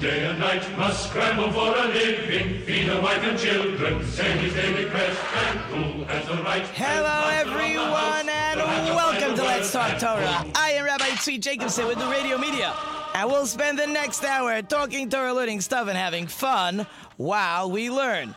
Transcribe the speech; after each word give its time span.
Day 0.00 0.26
and 0.26 0.40
night 0.40 0.76
must 0.76 1.08
scramble 1.08 1.52
for 1.52 1.68
a 1.76 1.86
living, 1.86 2.60
feed 2.62 2.88
a 2.88 3.00
wife 3.00 3.22
and 3.22 3.38
children, 3.38 4.04
send 4.04 4.40
his 4.40 4.52
daily 4.54 4.90
quest, 4.90 5.20
and 5.34 5.58
who 5.70 6.04
has 6.04 6.26
the 6.26 6.34
right? 6.42 6.66
Hello, 6.74 7.28
everyone, 7.30 8.28
and 8.28 8.58
welcome 8.96 9.36
to 9.36 9.42
Let's 9.42 9.70
Talk 9.70 9.98
Torah. 10.00 10.44
I 10.56 10.72
am 10.72 10.84
Rabbi 10.84 11.04
Tzvi 11.04 11.40
Jacobson 11.40 11.86
with 11.86 11.98
the 11.98 12.08
Radio 12.08 12.38
Media, 12.38 12.74
and 13.14 13.30
we'll 13.30 13.46
spend 13.46 13.78
the 13.78 13.86
next 13.86 14.24
hour 14.24 14.62
talking 14.62 15.08
Torah, 15.08 15.32
learning 15.32 15.60
stuff, 15.60 15.86
and 15.86 15.96
having 15.96 16.26
fun 16.26 16.84
while 17.16 17.70
we 17.70 17.88
learn. 17.88 18.34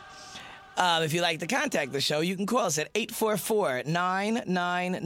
Um, 0.80 1.02
if 1.02 1.12
you'd 1.12 1.20
like 1.20 1.40
to 1.40 1.46
contact 1.46 1.92
the 1.92 2.00
show, 2.00 2.20
you 2.20 2.34
can 2.34 2.46
call 2.46 2.60
us 2.60 2.78
at 2.78 2.88
844 2.94 3.82
999 3.84 5.02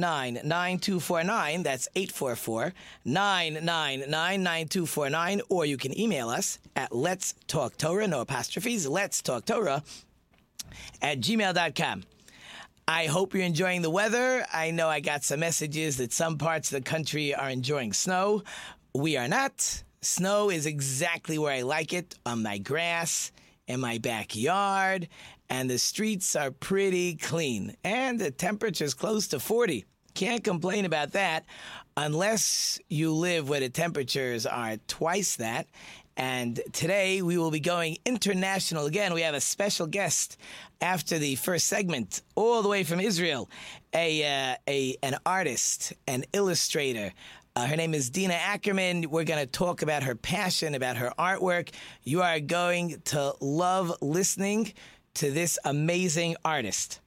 9249. 0.48 1.62
That's 1.64 1.88
844 1.96 2.72
999 3.04 4.08
9249. 4.08 5.40
Or 5.48 5.66
you 5.66 5.76
can 5.76 5.98
email 5.98 6.28
us 6.28 6.60
at 6.76 6.94
Let's 6.94 7.34
Talk 7.48 7.76
Torah, 7.76 8.06
no 8.06 8.20
apostrophes, 8.20 8.86
Let's 8.86 9.20
Talk 9.20 9.46
Torah 9.46 9.82
at 11.02 11.18
gmail.com. 11.18 12.04
I 12.86 13.06
hope 13.06 13.34
you're 13.34 13.42
enjoying 13.42 13.82
the 13.82 13.90
weather. 13.90 14.46
I 14.52 14.70
know 14.70 14.86
I 14.86 15.00
got 15.00 15.24
some 15.24 15.40
messages 15.40 15.96
that 15.96 16.12
some 16.12 16.38
parts 16.38 16.72
of 16.72 16.84
the 16.84 16.88
country 16.88 17.34
are 17.34 17.50
enjoying 17.50 17.94
snow. 17.94 18.44
We 18.94 19.16
are 19.16 19.26
not. 19.26 19.82
Snow 20.02 20.50
is 20.50 20.66
exactly 20.66 21.36
where 21.36 21.52
I 21.52 21.62
like 21.62 21.92
it 21.92 22.14
on 22.24 22.44
my 22.44 22.58
grass, 22.58 23.32
in 23.66 23.80
my 23.80 23.98
backyard, 23.98 25.08
and 25.54 25.70
the 25.70 25.78
streets 25.78 26.34
are 26.34 26.50
pretty 26.50 27.14
clean. 27.14 27.76
And 27.84 28.18
the 28.18 28.32
temperature's 28.32 28.92
close 28.92 29.28
to 29.28 29.38
40. 29.38 29.84
Can't 30.14 30.42
complain 30.42 30.84
about 30.84 31.12
that 31.12 31.44
unless 31.96 32.80
you 32.88 33.12
live 33.12 33.48
where 33.48 33.60
the 33.60 33.68
temperatures 33.68 34.46
are 34.46 34.78
twice 34.88 35.36
that. 35.36 35.68
And 36.16 36.60
today 36.72 37.22
we 37.22 37.38
will 37.38 37.52
be 37.52 37.60
going 37.60 37.98
international 38.04 38.86
again. 38.86 39.14
We 39.14 39.20
have 39.20 39.36
a 39.36 39.40
special 39.40 39.86
guest 39.86 40.38
after 40.80 41.20
the 41.20 41.36
first 41.36 41.68
segment, 41.68 42.22
all 42.34 42.62
the 42.62 42.68
way 42.68 42.82
from 42.82 42.98
Israel, 42.98 43.48
a, 43.94 44.24
uh, 44.24 44.56
a 44.66 44.96
an 45.04 45.18
artist, 45.24 45.92
an 46.08 46.24
illustrator. 46.32 47.12
Uh, 47.54 47.66
her 47.66 47.76
name 47.76 47.94
is 47.94 48.10
Dina 48.10 48.34
Ackerman. 48.34 49.08
We're 49.08 49.22
going 49.22 49.38
to 49.38 49.46
talk 49.46 49.82
about 49.82 50.02
her 50.02 50.16
passion, 50.16 50.74
about 50.74 50.96
her 50.96 51.12
artwork. 51.16 51.70
You 52.02 52.22
are 52.22 52.40
going 52.40 53.00
to 53.06 53.34
love 53.40 53.96
listening 54.00 54.72
to 55.14 55.30
this 55.30 55.58
amazing 55.64 56.36
artist. 56.44 57.00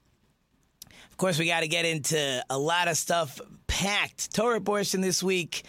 Of 1.11 1.17
course, 1.17 1.39
we 1.39 1.47
got 1.47 1.61
to 1.61 1.67
get 1.67 1.85
into 1.85 2.43
a 2.49 2.57
lot 2.57 2.87
of 2.87 2.95
stuff 2.97 3.41
packed. 3.65 4.33
Torah 4.33 4.61
portion 4.61 5.01
this 5.01 5.23
week. 5.23 5.63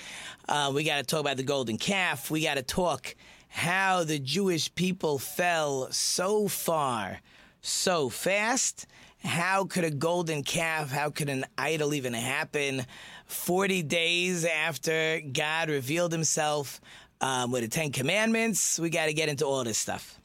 Uh, 0.48 0.72
we 0.74 0.84
got 0.84 0.98
to 0.98 1.02
talk 1.04 1.20
about 1.20 1.36
the 1.36 1.42
golden 1.42 1.78
calf. 1.78 2.30
We 2.30 2.42
got 2.42 2.56
to 2.56 2.62
talk 2.62 3.14
how 3.48 4.04
the 4.04 4.18
Jewish 4.18 4.74
people 4.74 5.18
fell 5.18 5.90
so 5.90 6.48
far, 6.48 7.20
so 7.60 8.08
fast. 8.08 8.86
How 9.24 9.64
could 9.64 9.84
a 9.84 9.90
golden 9.90 10.42
calf, 10.42 10.90
how 10.90 11.10
could 11.10 11.28
an 11.28 11.44
idol 11.56 11.92
even 11.94 12.12
happen 12.12 12.86
40 13.26 13.82
days 13.82 14.44
after 14.44 15.20
God 15.20 15.70
revealed 15.70 16.12
himself 16.12 16.80
um, 17.20 17.50
with 17.50 17.62
the 17.62 17.68
Ten 17.68 17.90
Commandments? 17.90 18.78
We 18.78 18.90
got 18.90 19.06
to 19.06 19.12
get 19.12 19.28
into 19.28 19.44
all 19.44 19.64
this 19.64 19.78
stuff. 19.78 20.20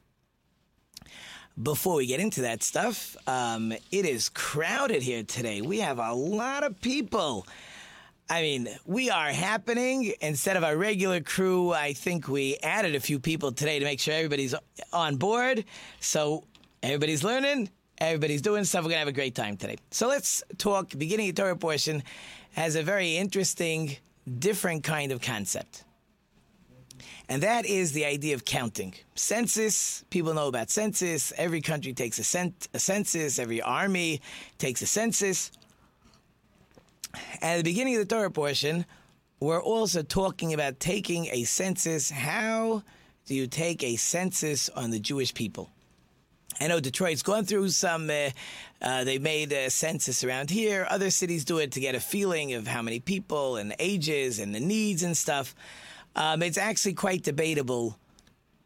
Before 1.61 1.97
we 1.97 2.07
get 2.07 2.19
into 2.19 2.41
that 2.41 2.63
stuff, 2.63 3.15
um, 3.27 3.71
it 3.91 4.05
is 4.05 4.29
crowded 4.29 5.03
here 5.03 5.21
today. 5.21 5.61
We 5.61 5.81
have 5.81 5.99
a 5.99 6.11
lot 6.11 6.63
of 6.63 6.81
people. 6.81 7.45
I 8.27 8.41
mean, 8.41 8.67
we 8.85 9.11
are 9.11 9.27
happening. 9.27 10.13
Instead 10.19 10.57
of 10.57 10.63
our 10.63 10.75
regular 10.75 11.21
crew, 11.21 11.71
I 11.71 11.93
think 11.93 12.27
we 12.27 12.57
added 12.63 12.95
a 12.95 12.99
few 12.99 13.19
people 13.19 13.51
today 13.51 13.77
to 13.77 13.85
make 13.85 13.99
sure 13.99 14.15
everybody's 14.15 14.55
on 14.91 15.17
board. 15.17 15.65
So 15.99 16.43
everybody's 16.81 17.23
learning, 17.23 17.69
everybody's 17.99 18.41
doing 18.41 18.63
stuff. 18.63 18.83
We're 18.83 18.89
going 18.89 18.95
to 18.95 18.99
have 18.99 19.07
a 19.07 19.11
great 19.11 19.35
time 19.35 19.55
today. 19.55 19.77
So 19.91 20.07
let's 20.07 20.41
talk. 20.57 20.97
Beginning 20.97 21.29
of 21.29 21.35
Torah 21.35 21.55
portion 21.55 22.01
has 22.53 22.75
a 22.75 22.81
very 22.81 23.15
interesting, 23.15 23.97
different 24.39 24.83
kind 24.83 25.11
of 25.11 25.21
concept. 25.21 25.83
And 27.33 27.41
that 27.41 27.65
is 27.65 27.93
the 27.93 28.05
idea 28.05 28.35
of 28.35 28.45
counting. 28.45 28.93
Census, 29.15 30.05
people 30.11 30.35
know 30.35 30.47
about 30.47 30.69
census. 30.69 31.33
Every 31.35 31.61
country 31.61 31.91
takes 31.91 32.19
a, 32.19 32.23
cent- 32.23 32.67
a 32.75 32.79
census, 32.79 33.39
every 33.39 33.59
army 33.59 34.21
takes 34.59 34.83
a 34.83 34.85
census. 34.85 35.51
At 37.41 37.57
the 37.57 37.63
beginning 37.63 37.95
of 37.95 38.07
the 38.07 38.15
Torah 38.15 38.29
portion, 38.29 38.85
we're 39.39 39.63
also 39.63 40.03
talking 40.03 40.53
about 40.53 40.79
taking 40.79 41.25
a 41.31 41.43
census. 41.45 42.11
How 42.11 42.83
do 43.25 43.33
you 43.33 43.47
take 43.47 43.81
a 43.81 43.95
census 43.95 44.69
on 44.69 44.91
the 44.91 44.99
Jewish 44.99 45.33
people? 45.33 45.71
I 46.61 46.67
know 46.67 46.79
Detroit's 46.79 47.23
gone 47.23 47.45
through 47.45 47.69
some, 47.69 48.11
uh, 48.11 48.29
uh, 48.79 49.05
they 49.05 49.17
made 49.17 49.51
a 49.53 49.71
census 49.71 50.23
around 50.23 50.51
here. 50.51 50.85
Other 50.87 51.09
cities 51.09 51.45
do 51.45 51.57
it 51.57 51.71
to 51.71 51.79
get 51.79 51.95
a 51.95 51.99
feeling 51.99 52.53
of 52.53 52.67
how 52.67 52.83
many 52.83 52.99
people 52.99 53.55
and 53.55 53.73
ages 53.79 54.37
and 54.37 54.53
the 54.53 54.59
needs 54.59 55.01
and 55.01 55.17
stuff. 55.17 55.55
Um, 56.15 56.43
it's 56.43 56.57
actually 56.57 56.93
quite 56.93 57.23
debatable 57.23 57.97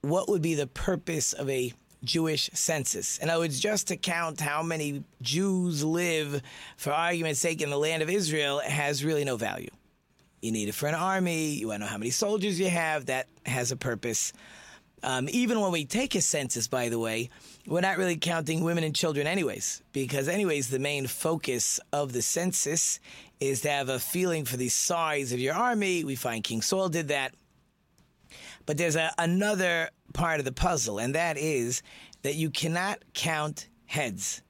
what 0.02 0.30
would 0.30 0.42
be 0.42 0.56
the 0.56 0.68
purpose 0.68 1.34
of 1.34 1.50
a 1.50 1.74
Jewish 2.04 2.50
census. 2.54 3.18
In 3.18 3.30
other 3.30 3.42
words, 3.42 3.60
just 3.60 3.88
to 3.88 3.98
count 3.98 4.40
how 4.40 4.62
many 4.62 5.04
Jews 5.22 5.84
live, 5.84 6.42
for 6.78 6.92
argument's 6.92 7.40
sake, 7.40 7.62
in 7.62 7.70
the 7.70 7.78
land 7.78 8.04
of 8.04 8.10
Israel 8.10 8.60
has 8.60 9.04
really 9.04 9.26
no 9.26 9.38
value. 9.38 9.70
You 10.42 10.52
need 10.52 10.70
it 10.70 10.76
for 10.76 10.88
an 10.88 10.96
army. 10.96 11.50
You 11.56 11.70
want 11.70 11.82
to 11.82 11.86
know 11.86 11.92
how 11.92 11.98
many 11.98 12.12
soldiers 12.12 12.60
you 12.60 12.70
have. 12.70 13.08
That 13.08 13.28
has 13.46 13.72
a 13.72 13.76
purpose. 13.76 14.34
Um, 15.04 15.28
even 15.32 15.60
when 15.60 15.72
we 15.72 15.86
take 15.86 16.16
a 16.16 16.22
census, 16.22 16.68
by 16.68 16.90
the 16.90 17.00
way, 17.00 17.30
we're 17.68 17.82
not 17.82 17.98
really 17.98 18.16
counting 18.16 18.64
women 18.64 18.86
and 18.86 18.96
children, 18.96 19.28
anyways, 19.28 19.84
because, 19.92 20.30
anyways, 20.30 20.70
the 20.70 20.80
main 20.80 21.06
focus 21.06 21.82
of 21.92 22.14
the 22.14 22.22
census 22.22 23.00
is 23.42 23.62
to 23.62 23.70
have 23.70 23.90
a 23.90 24.00
feeling 24.00 24.46
for 24.46 24.56
the 24.56 24.70
size 24.70 25.34
of 25.34 25.40
your 25.40 25.54
army. 25.54 26.06
We 26.06 26.16
find 26.16 26.44
King 26.44 26.62
Saul 26.62 26.88
did 26.88 27.10
that. 27.10 27.34
But 28.66 28.78
there's 28.78 28.96
a, 28.96 29.12
another 29.18 29.90
part 30.14 30.40
of 30.40 30.46
the 30.46 30.54
puzzle, 30.54 30.98
and 30.98 31.14
that 31.16 31.38
is 31.38 31.84
that 32.22 32.36
you 32.36 32.50
cannot 32.50 33.00
count 33.14 33.68
heads. 33.86 34.42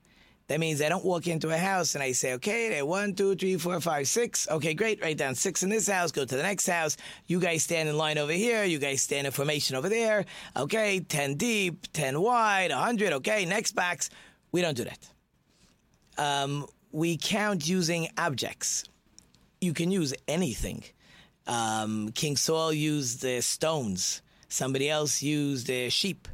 That 0.47 0.61
means 0.61 0.81
I 0.81 0.87
don't 0.87 1.03
walk 1.03 1.27
into 1.27 1.49
a 1.49 1.57
house 1.57 1.93
and 1.95 2.03
I 2.03 2.13
say, 2.13 2.33
okay, 2.35 2.69
there 2.69 2.85
one, 2.85 3.13
two, 3.13 3.35
three, 3.35 3.57
four, 3.57 3.81
five, 3.81 4.07
six. 4.07 4.47
Okay, 4.49 4.73
great. 4.73 5.01
Write 5.01 5.17
down 5.17 5.35
six 5.35 5.61
in 5.61 5.69
this 5.69 5.89
house. 5.89 6.11
Go 6.11 6.23
to 6.23 6.35
the 6.35 6.41
next 6.41 6.67
house. 6.67 6.95
You 7.25 7.41
guys 7.41 7.63
stand 7.63 7.89
in 7.89 7.97
line 7.97 8.17
over 8.17 8.31
here. 8.31 8.63
You 8.63 8.79
guys 8.79 9.01
stand 9.01 9.27
in 9.27 9.33
formation 9.33 9.75
over 9.75 9.89
there. 9.89 10.25
Okay, 10.55 11.01
10 11.01 11.35
deep, 11.35 11.91
10 11.91 12.21
wide, 12.21 12.71
100. 12.71 13.13
Okay, 13.13 13.43
next 13.43 13.73
box. 13.73 14.09
We 14.53 14.61
don't 14.61 14.77
do 14.77 14.85
that. 14.85 15.09
Um, 16.17 16.65
we 16.93 17.17
count 17.17 17.67
using 17.67 18.07
objects. 18.17 18.85
You 19.59 19.73
can 19.73 19.91
use 19.91 20.13
anything. 20.29 20.83
Um, 21.45 22.11
King 22.13 22.37
Saul 22.37 22.71
used 22.71 23.25
uh, 23.25 23.41
stones. 23.41 24.21
Somebody 24.47 24.89
else 24.89 25.21
used 25.21 25.69
uh, 25.69 25.89
sheep. 25.89 26.29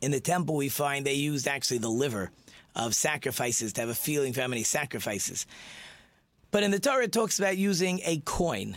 In 0.00 0.12
the 0.12 0.20
temple, 0.20 0.54
we 0.54 0.68
find 0.68 1.04
they 1.04 1.14
used 1.14 1.48
actually 1.48 1.78
the 1.78 1.90
liver 1.90 2.30
of 2.86 2.94
sacrifices 2.94 3.72
to 3.74 3.82
have 3.82 3.90
a 3.90 3.94
feeling 3.94 4.32
for 4.32 4.40
how 4.40 4.48
many 4.48 4.62
sacrifices. 4.62 5.46
But 6.50 6.62
in 6.62 6.70
the 6.70 6.80
Torah, 6.80 7.04
it 7.04 7.12
talks 7.12 7.38
about 7.38 7.56
using 7.56 8.00
a 8.04 8.18
coin. 8.24 8.76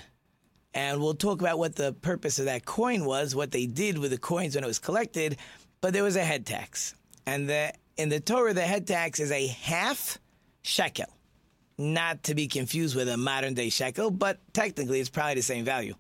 And 0.73 1.01
we'll 1.01 1.13
talk 1.13 1.41
about 1.41 1.59
what 1.59 1.75
the 1.75 1.94
purpose 1.94 2.39
of 2.39 2.45
that 2.45 2.65
coin 2.65 3.05
was, 3.05 3.35
what 3.35 3.51
they 3.51 3.65
did 3.65 3.97
with 3.97 4.11
the 4.11 4.17
coins 4.17 4.55
when 4.55 4.63
it 4.63 4.67
was 4.67 4.79
collected. 4.79 5.38
But 5.81 5.94
there 5.94 6.03
was 6.03 6.15
a 6.15 6.23
head 6.23 6.45
tax. 6.45 6.95
And 7.25 7.47
the, 7.50 7.73
in 7.97 8.09
the 8.09 8.19
Torah, 8.19 8.53
the 8.53 8.61
head 8.61 8.88
tax 8.88 9.19
is 9.19 9.31
a 9.31 9.47
half 9.47 10.17
shekel. 10.61 11.06
Not 11.77 12.23
to 12.23 12.35
be 12.35 12.47
confused 12.47 12.95
with 12.95 13.07
a 13.09 13.17
modern 13.17 13.53
day 13.53 13.69
shekel, 13.69 14.11
but 14.11 14.39
technically 14.53 14.99
it's 14.99 15.09
probably 15.09 15.35
the 15.35 15.41
same 15.41 15.65
value. 15.65 15.95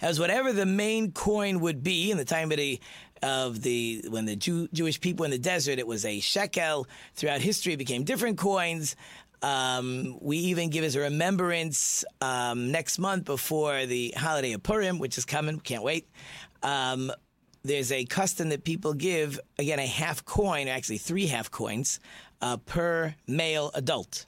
As 0.00 0.18
whatever 0.18 0.52
the 0.52 0.66
main 0.66 1.12
coin 1.12 1.60
would 1.60 1.82
be 1.82 2.10
in 2.10 2.16
the 2.16 2.24
time 2.24 2.50
of 2.50 2.58
the 2.58 2.80
of 3.22 3.62
the 3.62 4.04
when 4.08 4.24
the 4.24 4.36
Jew, 4.36 4.68
Jewish 4.72 5.00
people 5.00 5.24
in 5.24 5.30
the 5.30 5.38
desert, 5.38 5.78
it 5.78 5.86
was 5.86 6.04
a 6.04 6.20
shekel. 6.20 6.86
Throughout 7.14 7.40
history, 7.40 7.74
it 7.74 7.78
became 7.78 8.04
different 8.04 8.38
coins. 8.38 8.96
Um, 9.42 10.18
we 10.20 10.36
even 10.36 10.68
give 10.68 10.84
as 10.84 10.96
a 10.96 11.00
remembrance 11.00 12.04
um, 12.20 12.70
next 12.70 12.98
month 12.98 13.24
before 13.24 13.86
the 13.86 14.12
holiday 14.16 14.52
of 14.52 14.62
Purim, 14.62 14.98
which 14.98 15.16
is 15.16 15.24
coming. 15.24 15.60
Can't 15.60 15.82
wait. 15.82 16.08
Um, 16.62 17.10
there's 17.62 17.92
a 17.92 18.04
custom 18.04 18.50
that 18.50 18.64
people 18.64 18.94
give, 18.94 19.38
again, 19.58 19.78
a 19.78 19.86
half 19.86 20.24
coin, 20.24 20.68
actually 20.68 20.98
three 20.98 21.26
half 21.26 21.50
coins, 21.50 22.00
uh, 22.40 22.56
per 22.58 23.14
male 23.26 23.70
adult. 23.74 24.26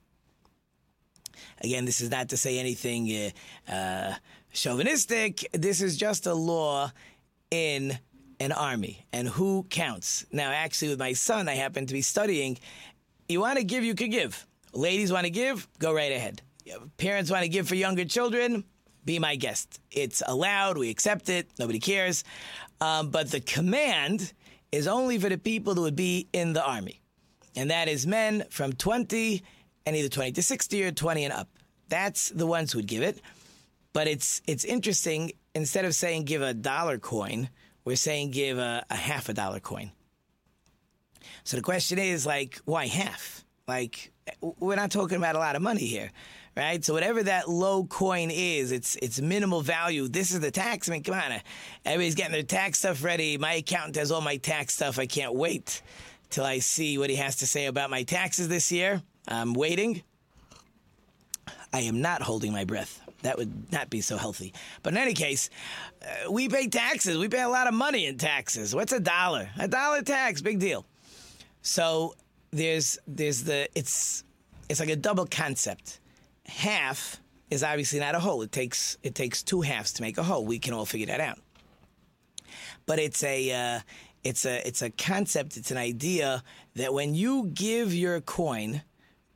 Again, 1.62 1.84
this 1.84 2.00
is 2.00 2.10
not 2.10 2.28
to 2.30 2.36
say 2.36 2.58
anything 2.58 3.32
uh, 3.68 3.72
uh, 3.72 4.14
chauvinistic. 4.52 5.46
This 5.52 5.80
is 5.80 5.96
just 5.96 6.26
a 6.26 6.34
law 6.34 6.92
in 7.50 7.98
an 8.42 8.52
army 8.52 9.06
and 9.12 9.28
who 9.28 9.64
counts. 9.70 10.26
Now, 10.32 10.50
actually, 10.50 10.88
with 10.88 10.98
my 10.98 11.12
son, 11.12 11.48
I 11.48 11.54
happen 11.54 11.86
to 11.86 11.94
be 11.94 12.02
studying. 12.02 12.58
You 13.28 13.40
want 13.40 13.58
to 13.58 13.64
give, 13.64 13.84
you 13.84 13.94
could 13.94 14.10
give. 14.10 14.46
Ladies 14.72 15.12
want 15.12 15.24
to 15.24 15.30
give, 15.30 15.68
go 15.78 15.92
right 15.94 16.12
ahead. 16.12 16.42
Parents 16.96 17.30
want 17.30 17.44
to 17.44 17.48
give 17.48 17.68
for 17.68 17.74
younger 17.74 18.04
children, 18.04 18.64
be 19.04 19.18
my 19.18 19.36
guest. 19.36 19.80
It's 19.90 20.22
allowed, 20.26 20.78
we 20.78 20.90
accept 20.90 21.28
it, 21.28 21.48
nobody 21.58 21.78
cares. 21.78 22.24
Um, 22.80 23.10
but 23.10 23.30
the 23.30 23.40
command 23.40 24.32
is 24.72 24.86
only 24.86 25.18
for 25.18 25.28
the 25.28 25.38
people 25.38 25.74
who 25.74 25.82
would 25.82 25.96
be 25.96 26.28
in 26.32 26.52
the 26.52 26.64
army. 26.64 27.00
And 27.54 27.70
that 27.70 27.88
is 27.88 28.06
men 28.06 28.44
from 28.50 28.72
20 28.72 29.42
and 29.86 29.96
either 29.96 30.08
20 30.08 30.32
to 30.32 30.42
60 30.42 30.84
or 30.84 30.90
20 30.92 31.24
and 31.24 31.32
up. 31.32 31.48
That's 31.88 32.30
the 32.30 32.46
ones 32.46 32.72
who 32.72 32.78
would 32.78 32.88
give 32.88 33.02
it. 33.02 33.20
But 33.92 34.06
it's 34.06 34.40
it's 34.46 34.64
interesting. 34.64 35.32
Instead 35.54 35.84
of 35.84 35.94
saying 35.94 36.24
give 36.24 36.40
a 36.40 36.54
dollar 36.54 36.96
coin, 36.96 37.50
we're 37.84 37.96
saying 37.96 38.30
give 38.30 38.58
a, 38.58 38.84
a 38.90 38.96
half 38.96 39.28
a 39.28 39.34
dollar 39.34 39.60
coin. 39.60 39.90
So 41.44 41.56
the 41.56 41.62
question 41.62 41.98
is 41.98 42.26
like, 42.26 42.60
why 42.64 42.86
half? 42.86 43.44
Like, 43.66 44.12
we're 44.40 44.76
not 44.76 44.90
talking 44.90 45.16
about 45.16 45.36
a 45.36 45.38
lot 45.38 45.56
of 45.56 45.62
money 45.62 45.86
here, 45.86 46.10
right? 46.56 46.84
So 46.84 46.94
whatever 46.94 47.22
that 47.22 47.48
low 47.48 47.84
coin 47.84 48.30
is, 48.30 48.72
it's 48.72 48.96
it's 48.96 49.20
minimal 49.20 49.60
value. 49.60 50.08
This 50.08 50.32
is 50.32 50.40
the 50.40 50.50
tax. 50.50 50.88
I 50.88 50.92
mean, 50.92 51.02
come 51.02 51.14
on, 51.14 51.40
everybody's 51.84 52.14
getting 52.14 52.32
their 52.32 52.42
tax 52.42 52.78
stuff 52.78 53.04
ready. 53.04 53.38
My 53.38 53.54
accountant 53.54 53.96
has 53.96 54.10
all 54.10 54.20
my 54.20 54.36
tax 54.36 54.74
stuff. 54.74 54.98
I 54.98 55.06
can't 55.06 55.34
wait 55.34 55.82
till 56.30 56.44
I 56.44 56.58
see 56.58 56.98
what 56.98 57.10
he 57.10 57.16
has 57.16 57.36
to 57.36 57.46
say 57.46 57.66
about 57.66 57.90
my 57.90 58.02
taxes 58.02 58.48
this 58.48 58.72
year. 58.72 59.02
I'm 59.28 59.54
waiting. 59.54 60.02
I 61.72 61.80
am 61.80 62.00
not 62.00 62.22
holding 62.22 62.52
my 62.52 62.64
breath. 62.64 63.01
That 63.22 63.38
would 63.38 63.72
not 63.72 63.88
be 63.88 64.00
so 64.00 64.16
healthy. 64.16 64.52
But 64.82 64.94
in 64.94 64.98
any 64.98 65.14
case, 65.14 65.48
uh, 66.02 66.30
we 66.30 66.48
pay 66.48 66.66
taxes. 66.66 67.16
We 67.16 67.28
pay 67.28 67.42
a 67.42 67.48
lot 67.48 67.66
of 67.66 67.74
money 67.74 68.06
in 68.06 68.18
taxes. 68.18 68.74
What's 68.74 68.92
a 68.92 69.00
dollar? 69.00 69.48
A 69.58 69.68
dollar 69.68 70.02
tax, 70.02 70.40
big 70.40 70.58
deal. 70.58 70.84
So 71.62 72.14
there's 72.50 72.98
there's 73.06 73.44
the 73.44 73.68
it's 73.74 74.24
it's 74.68 74.80
like 74.80 74.90
a 74.90 74.96
double 74.96 75.26
concept. 75.26 76.00
Half 76.46 77.20
is 77.50 77.62
obviously 77.62 78.00
not 78.00 78.14
a 78.14 78.20
whole. 78.20 78.42
It 78.42 78.52
takes 78.52 78.98
it 79.02 79.14
takes 79.14 79.42
two 79.42 79.60
halves 79.60 79.92
to 79.94 80.02
make 80.02 80.18
a 80.18 80.22
whole. 80.22 80.44
We 80.44 80.58
can 80.58 80.74
all 80.74 80.86
figure 80.86 81.06
that 81.06 81.20
out. 81.20 81.38
But 82.86 82.98
it's 82.98 83.22
a 83.22 83.76
uh, 83.76 83.80
it's 84.24 84.44
a 84.44 84.66
it's 84.66 84.82
a 84.82 84.90
concept. 84.90 85.56
It's 85.56 85.70
an 85.70 85.76
idea 85.76 86.42
that 86.74 86.92
when 86.92 87.14
you 87.14 87.50
give 87.54 87.94
your 87.94 88.20
coin, 88.20 88.82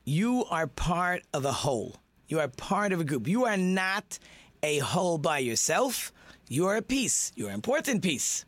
you 0.03 0.45
are 0.49 0.67
part 0.67 1.23
of 1.33 1.45
a 1.45 1.51
whole. 1.51 1.97
You 2.27 2.39
are 2.39 2.47
part 2.47 2.91
of 2.91 2.99
a 2.99 3.03
group. 3.03 3.27
You 3.27 3.45
are 3.45 3.57
not 3.57 4.19
a 4.61 4.79
whole 4.79 5.17
by 5.17 5.39
yourself. 5.39 6.11
You 6.49 6.67
are 6.67 6.77
a 6.77 6.81
piece. 6.81 7.31
You're 7.35 7.49
an 7.49 7.55
important 7.55 8.01
piece. 8.01 8.45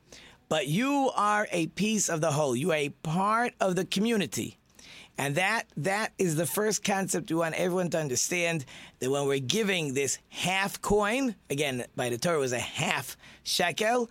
But 0.50 0.68
you 0.68 1.12
are 1.16 1.48
a 1.52 1.68
piece 1.68 2.10
of 2.10 2.22
the 2.22 2.31
whole. 2.31 2.56
You 2.56 2.72
are 2.72 2.76
a 2.76 2.90
part 2.90 3.54
of 3.62 3.76
the 3.76 3.86
community. 3.86 4.58
And 5.18 5.36
that 5.36 5.64
that 5.76 6.14
is 6.18 6.38
the 6.38 6.46
first 6.46 6.81
concept 6.84 7.30
we 7.30 7.36
want 7.36 7.56
everyone 7.56 7.90
to 7.90 8.00
understand 8.00 8.64
that 9.00 9.12
when 9.12 9.28
we're 9.28 9.40
giving 9.40 9.94
this 9.94 10.18
half 10.30 10.82
coin, 10.82 11.36
again, 11.50 11.86
by 11.96 12.10
the 12.10 12.18
Torah 12.18 12.40
was 12.40 12.54
a 12.54 12.60
half 12.60 13.18
shekel, 13.44 14.10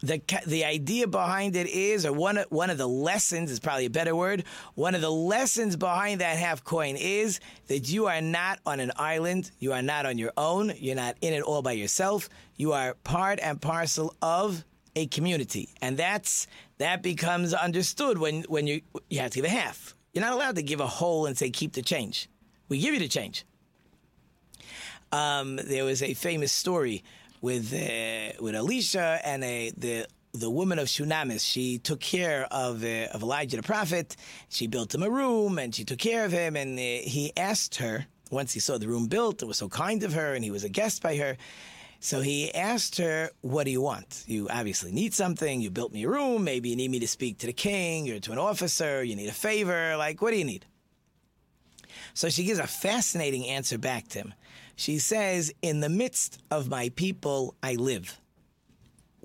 the 0.00 0.20
the 0.46 0.64
idea 0.64 1.06
behind 1.06 1.56
it 1.56 1.66
is, 1.66 2.06
or 2.06 2.12
one 2.12 2.38
one 2.50 2.70
of 2.70 2.78
the 2.78 2.86
lessons 2.86 3.50
is 3.50 3.58
probably 3.58 3.86
a 3.86 3.90
better 3.90 4.14
word. 4.14 4.44
One 4.74 4.94
of 4.94 5.00
the 5.00 5.10
lessons 5.10 5.76
behind 5.76 6.20
that 6.20 6.36
half 6.36 6.62
coin 6.64 6.96
is 6.96 7.40
that 7.66 7.90
you 7.90 8.06
are 8.06 8.20
not 8.20 8.60
on 8.64 8.80
an 8.80 8.92
island. 8.96 9.50
You 9.58 9.72
are 9.72 9.82
not 9.82 10.06
on 10.06 10.18
your 10.18 10.32
own. 10.36 10.72
You're 10.78 10.96
not 10.96 11.16
in 11.20 11.34
it 11.34 11.42
all 11.42 11.62
by 11.62 11.72
yourself. 11.72 12.28
You 12.56 12.72
are 12.72 12.94
part 13.04 13.40
and 13.40 13.60
parcel 13.60 14.14
of 14.22 14.64
a 14.94 15.06
community, 15.06 15.70
and 15.82 15.96
that's 15.96 16.46
that 16.78 17.02
becomes 17.02 17.52
understood 17.52 18.18
when 18.18 18.42
when 18.42 18.66
you 18.66 18.82
you 19.10 19.18
have 19.18 19.32
to 19.32 19.36
give 19.38 19.44
a 19.44 19.48
half. 19.48 19.96
You're 20.12 20.24
not 20.24 20.32
allowed 20.32 20.56
to 20.56 20.62
give 20.62 20.80
a 20.80 20.86
whole 20.86 21.26
and 21.26 21.36
say 21.36 21.50
keep 21.50 21.72
the 21.72 21.82
change. 21.82 22.28
We 22.68 22.78
give 22.78 22.94
you 22.94 23.00
the 23.00 23.08
change. 23.08 23.44
Um, 25.10 25.56
there 25.56 25.84
was 25.84 26.02
a 26.02 26.14
famous 26.14 26.52
story 26.52 27.02
with 27.40 27.72
uh, 27.72 28.42
with 28.42 28.54
Elisha 28.54 29.20
and 29.24 29.44
a, 29.44 29.70
the 29.76 30.06
the 30.32 30.50
woman 30.50 30.78
of 30.78 30.88
Shunamis. 30.88 31.44
She 31.44 31.78
took 31.78 32.00
care 32.00 32.46
of 32.50 32.84
uh, 32.84 33.08
of 33.14 33.22
Elijah 33.22 33.56
the 33.56 33.62
prophet. 33.62 34.16
She 34.48 34.66
built 34.66 34.94
him 34.94 35.02
a 35.02 35.10
room 35.10 35.58
and 35.58 35.74
she 35.74 35.84
took 35.84 35.98
care 35.98 36.24
of 36.24 36.32
him. 36.32 36.56
And 36.56 36.78
uh, 36.78 36.82
he 36.82 37.32
asked 37.36 37.76
her 37.76 38.06
once 38.30 38.52
he 38.52 38.60
saw 38.60 38.78
the 38.78 38.88
room 38.88 39.06
built, 39.06 39.42
it 39.42 39.46
was 39.46 39.56
so 39.56 39.68
kind 39.68 40.02
of 40.02 40.12
her, 40.12 40.34
and 40.34 40.44
he 40.44 40.50
was 40.50 40.64
a 40.64 40.68
guest 40.68 41.02
by 41.02 41.16
her. 41.16 41.36
So 42.00 42.20
he 42.20 42.54
asked 42.54 42.98
her, 42.98 43.30
"What 43.40 43.64
do 43.64 43.70
you 43.70 43.80
want? 43.80 44.24
You 44.26 44.48
obviously 44.50 44.92
need 44.92 45.14
something. 45.14 45.60
You 45.60 45.70
built 45.70 45.92
me 45.92 46.04
a 46.04 46.08
room. 46.08 46.44
Maybe 46.44 46.68
you 46.68 46.76
need 46.76 46.90
me 46.90 47.00
to 47.00 47.08
speak 47.08 47.38
to 47.38 47.46
the 47.46 47.52
king 47.52 48.08
or 48.10 48.20
to 48.20 48.32
an 48.32 48.38
officer. 48.38 49.02
You 49.02 49.16
need 49.16 49.28
a 49.28 49.32
favor. 49.32 49.96
Like, 49.96 50.22
what 50.22 50.30
do 50.30 50.36
you 50.36 50.44
need?" 50.44 50.66
So 52.14 52.28
she 52.28 52.44
gives 52.44 52.60
a 52.60 52.66
fascinating 52.66 53.46
answer 53.46 53.78
back 53.78 54.08
to 54.08 54.18
him. 54.20 54.34
She 54.78 55.00
says, 55.00 55.52
In 55.60 55.80
the 55.80 55.88
midst 55.88 56.38
of 56.52 56.68
my 56.68 56.90
people, 56.90 57.56
I 57.64 57.74
live. 57.74 58.20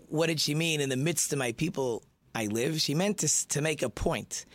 What 0.07 0.25
did 0.25 0.39
she 0.39 0.55
mean, 0.55 0.81
in 0.81 0.89
the 0.89 0.97
midst 0.97 1.31
of 1.31 1.37
my 1.37 1.51
people, 1.51 2.01
I 2.33 2.47
live? 2.47 2.81
She 2.81 2.95
meant 2.95 3.19
to, 3.19 3.47
to 3.49 3.61
make 3.61 3.83
a 3.83 3.89
point 3.89 4.45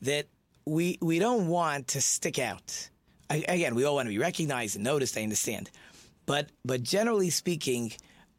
that 0.00 0.28
we, 0.64 0.96
we 1.02 1.18
don't 1.18 1.48
want 1.48 1.88
to 1.88 2.00
stick 2.00 2.38
out. 2.38 2.88
I, 3.28 3.44
again, 3.46 3.74
we 3.74 3.84
all 3.84 3.96
want 3.96 4.06
to 4.06 4.14
be 4.14 4.18
recognized 4.18 4.76
and 4.76 4.84
noticed, 4.84 5.18
I 5.18 5.24
understand. 5.24 5.70
But, 6.24 6.48
but 6.64 6.82
generally 6.82 7.28
speaking, 7.28 7.92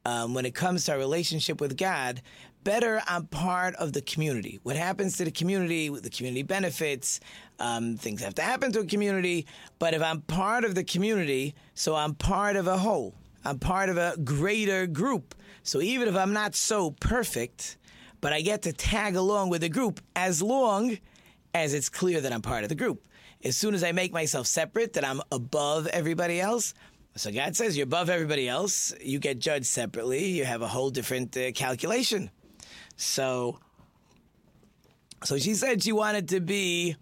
um, 0.03 0.33
when 0.33 0.47
it 0.47 0.55
comes 0.55 0.85
to 0.85 0.93
our 0.93 0.97
relationship 0.97 1.61
with 1.61 1.77
God, 1.77 2.23
better 2.63 2.99
I'm 3.07 3.27
part 3.27 3.75
of 3.75 3.93
the 3.93 4.01
community. 4.01 4.59
What 4.63 4.75
happens 4.75 5.17
to 5.17 5.25
the 5.25 5.31
community, 5.31 5.89
the 5.89 6.09
community 6.09 6.41
benefits, 6.41 7.19
um, 7.59 7.97
things 7.97 8.21
have 8.21 8.35
to 8.35 8.41
happen 8.41 8.71
to 8.73 8.79
a 8.81 8.85
community. 8.85 9.47
But 9.79 9.93
if 9.93 10.01
I'm 10.01 10.21
part 10.21 10.63
of 10.63 10.75
the 10.75 10.83
community, 10.83 11.55
so 11.73 11.95
I'm 11.95 12.13
part 12.15 12.55
of 12.55 12.67
a 12.67 12.77
whole, 12.77 13.15
I'm 13.43 13.59
part 13.59 13.89
of 13.89 13.97
a 13.97 14.15
greater 14.23 14.87
group. 14.87 15.35
So 15.63 15.81
even 15.81 16.07
if 16.07 16.15
I'm 16.15 16.33
not 16.33 16.55
so 16.55 16.91
perfect, 16.91 17.77
but 18.21 18.33
I 18.33 18.41
get 18.41 18.63
to 18.63 18.73
tag 18.73 19.15
along 19.15 19.49
with 19.49 19.61
the 19.61 19.69
group 19.69 19.99
as 20.15 20.41
long 20.41 20.97
as 21.53 21.73
it's 21.73 21.89
clear 21.89 22.21
that 22.21 22.31
I'm 22.31 22.41
part 22.41 22.63
of 22.63 22.69
the 22.69 22.75
group. 22.75 23.03
As 23.43 23.55
soon 23.55 23.73
as 23.75 23.83
I 23.83 23.91
make 23.91 24.11
myself 24.11 24.47
separate, 24.47 24.93
that 24.93 25.05
I'm 25.05 25.21
above 25.31 25.87
everybody 25.87 26.41
else, 26.41 26.73
so 27.17 27.31
God 27.31 27.55
says 27.55 27.75
you're 27.75 27.85
above 27.85 28.11
everybody 28.11 28.47
else. 28.47 28.93
You 29.01 29.17
get 29.17 29.39
judged 29.39 29.65
separately. 29.65 30.27
You 30.27 30.45
have 30.45 30.61
a 30.61 30.67
whole 30.67 30.91
different 30.91 31.35
uh, 31.35 31.51
calculation. 31.51 32.29
So, 32.95 33.59
so 35.23 35.39
she 35.39 35.55
said 35.55 35.81
she 35.81 35.91
wanted 35.91 36.29
to 36.29 36.41
be 36.41 36.95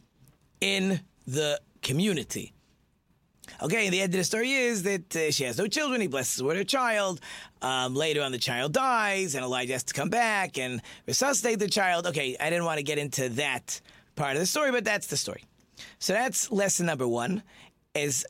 in 0.65 0.99
the 1.27 1.61
community. 1.83 2.51
Okay, 3.61 3.91
the 3.91 4.01
end 4.01 4.15
of 4.15 4.17
the 4.17 4.23
story 4.23 4.51
is 4.51 4.81
that 4.81 5.15
uh, 5.15 5.29
she 5.29 5.43
has 5.43 5.59
no 5.59 5.67
children. 5.67 6.01
He 6.01 6.07
blesses 6.07 6.39
her 6.39 6.45
with 6.47 6.57
her 6.57 6.63
child. 6.63 7.21
Um, 7.61 7.93
later 7.93 8.23
on, 8.23 8.31
the 8.31 8.39
child 8.39 8.73
dies, 8.73 9.35
and 9.35 9.45
Elijah 9.45 9.73
has 9.73 9.83
to 9.83 9.93
come 9.93 10.09
back 10.09 10.57
and 10.57 10.81
resuscitate 11.05 11.59
the 11.59 11.67
child. 11.67 12.07
Okay, 12.07 12.35
I 12.39 12.49
didn't 12.49 12.65
want 12.65 12.79
to 12.79 12.83
get 12.83 12.97
into 12.97 13.29
that 13.29 13.79
part 14.15 14.33
of 14.33 14.39
the 14.39 14.47
story, 14.47 14.71
but 14.71 14.83
that's 14.83 15.05
the 15.05 15.17
story. 15.17 15.43
So 15.99 16.13
that's 16.13 16.51
lesson 16.51 16.87
number 16.87 17.07
one: 17.07 17.43
is 17.93 18.25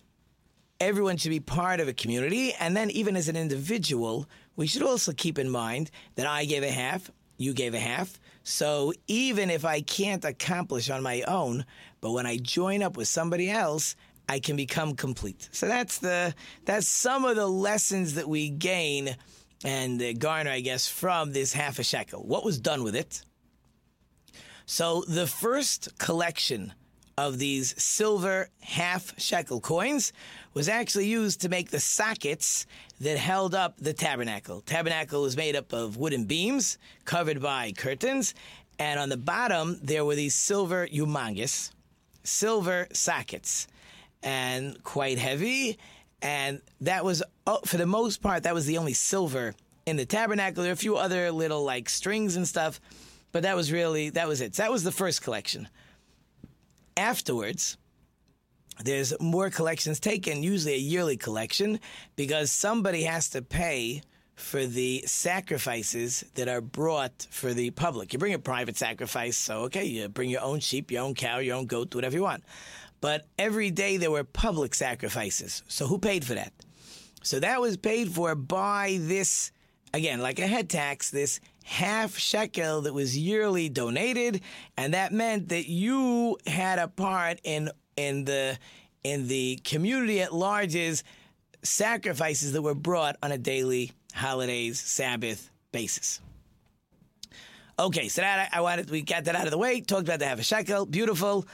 everyone 0.81 1.15
should 1.15 1.29
be 1.29 1.39
part 1.39 1.79
of 1.79 1.87
a 1.87 1.93
community, 1.93 2.53
and 2.59 2.75
then 2.75 2.91
even 2.91 3.15
as 3.15 3.29
an 3.29 3.37
individual, 3.37 4.27
we 4.57 4.67
should 4.67 4.83
also 4.83 5.13
keep 5.13 5.39
in 5.39 5.49
mind 5.49 5.89
that 6.15 6.27
I 6.27 6.43
gave 6.43 6.63
a 6.63 6.71
half, 6.71 7.09
you 7.37 7.53
gave 7.53 7.73
a 7.73 7.79
half. 7.79 8.19
So 8.47 8.93
even 9.07 9.49
if 9.49 9.65
I 9.65 9.81
can't 9.81 10.23
accomplish 10.23 10.91
on 10.91 11.01
my 11.01 11.23
own, 11.23 11.65
but 11.99 12.11
when 12.11 12.27
I 12.27 12.37
join 12.37 12.83
up 12.83 12.95
with 12.95 13.07
somebody 13.07 13.49
else, 13.49 13.95
I 14.29 14.39
can 14.39 14.55
become 14.55 14.93
complete. 14.93 15.49
So 15.51 15.67
that's 15.67 15.97
the 15.97 16.35
that's 16.63 16.87
some 16.87 17.25
of 17.25 17.35
the 17.35 17.47
lessons 17.47 18.13
that 18.13 18.29
we 18.29 18.51
gain 18.51 19.17
and 19.63 19.99
uh, 19.99 20.13
garner, 20.13 20.51
I 20.51 20.59
guess, 20.59 20.87
from 20.87 21.33
this 21.33 21.53
half 21.53 21.79
a 21.79 21.83
shekel. 21.83 22.23
What 22.23 22.45
was 22.45 22.59
done 22.59 22.83
with 22.83 22.95
it? 22.95 23.23
So 24.67 25.03
the 25.07 25.25
first 25.25 25.97
collection 25.97 26.73
of 27.17 27.37
these 27.39 27.81
silver 27.81 28.49
half 28.61 29.17
shekel 29.19 29.61
coins 29.61 30.11
was 30.53 30.67
actually 30.67 31.07
used 31.07 31.41
to 31.41 31.49
make 31.49 31.71
the 31.71 31.79
sockets 31.79 32.65
that 32.99 33.17
held 33.17 33.55
up 33.55 33.77
the 33.77 33.93
tabernacle. 33.93 34.61
Tabernacle 34.61 35.21
was 35.21 35.37
made 35.37 35.55
up 35.55 35.73
of 35.73 35.97
wooden 35.97 36.25
beams 36.25 36.77
covered 37.05 37.41
by 37.41 37.71
curtains, 37.71 38.33
and 38.79 38.99
on 38.99 39.09
the 39.09 39.17
bottom 39.17 39.79
there 39.81 40.03
were 40.03 40.15
these 40.15 40.35
silver 40.35 40.87
humongous 40.87 41.71
silver 42.25 42.87
sockets 42.91 43.67
and 44.23 44.83
quite 44.83 45.17
heavy. 45.17 45.77
And 46.21 46.61
that 46.81 47.05
was, 47.05 47.21
oh, 47.45 47.59
for 47.65 47.77
the 47.77 47.85
most 47.85 48.21
part, 48.21 48.43
that 48.43 48.53
was 48.53 48.65
the 48.65 48.77
only 48.77 48.93
silver 48.93 49.53
in 49.85 49.95
the 49.95 50.05
tabernacle. 50.05 50.63
There 50.63 50.71
are 50.71 50.73
a 50.73 50.77
few 50.77 50.97
other 50.97 51.31
little 51.31 51.63
like 51.63 51.87
strings 51.87 52.35
and 52.35 52.47
stuff, 52.47 52.81
but 53.31 53.43
that 53.43 53.55
was 53.55 53.71
really 53.71 54.09
that 54.11 54.27
was 54.27 54.41
it. 54.41 54.55
So 54.55 54.63
that 54.63 54.71
was 54.71 54.83
the 54.83 54.91
first 54.91 55.21
collection. 55.21 55.67
Afterwards, 56.97 57.77
there's 58.83 59.13
more 59.19 59.49
collections 59.49 59.99
taken, 59.99 60.43
usually 60.43 60.73
a 60.73 60.77
yearly 60.77 61.17
collection, 61.17 61.79
because 62.15 62.51
somebody 62.51 63.03
has 63.03 63.29
to 63.29 63.41
pay 63.41 64.01
for 64.35 64.65
the 64.65 65.01
sacrifices 65.05 66.25
that 66.35 66.49
are 66.49 66.61
brought 66.61 67.27
for 67.29 67.53
the 67.53 67.71
public. 67.71 68.11
You 68.11 68.19
bring 68.19 68.33
a 68.33 68.39
private 68.39 68.77
sacrifice, 68.77 69.37
so 69.37 69.61
okay, 69.61 69.85
you 69.85 70.09
bring 70.09 70.29
your 70.29 70.41
own 70.41 70.59
sheep, 70.59 70.91
your 70.91 71.03
own 71.03 71.15
cow, 71.15 71.39
your 71.39 71.55
own 71.55 71.65
goat, 71.67 71.95
whatever 71.95 72.15
you 72.15 72.23
want. 72.23 72.43
But 73.01 73.27
every 73.37 73.71
day 73.71 73.97
there 73.97 74.11
were 74.11 74.23
public 74.23 74.75
sacrifices. 74.75 75.63
So 75.67 75.87
who 75.87 75.99
paid 75.99 76.25
for 76.25 76.33
that? 76.33 76.51
So 77.23 77.39
that 77.39 77.61
was 77.61 77.77
paid 77.77 78.09
for 78.09 78.35
by 78.35 78.97
this, 79.01 79.51
again, 79.93 80.19
like 80.19 80.39
a 80.39 80.47
head 80.47 80.69
tax, 80.69 81.11
this 81.11 81.39
half 81.65 82.15
shekel 82.17 82.81
that 82.81 82.93
was 82.93 83.17
yearly 83.17 83.69
donated, 83.69 84.41
and 84.77 84.93
that 84.93 85.11
meant 85.11 85.49
that 85.49 85.67
you 85.67 86.37
had 86.47 86.79
a 86.79 86.87
part 86.87 87.41
in 87.43 87.71
in 87.97 88.23
the 88.23 88.57
in 89.03 89.27
the 89.27 89.59
community 89.63 90.21
at 90.21 90.33
large's 90.33 91.03
sacrifices 91.63 92.53
that 92.53 92.61
were 92.61 92.75
brought 92.75 93.17
on 93.21 93.31
a 93.31 93.37
daily 93.37 93.91
holidays, 94.13 94.79
Sabbath 94.79 95.49
basis. 95.71 96.21
Okay, 97.79 98.07
so 98.07 98.21
that 98.21 98.49
I 98.53 98.61
wanted 98.61 98.89
we 98.91 99.01
got 99.01 99.25
that 99.25 99.35
out 99.35 99.45
of 99.45 99.51
the 99.51 99.57
way. 99.57 99.81
Talked 99.81 100.03
about 100.03 100.19
the 100.19 100.27
half 100.27 100.39
a 100.39 100.43
shekel, 100.43 100.85
beautiful. 100.85 101.45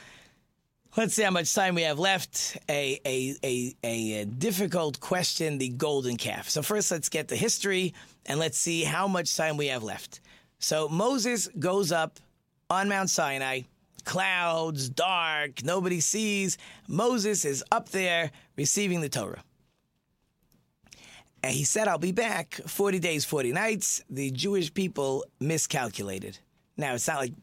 Let's 0.98 1.14
see 1.14 1.24
how 1.24 1.32
much 1.32 1.54
time 1.54 1.76
we 1.76 1.84
have 1.84 2.00
left. 2.00 2.58
A, 2.68 3.00
a, 3.06 3.36
a, 3.44 3.76
a, 3.82 4.26
difficult 4.26 5.00
question, 5.00 5.58
the 5.58 5.70
golden 5.70 6.18
calf. 6.18 6.50
So, 6.50 6.62
first, 6.62 6.92
let's 6.92 7.08
get 7.08 7.30
the 7.30 7.38
history 7.38 7.94
and 8.26 8.38
let's 8.40 8.58
see 8.58 8.84
how 8.84 9.08
much 9.08 9.38
time 9.38 9.56
we 9.56 9.68
have 9.68 9.84
left. 9.84 10.20
So, 10.60 10.90
Moses 10.90 11.48
goes 11.58 11.94
up 11.94 12.20
on 12.70 12.90
Mount 12.90 13.10
Sinai, 13.10 13.62
clouds, 14.04 14.90
dark, 14.90 15.64
nobody 15.64 16.02
sees. 16.02 16.58
Moses 16.90 17.46
is 17.46 17.64
up 17.72 17.88
there 17.90 18.32
receiving 18.58 19.00
the 19.00 19.10
Torah. 19.10 19.44
And 21.42 21.54
he 21.54 21.64
said, 21.64 21.88
I'll 21.88 22.00
be 22.00 22.12
back 22.12 22.56
40 22.68 23.00
days, 23.00 23.24
40 23.24 23.54
nights. 23.54 24.04
The 24.10 24.30
Jewish 24.30 24.74
people 24.74 25.24
miscalculated. 25.40 26.38
Now, 26.76 26.96
it's 26.96 27.08
not 27.08 27.18
like 27.18 27.34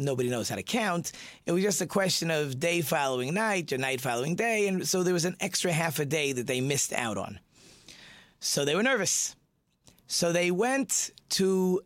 nobody 0.00 0.28
knows 0.28 0.48
how 0.48 0.56
to 0.56 0.62
count. 0.62 1.12
It 1.46 1.52
was 1.52 1.62
just 1.62 1.80
a 1.80 1.86
question 1.86 2.30
of 2.30 2.58
day 2.58 2.80
following 2.80 3.34
night 3.34 3.72
or 3.72 3.78
night 3.78 4.00
following 4.00 4.34
day. 4.34 4.66
And 4.68 4.86
so 4.86 5.02
there 5.02 5.14
was 5.14 5.24
an 5.24 5.36
extra 5.40 5.72
half 5.72 5.98
a 5.98 6.04
day 6.04 6.32
that 6.32 6.46
they 6.46 6.60
missed 6.60 6.92
out 6.92 7.16
on. 7.16 7.38
So 8.40 8.64
they 8.64 8.74
were 8.74 8.82
nervous. 8.82 9.36
So 10.06 10.32
they 10.32 10.50
went 10.50 11.10
to 11.30 11.82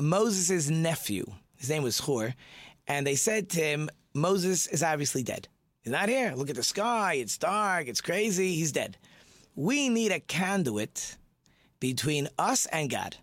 Moses' 0.00 0.68
nephew. 0.70 1.26
His 1.56 1.70
name 1.70 1.82
was 1.82 2.00
Hur. 2.00 2.34
And 2.88 3.06
they 3.06 3.14
said 3.14 3.48
to 3.50 3.60
him, 3.60 3.88
Moses 4.14 4.66
is 4.66 4.82
obviously 4.82 5.22
dead. 5.22 5.48
He's 5.82 5.92
not 5.92 6.08
here. 6.08 6.32
Look 6.36 6.50
at 6.50 6.56
the 6.56 6.62
sky. 6.62 7.14
It's 7.14 7.38
dark. 7.38 7.88
It's 7.88 8.00
crazy. 8.00 8.54
He's 8.54 8.72
dead. 8.72 8.98
We 9.54 9.88
need 9.88 10.12
a 10.12 10.20
conduit 10.20 11.16
between 11.80 12.28
us 12.38 12.66
and 12.66 12.88
God. 12.88 13.16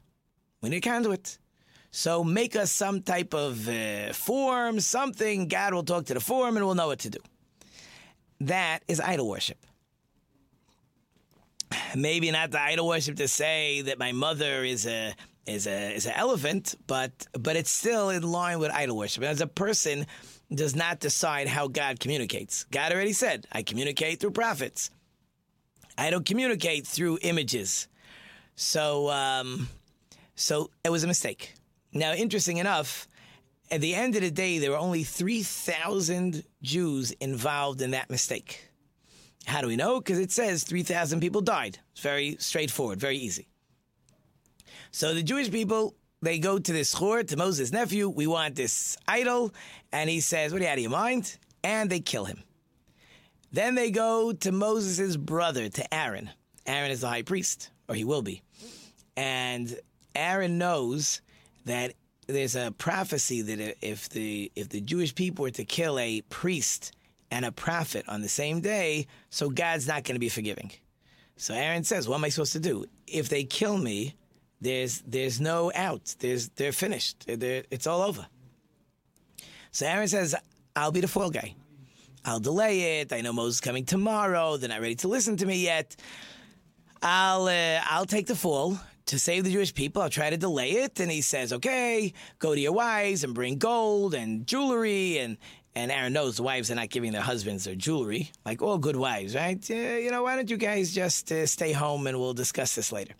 We 0.62 0.70
need 0.70 0.86
a 0.86 0.90
conduit. 0.90 1.38
So 1.92 2.24
make 2.24 2.56
us 2.56 2.72
some 2.72 3.02
type 3.02 3.34
of 3.34 3.68
uh, 3.68 4.14
form, 4.14 4.80
something. 4.80 5.48
God 5.48 5.74
will 5.74 5.84
talk 5.84 6.06
to 6.06 6.14
the 6.14 6.20
form 6.20 6.56
and 6.56 6.66
we'll 6.66 6.76
know 6.76 6.88
what 6.88 7.00
to 7.00 7.10
do. 7.10 7.20
That 8.42 8.80
is 8.88 9.00
idol 9.00 9.28
worship. 9.28 9.58
Maybe 11.96 12.32
not 12.32 12.52
the 12.52 12.62
idol 12.62 12.88
worship 12.88 13.18
to 13.18 13.28
say 13.28 13.82
that 13.82 13.98
my 13.98 14.12
mother 14.12 14.64
is 14.64 14.86
a 14.86 15.14
is 15.46 15.66
a 15.66 15.96
is 15.96 16.06
an 16.06 16.14
elephant, 16.16 16.76
but 16.86 17.12
but 17.34 17.56
it's 17.56 17.72
still 17.72 18.10
in 18.10 18.24
line 18.24 18.60
with 18.60 18.72
idol 18.72 18.98
worship. 18.98 19.24
As 19.24 19.42
a 19.42 19.48
person 19.48 20.06
does 20.54 20.76
not 20.76 21.00
decide 21.00 21.48
how 21.48 21.68
God 21.68 22.00
communicates. 22.00 22.66
God 22.66 22.92
already 22.92 23.14
said, 23.14 23.48
"I 23.52 23.64
communicate 23.64 24.20
through 24.20 24.32
prophets. 24.32 24.92
I 25.98 26.12
don't 26.12 26.26
communicate 26.26 26.86
through 26.86 27.18
images." 27.24 27.88
So 28.56 29.10
um, 29.10 29.70
so 30.36 30.70
it 30.84 30.90
was 30.90 31.04
a 31.04 31.08
mistake. 31.08 31.56
Now, 31.92 32.14
interesting 32.14 32.58
enough, 32.58 33.08
at 33.72 33.82
the 33.82 33.96
end 33.96 34.16
of 34.16 34.22
the 34.22 34.32
day, 34.32 34.60
there 34.60 34.72
were 34.72 34.78
only 34.78 35.04
3,000 35.04 36.44
Jews 36.62 37.12
involved 37.12 37.82
in 37.82 37.92
that 37.92 38.10
mistake. 38.10 38.70
How 39.46 39.62
do 39.62 39.68
we 39.68 39.76
know? 39.76 40.00
Because 40.00 40.20
it 40.20 40.32
says 40.32 40.64
3,000 40.64 41.20
people 41.20 41.42
died. 41.42 41.80
It's 41.92 42.02
very 42.02 42.38
straightforward, 42.40 43.00
very 43.00 43.18
easy. 43.18 43.48
So 44.92 45.14
the 45.14 45.24
Jewish 45.24 45.52
people, 45.52 45.96
they 46.22 46.40
go 46.40 46.60
to 46.60 46.74
this 46.74 46.94
Hur, 46.94 47.24
to 47.24 47.38
Moses' 47.38 47.72
nephew, 47.72 48.10
we 48.10 48.28
want 48.28 48.56
this 48.56 48.98
idol. 49.08 49.54
And 49.92 50.10
he 50.10 50.20
says, 50.20 50.52
What 50.52 50.62
are 50.62 50.66
you 50.66 50.70
out 50.70 50.78
of 50.78 50.82
your 50.82 50.92
mind? 50.92 51.38
And 51.64 51.90
they 51.90 52.00
kill 52.00 52.26
him. 52.26 52.44
Then 53.52 53.76
they 53.76 53.90
go 53.92 54.32
to 54.32 54.52
Moses' 54.52 55.18
brother, 55.18 55.70
to 55.70 55.94
Aaron. 55.94 56.30
Aaron 56.66 56.92
is 56.92 57.02
the 57.02 57.08
high 57.08 57.24
priest, 57.24 57.72
or 57.88 57.96
he 57.96 58.04
will 58.04 58.22
be. 58.22 58.44
And 59.18 59.80
Aaron 60.16 60.58
knows 60.58 61.22
that 61.70 61.94
there's 62.26 62.56
a 62.56 62.72
prophecy 62.78 63.42
that 63.42 63.78
if 63.82 64.10
the 64.10 64.52
if 64.56 64.70
the 64.70 64.82
Jewish 64.82 65.14
people 65.14 65.44
were 65.44 65.52
to 65.52 65.66
kill 65.66 66.00
a 66.00 66.22
priest 66.22 66.92
and 67.32 67.46
a 67.46 67.52
prophet 67.52 68.06
on 68.08 68.22
the 68.22 68.30
same 68.30 68.60
day, 68.60 69.08
so 69.30 69.50
God's 69.50 69.88
not 69.88 70.04
going 70.04 70.16
to 70.16 70.20
be 70.20 70.30
forgiving. 70.30 70.72
So 71.38 71.54
Aaron 71.54 71.84
says, 71.84 72.08
"What 72.08 72.16
am 72.16 72.26
I 72.26 72.30
supposed 72.30 72.54
to 72.54 72.60
do? 72.60 72.86
If 73.08 73.30
they 73.30 73.44
kill 73.44 73.78
me, 73.78 74.16
there's 74.62 75.02
there's 75.08 75.40
no 75.40 75.72
out. 75.76 76.16
There's 76.20 76.50
they're 76.50 76.72
finished. 76.72 77.26
They're, 77.28 77.64
it's 77.72 77.88
all 77.88 78.02
over." 78.02 78.26
So 79.72 79.86
Aaron 79.86 80.08
says, 80.08 80.36
"I'll 80.76 80.92
be 80.92 81.02
the 81.02 81.08
fall 81.08 81.30
guy. 81.30 81.56
I'll 82.26 82.40
delay 82.40 83.00
it. 83.00 83.14
I 83.14 83.22
know 83.22 83.34
Moses 83.34 83.62
coming 83.62 83.86
tomorrow. 83.86 84.58
They're 84.58 84.70
not 84.70 84.82
ready 84.82 84.96
to 84.96 85.08
listen 85.08 85.38
to 85.38 85.46
me 85.46 85.64
yet. 85.64 85.96
I'll 87.02 87.46
uh, 87.46 87.80
I'll 87.90 88.06
take 88.06 88.28
the 88.28 88.36
fall 88.36 88.80
to 89.10 89.18
save 89.18 89.44
the 89.44 89.52
Jewish 89.52 89.74
people, 89.74 90.02
I'll 90.02 90.10
try 90.10 90.30
to 90.30 90.38
delay 90.38 90.72
it. 90.72 91.00
And 91.00 91.12
he 91.12 91.22
says, 91.22 91.52
okay, 91.52 92.14
go 92.38 92.54
to 92.54 92.60
your 92.60 92.74
wives 92.74 93.24
and 93.24 93.34
bring 93.34 93.58
gold 93.58 94.14
and 94.14 94.46
jewelry. 94.46 95.18
And, 95.18 95.38
and 95.76 95.92
Aaron 95.92 96.14
knows 96.14 96.38
the 96.38 96.44
wives 96.44 96.70
are 96.70 96.76
not 96.76 96.90
giving 96.90 97.12
their 97.12 97.22
husbands 97.22 97.64
their 97.64 97.76
jewelry, 97.76 98.32
like 98.46 98.62
all 98.62 98.78
good 98.78 98.96
wives, 98.96 99.36
right? 99.36 99.68
Yeah, 99.68 99.98
you 99.98 100.12
know, 100.12 100.24
why 100.24 100.36
don't 100.36 100.50
you 100.50 100.58
guys 100.58 100.92
just 100.94 101.32
uh, 101.32 101.48
stay 101.48 101.72
home 101.72 102.06
and 102.06 102.20
we'll 102.20 102.34
discuss 102.34 102.76
this 102.76 102.92
later. 102.92 103.14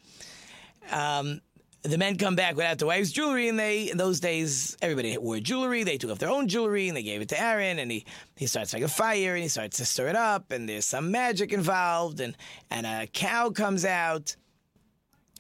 Um, 0.92 1.42
the 1.82 1.98
men 1.98 2.18
come 2.18 2.36
back 2.36 2.56
without 2.56 2.78
the 2.78 2.86
wives' 2.86 3.12
jewelry, 3.12 3.48
and 3.48 3.58
they 3.58 3.90
in 3.90 3.98
those 3.98 4.20
days 4.20 4.76
everybody 4.82 5.18
wore 5.18 5.40
jewelry. 5.40 5.84
They 5.84 5.98
took 5.98 6.12
off 6.12 6.20
their 6.20 6.30
own 6.30 6.50
jewelry 6.50 6.90
and 6.90 6.98
they 6.98 7.04
gave 7.04 7.22
it 7.22 7.30
to 7.30 7.42
Aaron, 7.42 7.80
and 7.80 7.90
he 7.90 8.06
he 8.36 8.48
starts 8.48 8.74
like 8.74 8.84
a 8.84 8.90
fire 8.90 9.34
and 9.34 9.42
he 9.42 9.48
starts 9.48 9.78
to 9.78 9.86
stir 9.86 10.10
it 10.10 10.16
up, 10.16 10.52
and 10.52 10.68
there's 10.68 10.86
some 10.86 11.10
magic 11.10 11.54
involved, 11.54 12.20
and 12.20 12.36
and 12.70 12.86
a 12.86 13.08
cow 13.08 13.50
comes 13.50 13.86
out. 13.86 14.36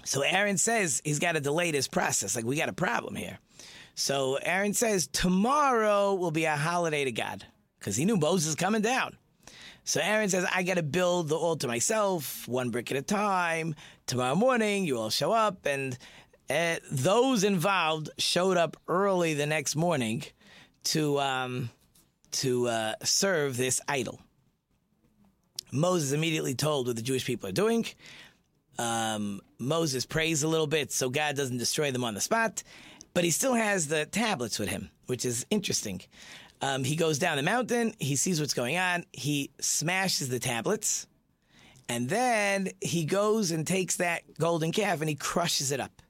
So 0.03 0.21
Aaron 0.21 0.57
says 0.57 1.01
he's 1.03 1.19
got 1.19 1.33
to 1.33 1.41
delay 1.41 1.71
this 1.71 1.87
process. 1.87 2.35
Like, 2.35 2.45
we 2.45 2.55
got 2.55 2.69
a 2.69 2.73
problem 2.73 3.15
here. 3.15 3.39
So 3.95 4.35
Aaron 4.41 4.73
says 4.73 5.07
tomorrow 5.07 6.13
will 6.13 6.31
be 6.31 6.45
a 6.45 6.55
holiday 6.55 7.03
to 7.03 7.11
God 7.11 7.45
because 7.77 7.95
he 7.95 8.05
knew 8.05 8.15
Moses 8.15 8.49
is 8.49 8.55
coming 8.55 8.81
down. 8.81 9.17
So 9.83 9.99
Aaron 10.01 10.29
says, 10.29 10.45
I 10.53 10.63
got 10.63 10.75
to 10.75 10.83
build 10.83 11.29
the 11.29 11.35
altar 11.35 11.67
myself, 11.67 12.47
one 12.47 12.69
brick 12.69 12.91
at 12.91 12.97
a 12.97 13.01
time. 13.01 13.75
Tomorrow 14.05 14.35
morning, 14.35 14.85
you 14.85 14.97
all 14.97 15.09
show 15.09 15.31
up. 15.31 15.65
And 15.65 15.97
uh, 16.49 16.75
those 16.91 17.43
involved 17.43 18.09
showed 18.17 18.55
up 18.55 18.77
early 18.87 19.33
the 19.33 19.47
next 19.47 19.75
morning 19.75 20.23
to, 20.85 21.19
um, 21.19 21.69
to 22.31 22.67
uh, 22.67 22.93
serve 23.03 23.57
this 23.57 23.81
idol. 23.87 24.19
Moses 25.71 26.11
immediately 26.11 26.55
told 26.55 26.87
what 26.87 26.95
the 26.95 27.01
Jewish 27.01 27.25
people 27.25 27.49
are 27.49 27.53
doing. 27.53 27.85
Um, 28.79 29.41
Moses 29.59 30.05
prays 30.05 30.41
a 30.41 30.47
little 30.47 30.65
bit 30.65 30.93
so 30.93 31.09
God 31.09 31.35
doesn't 31.35 31.57
destroy 31.57 31.91
them 31.91 32.05
on 32.05 32.13
the 32.13 32.21
spot, 32.21 32.63
but 33.13 33.25
he 33.25 33.29
still 33.29 33.53
has 33.53 33.89
the 33.89 34.05
tablets 34.05 34.57
with 34.57 34.69
him, 34.69 34.89
which 35.07 35.25
is 35.25 35.45
interesting. 35.49 36.01
Um, 36.61 36.85
he 36.85 36.95
goes 36.95 37.19
down 37.19 37.35
the 37.35 37.43
mountain, 37.43 37.93
he 37.99 38.15
sees 38.15 38.39
what's 38.39 38.53
going 38.53 38.77
on, 38.77 39.03
he 39.11 39.51
smashes 39.59 40.29
the 40.29 40.39
tablets, 40.39 41.07
and 41.89 42.07
then 42.07 42.69
he 42.79 43.03
goes 43.03 43.51
and 43.51 43.67
takes 43.67 43.97
that 43.97 44.21
golden 44.37 44.71
calf 44.71 45.01
and 45.01 45.09
he 45.09 45.15
crushes 45.15 45.73
it 45.73 45.81
up. 45.81 46.01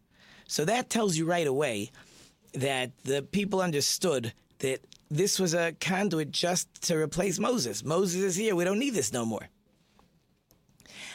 So 0.47 0.63
that 0.65 0.91
tells 0.91 1.17
you 1.17 1.25
right 1.25 1.47
away 1.47 1.89
that 2.53 2.91
the 3.03 3.23
people 3.23 3.61
understood 3.61 4.31
that 4.59 4.81
this 5.09 5.39
was 5.39 5.55
a 5.55 5.71
conduit 5.79 6.31
just 6.31 6.67
to 6.83 6.97
replace 6.97 7.39
Moses. 7.39 7.83
Moses 7.83 8.21
is 8.21 8.35
here. 8.35 8.55
We 8.55 8.63
don't 8.63 8.79
need 8.79 8.93
this 8.93 9.11
no 9.11 9.25
more. 9.25 9.49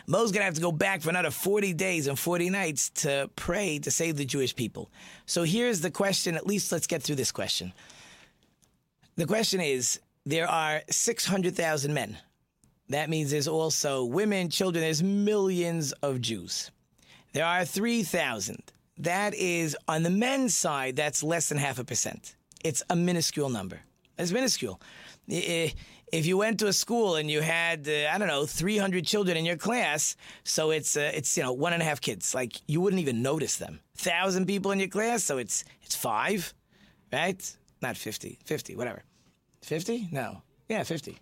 Mo's 0.07 0.33
going 0.33 0.41
to 0.41 0.45
have 0.45 0.55
to 0.55 0.61
go 0.61 0.73
back 0.73 1.01
for 1.01 1.11
another 1.11 1.31
40 1.31 1.73
days 1.75 2.07
and 2.07 2.19
40 2.19 2.51
nights 2.51 2.91
to 2.91 3.31
pray 3.37 3.79
to 3.79 3.91
save 3.91 4.17
the 4.17 4.25
Jewish 4.25 4.55
people. 4.55 4.91
So 5.27 5.45
here's 5.45 5.81
the 5.81 5.91
question. 5.91 6.37
At 6.37 6.47
least 6.47 6.71
let's 6.73 6.87
get 6.87 7.03
through 7.03 7.17
this 7.17 7.33
question. 7.33 7.73
The 9.17 9.27
question 9.27 9.61
is 9.61 10.01
there 10.27 10.49
are 10.49 10.83
600,000 10.91 11.95
men. 11.95 12.19
That 12.91 13.09
means 13.09 13.31
there's 13.31 13.49
also 13.49 14.05
women, 14.05 14.51
children, 14.51 14.83
there's 14.83 15.03
millions 15.03 15.93
of 15.93 16.21
Jews. 16.21 16.71
There 17.33 17.47
are 17.47 17.65
3,000 17.65 18.63
that 18.99 19.35
is 19.35 19.77
on 19.89 20.03
the 20.03 20.11
men's 20.11 20.55
side, 20.55 20.97
that's 20.97 21.23
less 21.23 21.49
than 21.49 21.59
half 21.59 21.79
a 21.79 21.85
percent. 21.85 22.37
It's 22.63 22.83
a 22.91 22.97
minuscule 22.97 23.49
number. 23.49 23.81
It's 24.19 24.31
minuscule. 24.31 24.81
Eh, 25.29 25.41
eh, 25.45 25.71
If 26.15 26.27
you 26.27 26.37
went 26.39 26.61
to 26.61 26.69
a 26.69 26.73
school 26.73 27.17
and 27.17 27.29
you 27.29 27.41
had, 27.41 27.89
uh, 27.89 28.09
I 28.15 28.19
don't 28.19 28.29
know, 28.29 28.47
300 28.47 29.05
children 29.05 29.37
in 29.37 29.45
your 29.45 29.57
class, 29.57 30.15
so 30.45 30.71
it's 30.71 30.97
uh, 30.97 31.11
it's 31.13 31.37
you 31.37 31.43
know 31.43 31.53
one 31.53 31.73
and 31.73 31.83
a 31.83 31.85
half 31.85 32.01
kids, 32.01 32.37
like 32.37 32.61
you 32.69 32.81
wouldn't 32.81 33.03
even 33.03 33.21
notice 33.21 33.57
them. 33.57 33.81
Thousand 33.97 34.47
people 34.47 34.71
in 34.71 34.79
your 34.79 34.89
class, 34.89 35.25
so 35.25 35.39
it's 35.39 35.65
it's 35.83 35.97
five, 35.97 36.55
right? 37.13 37.57
Not 37.83 37.97
50, 37.97 38.39
50, 38.45 38.77
whatever. 38.77 39.03
50? 39.63 40.09
No. 40.13 40.43
Yeah, 40.69 40.85
50. 40.85 41.19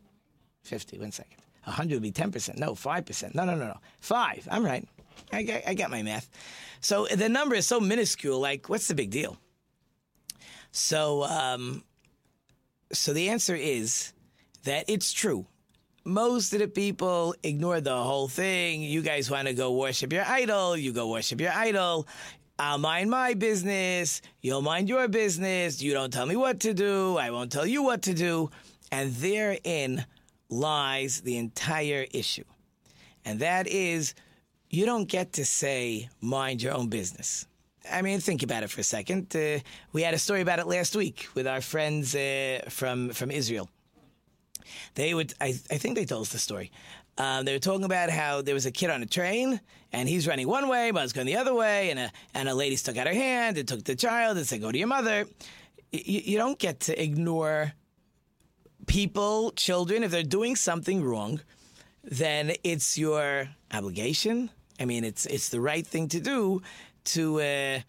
50, 0.62 0.99
one 0.99 1.11
second. 1.11 1.38
100 1.64 1.94
would 1.94 2.02
be 2.02 2.12
10%. 2.12 2.58
No, 2.58 2.72
5%. 2.72 3.34
No, 3.34 3.44
no, 3.44 3.54
no, 3.54 3.68
no. 3.68 3.78
Five. 4.00 4.46
I'm 4.50 4.64
right. 4.64 4.87
I 5.32 5.42
got, 5.42 5.62
I 5.66 5.75
got 5.75 5.90
my 5.90 6.02
math. 6.02 6.28
So 6.80 7.06
the 7.06 7.28
number 7.28 7.54
is 7.54 7.66
so 7.66 7.80
minuscule. 7.80 8.38
Like, 8.38 8.68
what's 8.68 8.88
the 8.88 8.94
big 8.94 9.11
deal? 9.11 9.38
So, 10.70 11.25
um, 11.25 11.82
so 12.92 13.12
the 13.12 13.30
answer 13.30 13.56
is 13.56 14.12
that 14.64 14.85
it's 14.88 15.12
true. 15.12 15.47
Most 16.04 16.52
of 16.52 16.59
the 16.59 16.69
people 16.69 17.35
ignore 17.42 17.81
the 17.81 17.97
whole 17.97 18.28
thing. 18.28 18.83
You 18.83 19.02
guys 19.02 19.31
want 19.31 19.49
to 19.49 19.54
go 19.54 19.73
worship 19.73 20.12
your 20.12 20.25
idol. 20.25 20.76
You 20.76 20.92
go 20.92 21.09
worship 21.09 21.40
your 21.40 21.52
idol. 21.52 22.07
I'll 22.59 22.78
mind 22.78 23.11
my 23.11 23.35
business. 23.35 24.21
You'll 24.40 24.62
mind 24.62 24.88
your 24.88 25.09
business. 25.09 25.81
You 25.81 25.92
don't 25.92 26.12
tell 26.12 26.26
me 26.26 26.37
what 26.37 26.61
to 26.61 26.75
do. 26.75 27.16
I 27.16 27.31
won't 27.31 27.52
tell 27.52 27.66
you 27.66 27.83
what 27.83 28.02
to 28.02 28.14
do. 28.14 28.50
And 28.90 29.12
therein 29.14 30.04
lies 30.49 31.23
the 31.23 31.37
entire 31.38 32.07
issue. 32.12 32.45
And 33.25 33.40
that 33.40 33.66
is 33.66 34.14
you 34.71 34.87
don't 34.87 35.09
get 35.09 35.35
to 35.35 35.45
say, 35.45 36.09
mind 36.21 36.62
your 36.62 36.75
own 36.75 36.88
business. 36.88 37.47
I 37.90 38.02
mean, 38.02 38.21
think 38.21 38.42
about 38.42 38.62
it 38.62 38.71
for 38.71 38.81
a 38.81 38.85
second. 38.85 39.35
Uh, 39.35 39.59
we 39.92 40.02
had 40.02 40.14
a 40.14 40.19
story 40.19 40.40
about 40.40 40.59
it 40.59 40.66
last 40.66 40.95
week 40.95 41.28
with 41.35 41.47
our 41.47 41.61
friends 41.61 42.14
uh, 42.14 42.61
from 42.69 43.11
from 43.11 43.31
Israel. 43.31 43.69
They 44.95 45.14
would, 45.14 45.35
I, 45.40 45.49
I 45.71 45.78
think 45.78 45.97
they 45.97 46.04
told 46.04 46.23
us 46.23 46.33
the 46.33 46.38
story. 46.38 46.71
Um, 47.19 47.45
they 47.45 47.52
were 47.52 47.59
talking 47.59 47.85
about 47.85 48.11
how 48.11 48.42
there 48.42 48.54
was 48.54 48.66
a 48.66 48.71
kid 48.71 48.90
on 48.90 49.02
a 49.02 49.07
train 49.07 49.61
and 49.92 50.09
he's 50.09 50.26
running 50.26 50.49
one 50.49 50.69
way, 50.69 50.90
he's 50.95 51.12
going 51.12 51.26
the 51.26 51.37
other 51.37 51.54
way, 51.54 51.90
and 51.90 51.99
a 51.99 52.12
and 52.33 52.49
a 52.49 52.54
lady 52.54 52.76
stuck 52.76 52.97
out 52.97 53.07
her 53.07 53.12
hand 53.12 53.59
and 53.59 53.69
took 53.69 53.85
the 53.85 53.95
child 53.95 54.38
and 54.38 54.47
said, 54.47 54.62
"Go 54.62 54.73
to 54.73 54.78
your 54.78 54.88
mother." 54.88 55.26
You, 55.92 56.23
you 56.25 56.38
don't 56.38 56.59
get 56.59 56.81
to 56.81 57.02
ignore 57.02 57.75
people, 58.87 59.50
children, 59.50 60.02
if 60.02 60.11
they're 60.11 60.23
doing 60.23 60.57
something 60.57 61.04
wrong. 61.04 61.40
Then 62.02 62.54
it's 62.64 62.97
your 62.97 63.49
obligation 63.71 64.49
I 64.83 64.85
mean, 64.85 65.04
it's 65.04 65.26
it's 65.26 65.49
the 65.49 65.61
right 65.61 65.87
thing 65.87 66.09
to 66.09 66.21
do 66.21 66.61
to 67.04 67.40
uh, 67.40 67.81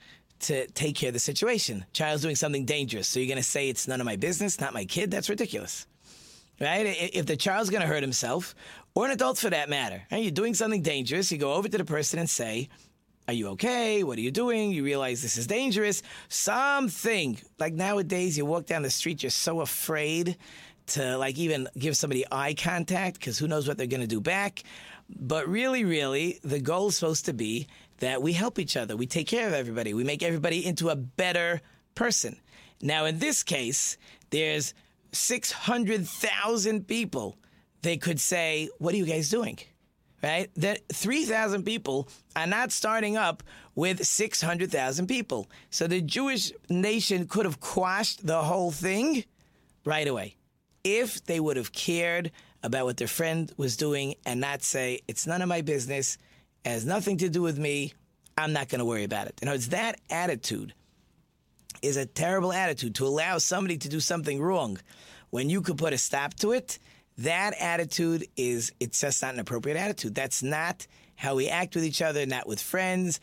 to 0.41 0.67
take 0.67 0.95
care 0.95 1.09
of 1.09 1.13
the 1.13 1.19
situation. 1.19 1.85
Child's 1.93 2.21
doing 2.21 2.35
something 2.35 2.65
dangerous, 2.65 3.07
so 3.07 3.19
you're 3.19 3.27
going 3.27 3.37
to 3.37 3.43
say 3.43 3.69
it's 3.69 3.87
none 3.87 3.99
of 3.99 4.05
my 4.05 4.15
business, 4.15 4.59
not 4.59 4.73
my 4.73 4.85
kid. 4.85 5.09
That's 5.09 5.29
ridiculous, 5.29 5.87
right? 6.59 6.95
If 7.13 7.25
the 7.25 7.37
child's 7.37 7.69
going 7.69 7.81
to 7.81 7.87
hurt 7.87 8.03
himself, 8.03 8.55
or 8.95 9.05
an 9.05 9.11
adult 9.11 9.37
for 9.37 9.49
that 9.49 9.69
matter, 9.69 10.03
right? 10.11 10.21
you're 10.21 10.31
doing 10.31 10.53
something 10.53 10.81
dangerous, 10.81 11.31
you 11.31 11.37
go 11.37 11.53
over 11.53 11.67
to 11.67 11.77
the 11.77 11.85
person 11.85 12.19
and 12.19 12.29
say. 12.29 12.69
Are 13.25 13.33
you 13.33 13.47
okay? 13.51 14.03
What 14.03 14.17
are 14.17 14.21
you 14.21 14.31
doing? 14.31 14.71
You 14.71 14.83
realize 14.83 15.21
this 15.21 15.37
is 15.37 15.47
dangerous. 15.47 16.03
Something 16.27 17.39
like 17.57 17.73
nowadays, 17.73 18.37
you 18.37 18.45
walk 18.45 18.65
down 18.65 18.81
the 18.81 18.89
street, 18.89 19.23
you're 19.23 19.29
so 19.29 19.61
afraid 19.61 20.35
to 20.87 21.17
like 21.17 21.37
even 21.37 21.69
give 21.77 21.95
somebody 21.95 22.25
eye 22.31 22.53
contact 22.53 23.19
because 23.19 23.39
who 23.39 23.47
knows 23.47 23.65
what 23.65 23.77
they're 23.77 23.87
going 23.87 24.01
to 24.01 24.07
do 24.07 24.19
back. 24.19 24.63
But 25.09 25.47
really, 25.47 25.85
really, 25.85 26.39
the 26.43 26.59
goal 26.59 26.89
is 26.89 26.97
supposed 26.97 27.25
to 27.25 27.33
be 27.33 27.67
that 27.99 28.21
we 28.21 28.33
help 28.33 28.59
each 28.59 28.75
other. 28.75 28.97
We 28.97 29.07
take 29.07 29.27
care 29.27 29.47
of 29.47 29.53
everybody. 29.53 29.93
We 29.93 30.03
make 30.03 30.23
everybody 30.23 30.65
into 30.65 30.89
a 30.89 30.95
better 30.95 31.61
person. 31.95 32.37
Now, 32.81 33.05
in 33.05 33.19
this 33.19 33.43
case, 33.43 33.97
there's 34.29 34.73
600,000 35.13 36.87
people. 36.87 37.37
They 37.81 37.97
could 37.97 38.19
say, 38.19 38.69
What 38.77 38.93
are 38.93 38.97
you 38.97 39.05
guys 39.05 39.29
doing? 39.29 39.59
Right? 40.21 40.49
That 40.55 40.79
3,000 40.93 41.63
people 41.63 42.07
are 42.35 42.47
not 42.47 42.71
starting 42.71 43.17
up 43.17 43.43
with 43.75 44.05
600,000 44.05 45.07
people. 45.07 45.49
So 45.69 45.87
the 45.87 45.99
Jewish 45.99 46.53
nation 46.69 47.27
could 47.27 47.45
have 47.45 47.59
quashed 47.59 48.25
the 48.25 48.41
whole 48.41 48.71
thing 48.71 49.25
right 49.85 50.07
away 50.07 50.37
if 50.83 51.23
they 51.25 51.39
would 51.39 51.57
have 51.57 51.71
cared 51.71 52.31
about 52.61 52.85
what 52.85 52.97
their 52.97 53.07
friend 53.07 53.51
was 53.57 53.77
doing 53.77 54.15
and 54.25 54.39
not 54.39 54.63
say, 54.63 55.01
it's 55.07 55.27
none 55.27 55.41
of 55.41 55.49
my 55.49 55.61
business, 55.61 56.17
it 56.63 56.69
has 56.69 56.85
nothing 56.85 57.17
to 57.17 57.29
do 57.29 57.41
with 57.41 57.57
me, 57.57 57.93
I'm 58.37 58.53
not 58.53 58.69
going 58.69 58.79
to 58.79 58.85
worry 58.85 59.03
about 59.03 59.27
it. 59.27 59.37
You 59.41 59.47
know, 59.47 59.53
it's 59.53 59.67
that 59.67 59.99
attitude 60.09 60.73
is 61.83 61.97
a 61.97 62.05
terrible 62.05 62.51
attitude 62.53 62.95
to 62.95 63.05
allow 63.05 63.37
somebody 63.37 63.77
to 63.77 63.89
do 63.89 63.99
something 63.99 64.41
wrong 64.41 64.79
when 65.29 65.49
you 65.49 65.61
could 65.61 65.77
put 65.77 65.93
a 65.93 65.97
stop 65.97 66.33
to 66.35 66.51
it. 66.53 66.79
That 67.19 67.53
attitude 67.59 68.25
is, 68.35 68.71
it's 68.79 69.01
just 69.01 69.21
not 69.21 69.35
an 69.35 69.39
appropriate 69.39 69.77
attitude. 69.77 70.15
That's 70.15 70.41
not 70.41 70.87
how 71.15 71.35
we 71.35 71.49
act 71.49 71.75
with 71.75 71.83
each 71.83 72.01
other, 72.01 72.25
not 72.25 72.47
with 72.47 72.59
friends, 72.59 73.19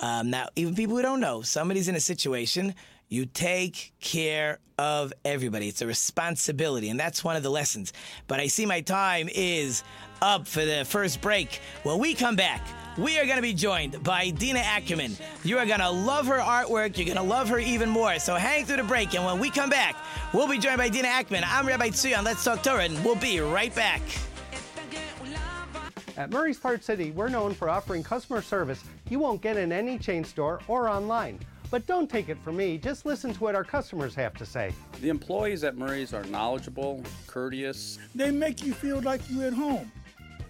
um, 0.00 0.30
not 0.30 0.50
even 0.56 0.74
people 0.74 0.94
we 0.96 1.02
don't 1.02 1.20
know. 1.20 1.42
Somebody's 1.42 1.88
in 1.88 1.94
a 1.94 2.00
situation 2.00 2.74
you 3.08 3.26
take 3.26 3.92
care 4.00 4.58
of 4.78 5.12
everybody. 5.24 5.68
It's 5.68 5.82
a 5.82 5.86
responsibility, 5.86 6.88
and 6.88 6.98
that's 6.98 7.22
one 7.22 7.36
of 7.36 7.42
the 7.42 7.50
lessons. 7.50 7.92
But 8.26 8.40
I 8.40 8.46
see 8.48 8.66
my 8.66 8.80
time 8.80 9.28
is 9.32 9.84
up 10.24 10.48
for 10.48 10.64
the 10.64 10.84
first 10.86 11.20
break. 11.20 11.60
When 11.82 11.98
we 11.98 12.14
come 12.14 12.34
back, 12.34 12.66
we 12.96 13.18
are 13.18 13.24
going 13.24 13.36
to 13.36 13.42
be 13.42 13.52
joined 13.52 14.02
by 14.02 14.30
Dina 14.30 14.60
Ackerman. 14.60 15.16
You 15.44 15.58
are 15.58 15.66
going 15.66 15.80
to 15.80 15.90
love 15.90 16.26
her 16.28 16.38
artwork. 16.38 16.96
You're 16.96 17.06
going 17.06 17.18
to 17.18 17.22
love 17.22 17.48
her 17.50 17.58
even 17.58 17.90
more. 17.90 18.18
So 18.18 18.34
hang 18.34 18.64
through 18.64 18.78
the 18.78 18.84
break, 18.84 19.14
and 19.14 19.24
when 19.24 19.38
we 19.38 19.50
come 19.50 19.68
back, 19.68 19.96
we'll 20.32 20.48
be 20.48 20.58
joined 20.58 20.78
by 20.78 20.88
Dina 20.88 21.08
Ackerman. 21.08 21.44
I'm 21.46 21.66
Rabbi 21.66 21.88
Tzuyon. 21.88 22.24
Let's 22.24 22.42
talk 22.42 22.62
Torah, 22.62 22.84
and 22.84 23.04
we'll 23.04 23.16
be 23.16 23.40
right 23.40 23.74
back. 23.74 24.00
At 26.16 26.30
Murray's 26.30 26.58
Parts 26.58 26.86
City, 26.86 27.10
we're 27.10 27.28
known 27.28 27.52
for 27.52 27.68
offering 27.68 28.02
customer 28.02 28.40
service 28.40 28.82
you 29.10 29.18
won't 29.18 29.42
get 29.42 29.56
in 29.56 29.72
any 29.72 29.98
chain 29.98 30.24
store 30.24 30.60
or 30.68 30.88
online. 30.88 31.38
But 31.70 31.86
don't 31.86 32.08
take 32.08 32.28
it 32.28 32.38
from 32.38 32.56
me, 32.56 32.78
just 32.78 33.04
listen 33.04 33.34
to 33.34 33.40
what 33.40 33.56
our 33.56 33.64
customers 33.64 34.14
have 34.14 34.34
to 34.34 34.46
say. 34.46 34.72
The 35.00 35.08
employees 35.08 35.64
at 35.64 35.76
Murray's 35.76 36.14
are 36.14 36.22
knowledgeable, 36.24 37.02
courteous. 37.26 37.98
They 38.14 38.30
make 38.30 38.62
you 38.64 38.72
feel 38.72 39.00
like 39.00 39.20
you're 39.28 39.46
at 39.46 39.52
home. 39.52 39.90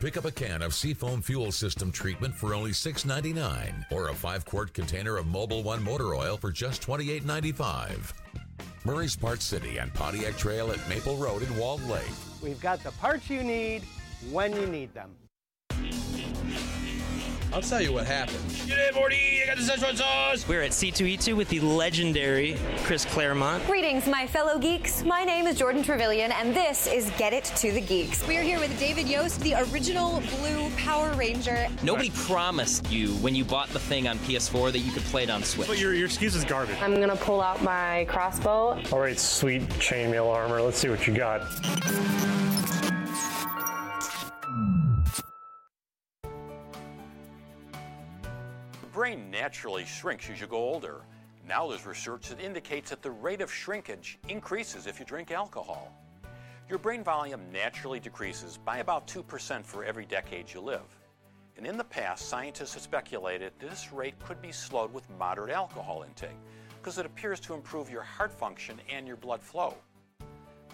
Pick 0.04 0.18
up 0.18 0.26
a 0.26 0.30
can 0.30 0.60
of 0.60 0.74
Seafoam 0.74 1.22
fuel 1.22 1.50
system 1.50 1.90
treatment 1.90 2.34
for 2.34 2.52
only 2.52 2.72
$6.99 2.72 3.90
or 3.90 4.10
a 4.10 4.14
5 4.14 4.44
quart 4.44 4.74
container 4.74 5.16
of 5.16 5.24
Mobil 5.24 5.64
1 5.64 5.82
motor 5.82 6.14
oil 6.14 6.36
for 6.36 6.52
just 6.52 6.82
$28.95. 6.82 8.12
Murray's 8.84 9.16
Parts 9.16 9.46
City 9.46 9.78
and 9.78 9.94
Pontiac 9.94 10.36
Trail 10.36 10.70
at 10.72 10.88
Maple 10.90 11.16
Road 11.16 11.42
in 11.42 11.56
Walled 11.56 11.82
Lake. 11.88 12.02
We've 12.42 12.60
got 12.60 12.84
the 12.84 12.90
parts 12.90 13.30
you 13.30 13.42
need 13.42 13.82
when 14.30 14.54
you 14.54 14.66
need 14.66 14.92
them. 14.92 15.08
I'll 17.54 17.62
tell 17.62 17.80
you 17.80 17.92
what 17.92 18.04
happened. 18.04 18.40
G'day, 18.66 18.92
Morty. 18.96 19.40
I 19.44 19.46
got 19.46 19.56
the 19.56 19.62
Szechuan 19.62 19.96
sauce. 19.96 20.48
We're 20.48 20.62
at 20.62 20.72
C2E2 20.72 21.36
with 21.36 21.48
the 21.48 21.60
legendary 21.60 22.56
Chris 22.78 23.04
Claremont. 23.04 23.64
Greetings, 23.64 24.08
my 24.08 24.26
fellow 24.26 24.58
geeks. 24.58 25.04
My 25.04 25.22
name 25.22 25.46
is 25.46 25.56
Jordan 25.56 25.84
Trevilian, 25.84 26.32
and 26.32 26.52
this 26.52 26.88
is 26.88 27.12
Get 27.16 27.32
It 27.32 27.44
to 27.44 27.70
the 27.70 27.80
Geeks. 27.80 28.26
We 28.26 28.38
are 28.38 28.42
here 28.42 28.58
with 28.58 28.76
David 28.80 29.06
Yost, 29.06 29.38
the 29.42 29.54
original 29.70 30.20
blue 30.40 30.68
Power 30.76 31.14
Ranger. 31.14 31.68
Nobody 31.84 32.10
promised 32.10 32.90
you 32.90 33.10
when 33.18 33.36
you 33.36 33.44
bought 33.44 33.68
the 33.68 33.78
thing 33.78 34.08
on 34.08 34.18
PS4 34.18 34.72
that 34.72 34.80
you 34.80 34.90
could 34.90 35.04
play 35.04 35.22
it 35.22 35.30
on 35.30 35.44
Switch. 35.44 35.68
But 35.68 35.78
your, 35.78 35.94
your 35.94 36.06
excuse 36.06 36.34
is 36.34 36.42
garbage. 36.42 36.76
I'm 36.82 36.98
gonna 36.98 37.14
pull 37.14 37.40
out 37.40 37.62
my 37.62 38.04
crossbow. 38.08 38.82
All 38.90 38.98
right, 38.98 39.18
sweet 39.18 39.62
chainmail 39.78 40.26
armor. 40.26 40.60
Let's 40.60 40.78
see 40.78 40.88
what 40.88 41.06
you 41.06 41.14
got. 41.14 41.42
Brain 48.94 49.28
naturally 49.28 49.84
shrinks 49.84 50.30
as 50.30 50.40
you 50.40 50.46
go 50.46 50.56
older. 50.56 51.00
Now 51.48 51.66
there's 51.66 51.84
research 51.84 52.28
that 52.28 52.38
indicates 52.38 52.90
that 52.90 53.02
the 53.02 53.10
rate 53.10 53.40
of 53.40 53.52
shrinkage 53.52 54.20
increases 54.28 54.86
if 54.86 55.00
you 55.00 55.04
drink 55.04 55.32
alcohol. 55.32 55.92
Your 56.70 56.78
brain 56.78 57.02
volume 57.02 57.40
naturally 57.52 57.98
decreases 57.98 58.56
by 58.56 58.78
about 58.78 59.08
2% 59.08 59.64
for 59.64 59.84
every 59.84 60.06
decade 60.06 60.54
you 60.54 60.60
live. 60.60 60.86
And 61.56 61.66
in 61.66 61.76
the 61.76 61.82
past, 61.82 62.28
scientists 62.28 62.74
have 62.74 62.84
speculated 62.84 63.52
this 63.58 63.92
rate 63.92 64.14
could 64.20 64.40
be 64.40 64.52
slowed 64.52 64.94
with 64.94 65.10
moderate 65.18 65.50
alcohol 65.50 66.04
intake 66.06 66.38
because 66.80 66.96
it 66.96 67.04
appears 67.04 67.40
to 67.40 67.54
improve 67.54 67.90
your 67.90 68.02
heart 68.02 68.32
function 68.32 68.80
and 68.88 69.08
your 69.08 69.16
blood 69.16 69.42
flow. 69.42 69.74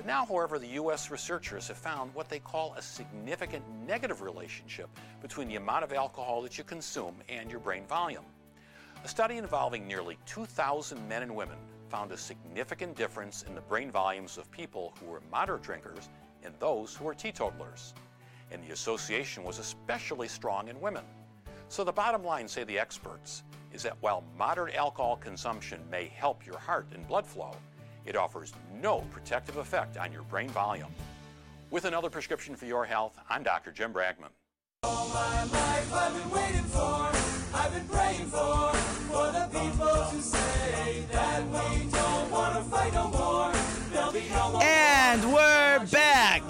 But 0.01 0.07
now, 0.07 0.25
however, 0.25 0.59
the 0.59 0.67
U.S. 0.69 1.11
researchers 1.11 1.69
have 1.69 1.77
found 1.77 2.15
what 2.15 2.31
they 2.31 2.39
call 2.39 2.73
a 2.73 2.81
significant 2.81 3.63
negative 3.87 4.23
relationship 4.23 4.89
between 5.21 5.47
the 5.47 5.57
amount 5.57 5.85
of 5.85 5.93
alcohol 5.93 6.41
that 6.41 6.57
you 6.57 6.65
consume 6.65 7.17
and 7.29 7.51
your 7.51 7.61
brain 7.61 7.85
volume. 7.85 8.25
A 9.05 9.09
study 9.09 9.37
involving 9.37 9.87
nearly 9.87 10.17
2,000 10.25 11.07
men 11.07 11.23
and 11.23 11.37
women 11.37 11.59
found 11.91 12.13
a 12.13 12.17
significant 12.17 12.97
difference 12.97 13.43
in 13.43 13.55
the 13.55 13.61
brain 13.61 13.91
volumes 13.91 14.39
of 14.39 14.51
people 14.51 14.95
who 14.99 15.05
were 15.05 15.21
moderate 15.31 15.63
drinkers 15.63 16.09
and 16.43 16.55
those 16.61 16.95
who 16.95 17.05
were 17.05 17.13
teetotalers. 17.13 17.93
And 18.51 18.65
the 18.65 18.73
association 18.73 19.45
was 19.45 19.59
especially 19.59 20.29
strong 20.29 20.69
in 20.69 20.81
women. 20.81 21.05
So 21.69 21.85
the 21.85 21.93
bottom 21.93 22.25
line, 22.25 22.49
say 22.49 22.65
the 22.65 22.79
experts, 22.79 23.43
is 23.71 23.83
that 23.83 23.99
while 24.01 24.25
moderate 24.39 24.77
alcohol 24.77 25.17
consumption 25.17 25.83
may 25.91 26.09
help 26.09 26.47
your 26.47 26.59
heart 26.59 26.87
and 26.95 27.07
blood 27.07 27.27
flow, 27.27 27.55
it 28.07 28.17
offers 28.17 28.53
no 28.81 29.01
protective 29.11 29.57
effect 29.57 29.97
on 29.97 30.13
your 30.13 30.23
brain 30.23 30.49
volume. 30.51 30.95
With 31.71 31.85
another 31.85 32.11
prescription 32.11 32.57
for 32.57 32.67
your 32.67 32.85
health, 32.85 33.19
I'm 33.29 33.43
Dr. 33.43 33.71
Jim 33.71 33.93
Bragman. 33.93 34.31
All 34.83 35.09
my 35.09 35.45
life 35.45 35.95
I've 35.95 36.15
been 36.15 36.31
waiting 36.31 36.65
for, 36.65 37.11
I've 37.55 37.73
been 37.73 37.89
praying 37.89 38.27
for, 38.27 38.73
for 38.73 39.31
the 39.33 39.49
people 39.53 40.07
to 40.11 40.23
say 40.23 41.05
that 41.13 41.45
we 41.45 41.91
don't 41.91 42.31
want 42.31 42.57
to 42.57 42.63
fight 42.65 42.93
no 42.95 43.09
more. 43.09 43.53
No. 43.95 44.61
And 44.61 45.33
we're 45.33 45.87
back. 45.87 46.43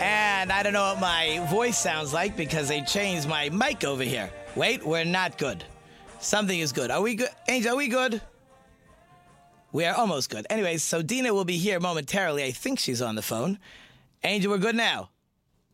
And 0.00 0.52
I 0.52 0.62
don't 0.62 0.72
know 0.72 0.92
what 0.92 1.00
my 1.00 1.46
voice 1.50 1.78
sounds 1.78 2.12
like 2.12 2.36
because 2.36 2.68
they 2.68 2.82
changed 2.82 3.28
my 3.28 3.48
mic 3.50 3.84
over 3.84 4.02
here. 4.02 4.30
Wait, 4.56 4.84
we're 4.84 5.04
not 5.04 5.38
good. 5.38 5.64
Something 6.20 6.60
is 6.60 6.72
good. 6.72 6.90
Are 6.90 7.02
we 7.02 7.14
good? 7.14 7.30
Angel, 7.48 7.74
are 7.74 7.76
we 7.76 7.88
good? 7.88 8.20
We 9.74 9.84
are 9.86 9.94
almost 9.96 10.30
good. 10.30 10.46
Anyways, 10.50 10.84
so 10.84 11.02
Dina 11.02 11.34
will 11.34 11.44
be 11.44 11.58
here 11.58 11.80
momentarily. 11.80 12.44
I 12.44 12.52
think 12.52 12.78
she's 12.78 13.02
on 13.02 13.16
the 13.16 13.22
phone. 13.22 13.58
Angel, 14.22 14.52
we're 14.52 14.58
good 14.58 14.76
now. 14.76 15.10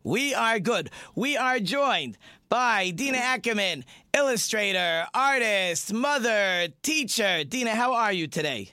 We 0.03 0.35
are 0.35 0.59
good. 0.59 0.89
We 1.15 1.37
are 1.37 1.61
joined 1.61 2.17
by 2.49 2.93
Dina 2.93 3.19
Ackerman, 3.19 3.85
illustrator, 4.17 5.07
artist, 5.13 5.93
mother, 5.93 6.69
teacher. 6.81 7.45
Dina, 7.45 7.75
how 7.75 7.93
are 7.93 8.11
you 8.11 8.27
today? 8.27 8.71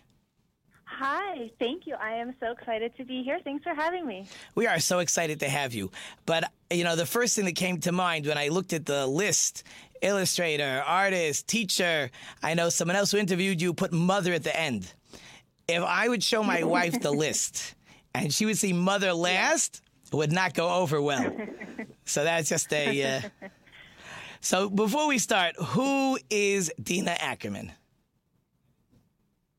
Hi, 0.86 1.52
thank 1.60 1.86
you. 1.86 1.96
I 1.96 2.14
am 2.14 2.34
so 2.40 2.54
excited 2.54 2.96
to 2.96 3.04
be 3.04 3.22
here. 3.22 3.40
Thanks 3.44 3.66
for 3.66 3.76
having 3.76 4.08
me. 4.08 4.28
We 4.56 4.66
are 4.66 4.80
so 4.80 5.00
excited 5.00 5.42
to 5.42 5.50
have 5.50 5.74
you. 5.74 5.92
But, 6.26 6.50
you 6.72 6.86
know, 6.86 6.96
the 6.96 7.06
first 7.06 7.36
thing 7.36 7.44
that 7.46 7.58
came 7.58 7.82
to 7.82 7.92
mind 7.92 8.28
when 8.28 8.38
I 8.38 8.48
looked 8.48 8.72
at 8.72 8.86
the 8.86 9.06
list 9.06 9.66
illustrator, 10.02 10.84
artist, 10.86 11.48
teacher, 11.48 12.10
I 12.44 12.54
know 12.54 12.70
someone 12.70 12.96
else 12.96 13.12
who 13.12 13.18
interviewed 13.18 13.62
you 13.62 13.74
put 13.74 13.92
mother 13.92 14.32
at 14.32 14.44
the 14.44 14.58
end. 14.58 14.94
If 15.68 15.84
I 15.84 16.08
would 16.08 16.24
show 16.24 16.44
my 16.44 16.64
wife 16.76 17.02
the 17.02 17.12
list 17.12 17.76
and 18.14 18.34
she 18.34 18.46
would 18.46 18.58
see 18.58 18.74
mother 18.74 19.14
last, 19.14 19.82
it 20.12 20.16
would 20.16 20.32
not 20.32 20.54
go 20.54 20.70
over 20.70 21.02
well. 21.02 21.36
So 22.08 22.24
that's 22.24 22.48
just 22.48 22.72
a. 22.72 23.04
Uh... 23.04 23.22
So 24.40 24.70
before 24.70 25.08
we 25.08 25.18
start, 25.18 25.56
who 25.58 26.18
is 26.30 26.72
Dina 26.82 27.18
Ackerman? 27.20 27.74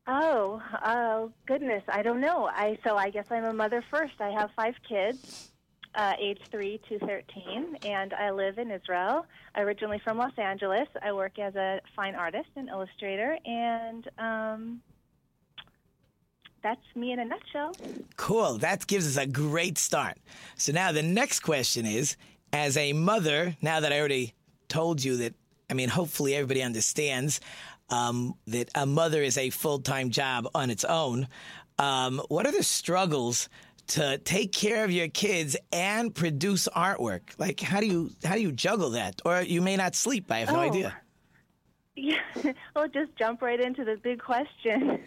Oh, 0.07 0.63
oh 0.83 1.31
goodness, 1.47 1.83
I 1.89 2.03
don't 2.03 2.21
know. 2.21 2.49
I 2.51 2.79
so 2.83 2.97
I 2.97 3.11
guess 3.11 3.27
I'm 3.31 3.45
a 3.45 3.53
mother 3.53 3.85
first. 3.91 4.15
I 4.21 4.31
have 4.31 4.51
five 4.57 4.75
kids, 4.89 5.53
uh, 5.95 6.15
age 6.19 6.41
three 6.51 6.81
to 6.89 6.99
thirteen, 7.01 7.77
and 7.85 8.15
I 8.15 8.31
live 8.31 8.57
in 8.57 8.71
Israel. 8.71 9.27
Originally 9.55 10.01
from 10.03 10.17
Los 10.17 10.37
Angeles. 10.39 10.89
I 11.03 11.13
work 11.13 11.39
as 11.39 11.55
a 11.55 11.83
fine 11.95 12.15
artist 12.15 12.49
and 12.57 12.71
illustrator, 12.71 13.37
and 13.45 14.09
um, 14.19 14.81
that's 16.63 16.81
me 16.95 17.13
in 17.13 17.19
a 17.19 17.25
nutshell. 17.25 17.73
Cool. 18.17 18.59
That 18.59 18.87
gives 18.87 19.07
us 19.07 19.23
a 19.23 19.27
great 19.27 19.79
start. 19.79 20.19
So 20.57 20.73
now 20.73 20.93
the 20.93 21.03
next 21.03 21.41
question 21.41 21.87
is, 21.87 22.17
as 22.53 22.77
a 22.77 22.93
mother, 22.93 23.57
now 23.63 23.81
that 23.81 23.93
I 23.93 23.99
already 23.99 24.35
told 24.69 25.03
you 25.03 25.17
that, 25.19 25.35
I 25.71 25.75
mean, 25.75 25.89
hopefully 25.89 26.35
everybody 26.35 26.63
understands 26.63 27.41
um, 27.91 28.35
that 28.47 28.71
a 28.75 28.87
mother 28.87 29.23
is 29.23 29.39
a 29.39 29.51
full 29.51 29.79
time 29.81 30.11
job 30.11 30.49
on 30.55 30.71
its 30.71 30.85
own. 30.85 31.29
Um, 31.79 32.21
what 32.29 32.47
are 32.47 32.53
the 32.53 32.63
struggles 32.63 33.49
to 33.89 34.19
take 34.19 34.53
care 34.53 34.85
of 34.85 34.91
your 34.91 35.09
kids 35.09 35.57
and 35.73 36.15
produce 36.15 36.69
artwork? 36.77 37.23
Like, 37.39 37.61
how 37.61 37.81
do 37.81 37.87
you 37.87 38.11
how 38.25 38.35
do 38.35 38.41
you 38.43 38.53
juggle 38.53 38.91
that? 38.91 39.21
Or 39.25 39.41
you 39.43 39.63
may 39.63 39.77
not 39.77 39.95
sleep. 39.95 40.31
I 40.31 40.41
have 40.41 40.51
no 40.53 40.59
Oh. 40.59 40.63
idea. 40.63 40.97
Yeah, 42.01 42.21
well, 42.77 42.87
just 42.87 43.15
jump 43.17 43.43
right 43.43 43.61
into 43.61 43.85
the 43.85 43.97
big 43.97 44.23
question. 44.23 45.01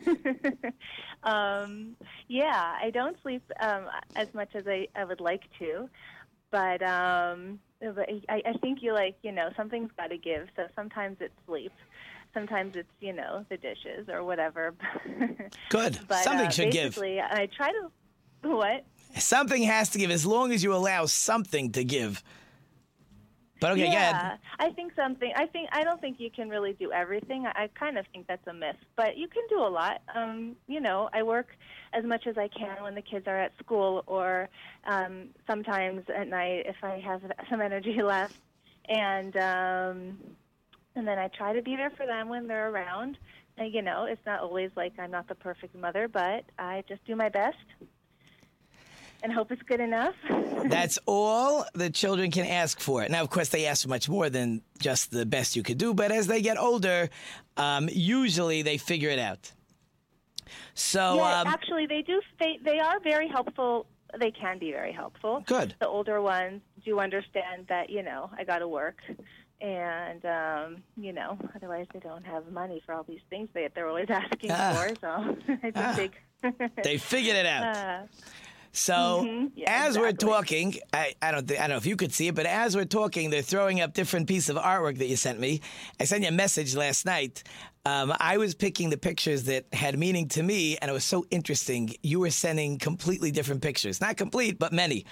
um, 1.23 1.95
yeah, 2.27 2.75
I 2.81 2.89
don't 2.89 3.15
sleep 3.21 3.43
um, 3.61 3.85
as 4.15 4.27
much 4.33 4.49
as 4.55 4.67
I, 4.67 4.87
I 4.93 5.05
would 5.05 5.21
like 5.21 5.43
to, 5.59 5.89
but 6.51 6.83
um, 6.83 7.59
but 7.79 8.09
I, 8.27 8.41
I 8.45 8.53
think 8.61 8.79
you 8.81 8.93
like 8.93 9.15
you 9.23 9.31
know 9.31 9.51
something's 9.55 9.91
got 9.95 10.07
to 10.07 10.17
give. 10.17 10.49
So 10.57 10.67
sometimes 10.75 11.17
it's 11.21 11.33
sleep, 11.47 11.71
sometimes 12.33 12.75
it's 12.75 12.91
you 12.99 13.13
know 13.13 13.45
the 13.49 13.55
dishes 13.55 14.09
or 14.09 14.25
whatever. 14.25 14.73
Good. 15.69 15.97
but 16.09 16.23
Something 16.23 16.47
uh, 16.47 16.51
should 16.51 16.71
give. 16.71 16.97
I 16.97 17.47
try 17.55 17.71
to 17.71 18.49
what. 18.49 18.83
Something 19.17 19.63
has 19.63 19.89
to 19.91 19.97
give 19.97 20.11
as 20.11 20.25
long 20.25 20.51
as 20.51 20.61
you 20.61 20.73
allow 20.73 21.05
something 21.05 21.71
to 21.71 21.85
give. 21.85 22.21
But 23.61 23.73
okay, 23.73 23.91
yeah. 23.91 24.37
I 24.59 24.71
think 24.71 24.93
something. 24.95 25.31
I 25.35 25.45
think 25.45 25.69
I 25.71 25.83
don't 25.83 26.01
think 26.01 26.19
you 26.19 26.31
can 26.31 26.49
really 26.49 26.73
do 26.73 26.91
everything. 26.91 27.45
I, 27.45 27.65
I 27.65 27.67
kind 27.67 27.95
of 27.99 28.07
think 28.11 28.25
that's 28.25 28.45
a 28.47 28.53
myth, 28.53 28.75
but 28.95 29.17
you 29.17 29.27
can 29.27 29.43
do 29.49 29.59
a 29.59 29.69
lot. 29.69 30.01
Um, 30.15 30.55
you 30.67 30.81
know, 30.81 31.11
I 31.13 31.21
work 31.21 31.47
as 31.93 32.03
much 32.03 32.25
as 32.25 32.39
I 32.39 32.47
can 32.47 32.81
when 32.81 32.95
the 32.95 33.03
kids 33.03 33.27
are 33.27 33.37
at 33.39 33.55
school, 33.59 34.03
or 34.07 34.49
um, 34.85 35.27
sometimes 35.45 36.03
at 36.09 36.27
night 36.27 36.63
if 36.65 36.77
I 36.81 36.99
have 37.05 37.21
some 37.51 37.61
energy 37.61 38.01
left, 38.01 38.33
and 38.89 39.37
um, 39.37 40.17
and 40.95 41.07
then 41.07 41.19
I 41.19 41.27
try 41.27 41.53
to 41.53 41.61
be 41.61 41.75
there 41.75 41.91
for 41.91 42.07
them 42.07 42.29
when 42.29 42.47
they're 42.47 42.71
around. 42.71 43.19
And 43.57 43.71
you 43.71 43.83
know, 43.83 44.05
it's 44.05 44.25
not 44.25 44.39
always 44.39 44.71
like 44.75 44.93
I'm 44.97 45.11
not 45.11 45.27
the 45.27 45.35
perfect 45.35 45.75
mother, 45.75 46.07
but 46.07 46.45
I 46.57 46.83
just 46.89 47.05
do 47.05 47.15
my 47.15 47.29
best 47.29 47.57
and 49.23 49.31
hope 49.31 49.51
it's 49.51 49.61
good 49.63 49.79
enough. 49.79 50.15
That's 50.65 50.99
all 51.05 51.65
the 51.73 51.89
children 51.89 52.31
can 52.31 52.45
ask 52.45 52.79
for. 52.79 53.07
Now, 53.09 53.21
of 53.21 53.29
course, 53.29 53.49
they 53.49 53.65
ask 53.65 53.83
for 53.83 53.89
much 53.89 54.07
more 54.09 54.29
than 54.29 54.61
just 54.79 55.11
the 55.11 55.25
best 55.25 55.55
you 55.55 55.63
could 55.63 55.77
do, 55.77 55.93
but 55.93 56.11
as 56.11 56.27
they 56.27 56.41
get 56.41 56.57
older, 56.57 57.09
um, 57.57 57.89
usually 57.91 58.61
they 58.61 58.77
figure 58.77 59.09
it 59.09 59.19
out. 59.19 59.51
So, 60.73 61.15
yeah, 61.15 61.41
um, 61.41 61.47
actually, 61.47 61.85
they 61.87 62.01
do. 62.01 62.21
They 62.39 62.59
they 62.63 62.79
are 62.79 62.99
very 62.99 63.27
helpful. 63.27 63.85
They 64.19 64.31
can 64.31 64.59
be 64.59 64.71
very 64.71 64.91
helpful. 64.91 65.43
Good. 65.45 65.75
The 65.79 65.87
older 65.87 66.21
ones 66.21 66.61
do 66.83 66.99
understand 66.99 67.67
that 67.69 67.89
you 67.89 68.03
know 68.03 68.29
I 68.37 68.43
got 68.43 68.59
to 68.59 68.67
work, 68.67 68.97
and 69.61 70.25
um, 70.25 70.83
you 70.97 71.13
know 71.13 71.37
otherwise 71.55 71.87
they 71.93 71.99
don't 71.99 72.25
have 72.25 72.51
money 72.51 72.81
for 72.85 72.93
all 72.93 73.03
these 73.03 73.21
things 73.29 73.47
they 73.53 73.69
they're 73.73 73.87
always 73.87 74.07
asking 74.09 74.51
Ah. 74.51 74.73
for. 74.75 74.95
So 74.99 75.07
I 75.63 75.71
think 75.93 76.13
Ah. 76.43 76.51
they 76.51 76.81
They 76.83 76.97
figured 76.97 77.35
it 77.37 77.45
out. 77.45 77.75
Uh, 77.75 78.01
So 78.73 79.25
Mhm, 79.27 79.51
yeah, 79.55 79.85
as 79.87 79.97
we're 79.97 80.13
talking, 80.13 80.75
I, 80.93 81.13
I 81.21 81.31
don't 81.31 81.47
think, 81.47 81.59
I 81.59 81.63
don't 81.63 81.71
know 81.71 81.77
if 81.77 81.85
you 81.85 81.95
could 81.97 82.13
see 82.13 82.27
it, 82.29 82.35
but 82.35 82.45
as 82.45 82.75
we're 82.75 82.85
talking, 82.85 83.29
they're 83.29 83.41
throwing 83.41 83.81
up 83.81 83.93
different 83.93 84.27
pieces 84.27 84.49
of 84.49 84.55
artwork 84.57 84.97
that 84.99 85.07
you 85.07 85.15
sent 85.17 85.39
me. 85.39 85.61
I 85.99 86.05
sent 86.05 86.23
you 86.23 86.29
a 86.29 86.31
message 86.31 86.75
last 86.75 87.05
night. 87.05 87.43
Um, 87.85 88.13
I 88.19 88.37
was 88.37 88.53
picking 88.55 88.89
the 88.91 88.97
pictures 88.97 89.43
that 89.45 89.65
had 89.73 89.97
meaning 89.97 90.27
to 90.29 90.43
me, 90.43 90.77
and 90.77 90.89
it 90.89 90.93
was 90.93 91.03
so 91.03 91.25
interesting. 91.31 91.93
You 92.03 92.19
were 92.19 92.29
sending 92.29 92.77
completely 92.77 93.31
different 93.31 93.61
pictures, 93.61 93.99
not 93.99 94.17
complete, 94.17 94.59
but 94.59 94.71
many. 94.71 95.05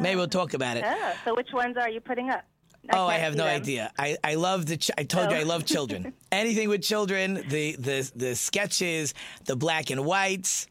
Maybe 0.00 0.16
we'll 0.16 0.28
talk 0.28 0.52
about 0.54 0.76
it. 0.76 0.84
ah, 0.86 1.14
so 1.24 1.34
which 1.34 1.48
ones 1.52 1.76
are 1.78 1.88
you 1.90 2.00
putting 2.00 2.28
up? 2.30 2.44
oh, 2.92 3.06
I 3.06 3.14
have 3.14 3.34
no 3.36 3.44
them. 3.44 3.56
idea. 3.60 3.90
I, 3.98 4.16
I 4.22 4.34
love 4.34 4.66
the. 4.66 4.76
Ch- 4.76 4.90
I 4.98 5.04
told 5.04 5.30
you 5.30 5.36
I 5.36 5.42
Oh. 5.42 5.46
love 5.46 5.64
children. 5.64 6.12
Anything 6.32 6.68
with 6.68 6.82
children, 6.82 7.34
the 7.48 7.76
the 7.76 8.10
the 8.14 8.34
sketches, 8.36 9.14
the 9.46 9.56
black 9.56 9.90
and 9.90 10.04
whites. 10.04 10.66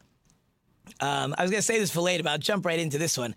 Um, 1.00 1.34
I 1.36 1.42
was 1.42 1.50
gonna 1.50 1.62
say 1.62 1.78
this 1.78 1.90
for 1.90 2.00
later, 2.00 2.22
but 2.22 2.30
I'll 2.30 2.38
jump 2.38 2.66
right 2.66 2.78
into 2.78 2.98
this 2.98 3.16
one. 3.16 3.34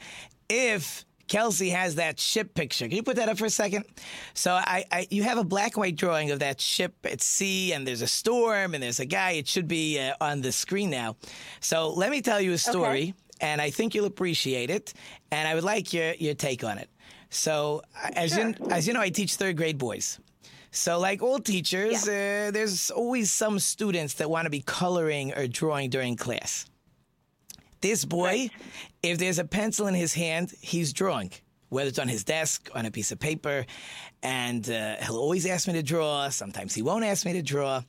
If 0.50 1.06
Kelsey 1.28 1.70
has 1.70 1.96
that 1.96 2.20
ship 2.20 2.54
picture, 2.54 2.88
can 2.88 2.96
you 2.96 3.04
put 3.04 3.16
that 3.16 3.30
up 3.30 3.38
for 3.38 3.46
a 3.46 3.50
second? 3.50 3.86
So 4.34 4.54
I, 4.54 4.86
I 4.92 5.08
you 5.10 5.24
have 5.24 5.38
a 5.38 5.44
black 5.44 5.76
and 5.76 5.82
white 5.82 5.96
drawing 5.96 6.32
of 6.32 6.40
that 6.40 6.60
ship 6.60 6.94
at 7.06 7.22
sea, 7.22 7.74
and 7.74 7.88
there's 7.88 8.02
a 8.02 8.08
storm, 8.08 8.74
and 8.74 8.84
there's 8.84 9.00
a 9.00 9.06
guy. 9.06 9.32
It 9.32 9.48
should 9.48 9.68
be 9.68 10.00
uh, 10.00 10.16
on 10.20 10.42
the 10.42 10.52
screen 10.52 10.90
now. 10.90 11.16
So 11.60 11.90
let 11.92 12.12
me 12.12 12.22
tell 12.22 12.42
you 12.42 12.54
a 12.54 12.58
story, 12.58 13.14
and 13.42 13.62
I 13.62 13.70
think 13.70 13.96
you'll 13.96 14.06
appreciate 14.06 14.70
it, 14.70 14.94
and 15.32 15.48
I 15.48 15.56
would 15.56 15.64
like 15.64 15.94
your 15.94 16.14
your 16.14 16.34
take 16.34 16.64
on 16.64 16.78
it. 16.78 16.90
So 17.30 17.82
as 18.16 18.38
you 18.38 18.54
as 18.70 18.88
you 18.88 18.94
know, 18.94 19.02
I 19.02 19.10
teach 19.10 19.36
third 19.36 19.58
grade 19.58 19.78
boys. 19.78 20.20
So, 20.76 20.98
like 20.98 21.22
all 21.22 21.38
teachers, 21.38 22.08
uh, 22.08 22.50
there's 22.52 22.90
always 22.90 23.32
some 23.32 23.60
students 23.60 24.16
that 24.16 24.28
want 24.28 24.46
to 24.46 24.50
be 24.50 24.62
coloring 24.62 25.32
or 25.34 25.46
drawing 25.46 25.92
during 25.92 26.16
class. 26.16 26.66
This 27.84 28.06
boy, 28.06 28.50
if 29.04 29.18
there's 29.18 29.40
a 29.40 29.44
pencil 29.44 29.88
in 29.88 29.94
his 29.94 30.14
hand, 30.14 30.54
he's 30.62 30.94
drawing, 30.94 31.32
whether 31.68 31.90
it's 31.90 32.00
on 32.00 32.08
his 32.08 32.24
desk, 32.24 32.70
on 32.74 32.86
a 32.86 32.92
piece 32.92 33.12
of 33.12 33.20
paper. 33.20 33.66
And 34.24 34.70
uh, 34.70 34.96
he'll 35.02 35.18
always 35.18 35.46
ask 35.46 35.68
me 35.68 35.74
to 35.74 35.84
draw. 35.84 36.30
Sometimes 36.30 36.74
he 36.74 36.82
won't 36.82 37.04
ask 37.04 37.26
me 37.26 37.34
to 37.34 37.42
draw. 37.42 37.82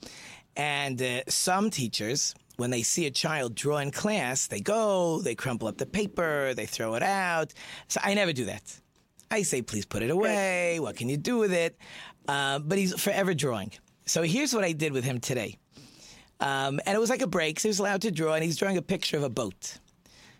And 0.57 1.01
uh, 1.01 1.21
some 1.29 1.71
teachers, 1.71 2.35
when 2.57 2.71
they 2.71 2.83
see 2.83 3.07
a 3.07 3.11
child 3.13 3.55
draw 3.55 3.79
in 3.79 3.93
class, 3.93 4.49
they 4.49 4.59
go, 4.59 5.21
they 5.21 5.37
crumple 5.37 5.69
up 5.69 5.79
the 5.79 5.87
paper, 5.87 6.55
they 6.55 6.67
throw 6.67 6.97
it 6.97 7.05
out. 7.05 7.55
So 7.87 8.01
I 8.03 8.15
never 8.15 8.33
do 8.33 8.47
that. 8.47 8.81
I 9.31 9.43
say, 9.43 9.63
please 9.63 9.87
put 9.87 10.03
it 10.03 10.11
away. 10.11 10.81
What 10.81 10.97
can 10.97 11.09
you 11.09 11.17
do 11.17 11.39
with 11.39 11.53
it? 11.53 11.79
Uh, 12.27 12.59
but 12.59 12.79
he's 12.79 13.01
forever 13.01 13.33
drawing. 13.33 13.71
So 14.07 14.23
here's 14.23 14.53
what 14.53 14.65
I 14.65 14.73
did 14.73 14.93
with 14.93 15.05
him 15.05 15.21
today. 15.21 15.57
Um, 16.41 16.81
and 16.85 16.97
it 16.97 16.99
was 16.99 17.11
like 17.11 17.23
a 17.23 17.29
break, 17.29 17.61
so 17.61 17.69
he 17.69 17.71
was 17.71 17.79
allowed 17.79 18.03
to 18.03 18.11
draw, 18.11 18.35
and 18.35 18.43
he's 18.43 18.57
drawing 18.57 18.77
a 18.77 18.83
picture 18.83 19.17
of 19.17 19.23
a 19.23 19.31
boat. 19.31 19.79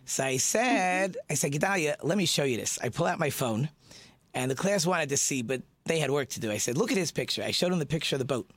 So 0.05 0.23
I 0.23 0.37
said, 0.37 1.17
I 1.29 1.33
said, 1.33 1.51
Gedalia, 1.51 1.95
let 2.03 2.17
me 2.17 2.25
show 2.25 2.43
you 2.43 2.57
this. 2.57 2.77
I 2.81 2.89
pull 2.89 3.07
out 3.07 3.17
my 3.19 3.29
phone, 3.31 3.69
and 4.33 4.49
the 4.51 4.55
class 4.55 4.85
wanted 4.85 5.09
to 5.09 5.17
see, 5.17 5.41
but 5.41 5.61
they 5.85 5.99
had 5.99 6.11
work 6.11 6.29
to 6.29 6.39
do. 6.39 6.51
I 6.51 6.57
said, 6.57 6.77
look 6.77 6.91
at 6.91 6.97
his 6.97 7.11
picture. 7.11 7.43
I 7.43 7.51
showed 7.51 7.71
him 7.71 7.79
the 7.79 7.85
picture 7.85 8.15
of 8.15 8.19
the 8.19 8.25
boat. 8.25 8.49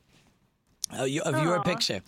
uh, 0.98 1.04
you- 1.04 1.20
of 1.22 1.34
your 1.42 1.62
picture, 1.62 2.00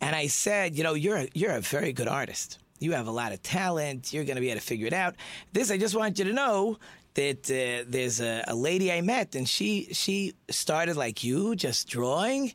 and 0.00 0.16
I 0.16 0.26
said, 0.26 0.76
you 0.76 0.82
know, 0.82 0.94
you're 0.94 1.18
a, 1.18 1.28
you're 1.34 1.52
a 1.52 1.60
very 1.60 1.92
good 1.92 2.08
artist. 2.08 2.58
You 2.80 2.90
have 2.92 3.06
a 3.06 3.12
lot 3.12 3.30
of 3.32 3.40
talent. 3.42 4.12
You're 4.12 4.24
going 4.24 4.34
to 4.34 4.40
be 4.40 4.50
able 4.50 4.60
to 4.60 4.66
figure 4.66 4.88
it 4.88 4.92
out. 4.92 5.14
This, 5.52 5.70
I 5.70 5.78
just 5.78 5.94
want 5.94 6.18
you 6.18 6.24
to 6.24 6.32
know 6.32 6.76
that 7.14 7.48
uh, 7.48 7.84
there's 7.88 8.20
a, 8.20 8.42
a 8.48 8.54
lady 8.56 8.90
I 8.92 9.00
met, 9.02 9.36
and 9.36 9.48
she 9.48 9.88
she 9.92 10.34
started 10.50 10.96
like 10.96 11.22
you, 11.22 11.54
just 11.54 11.86
drawing, 11.88 12.52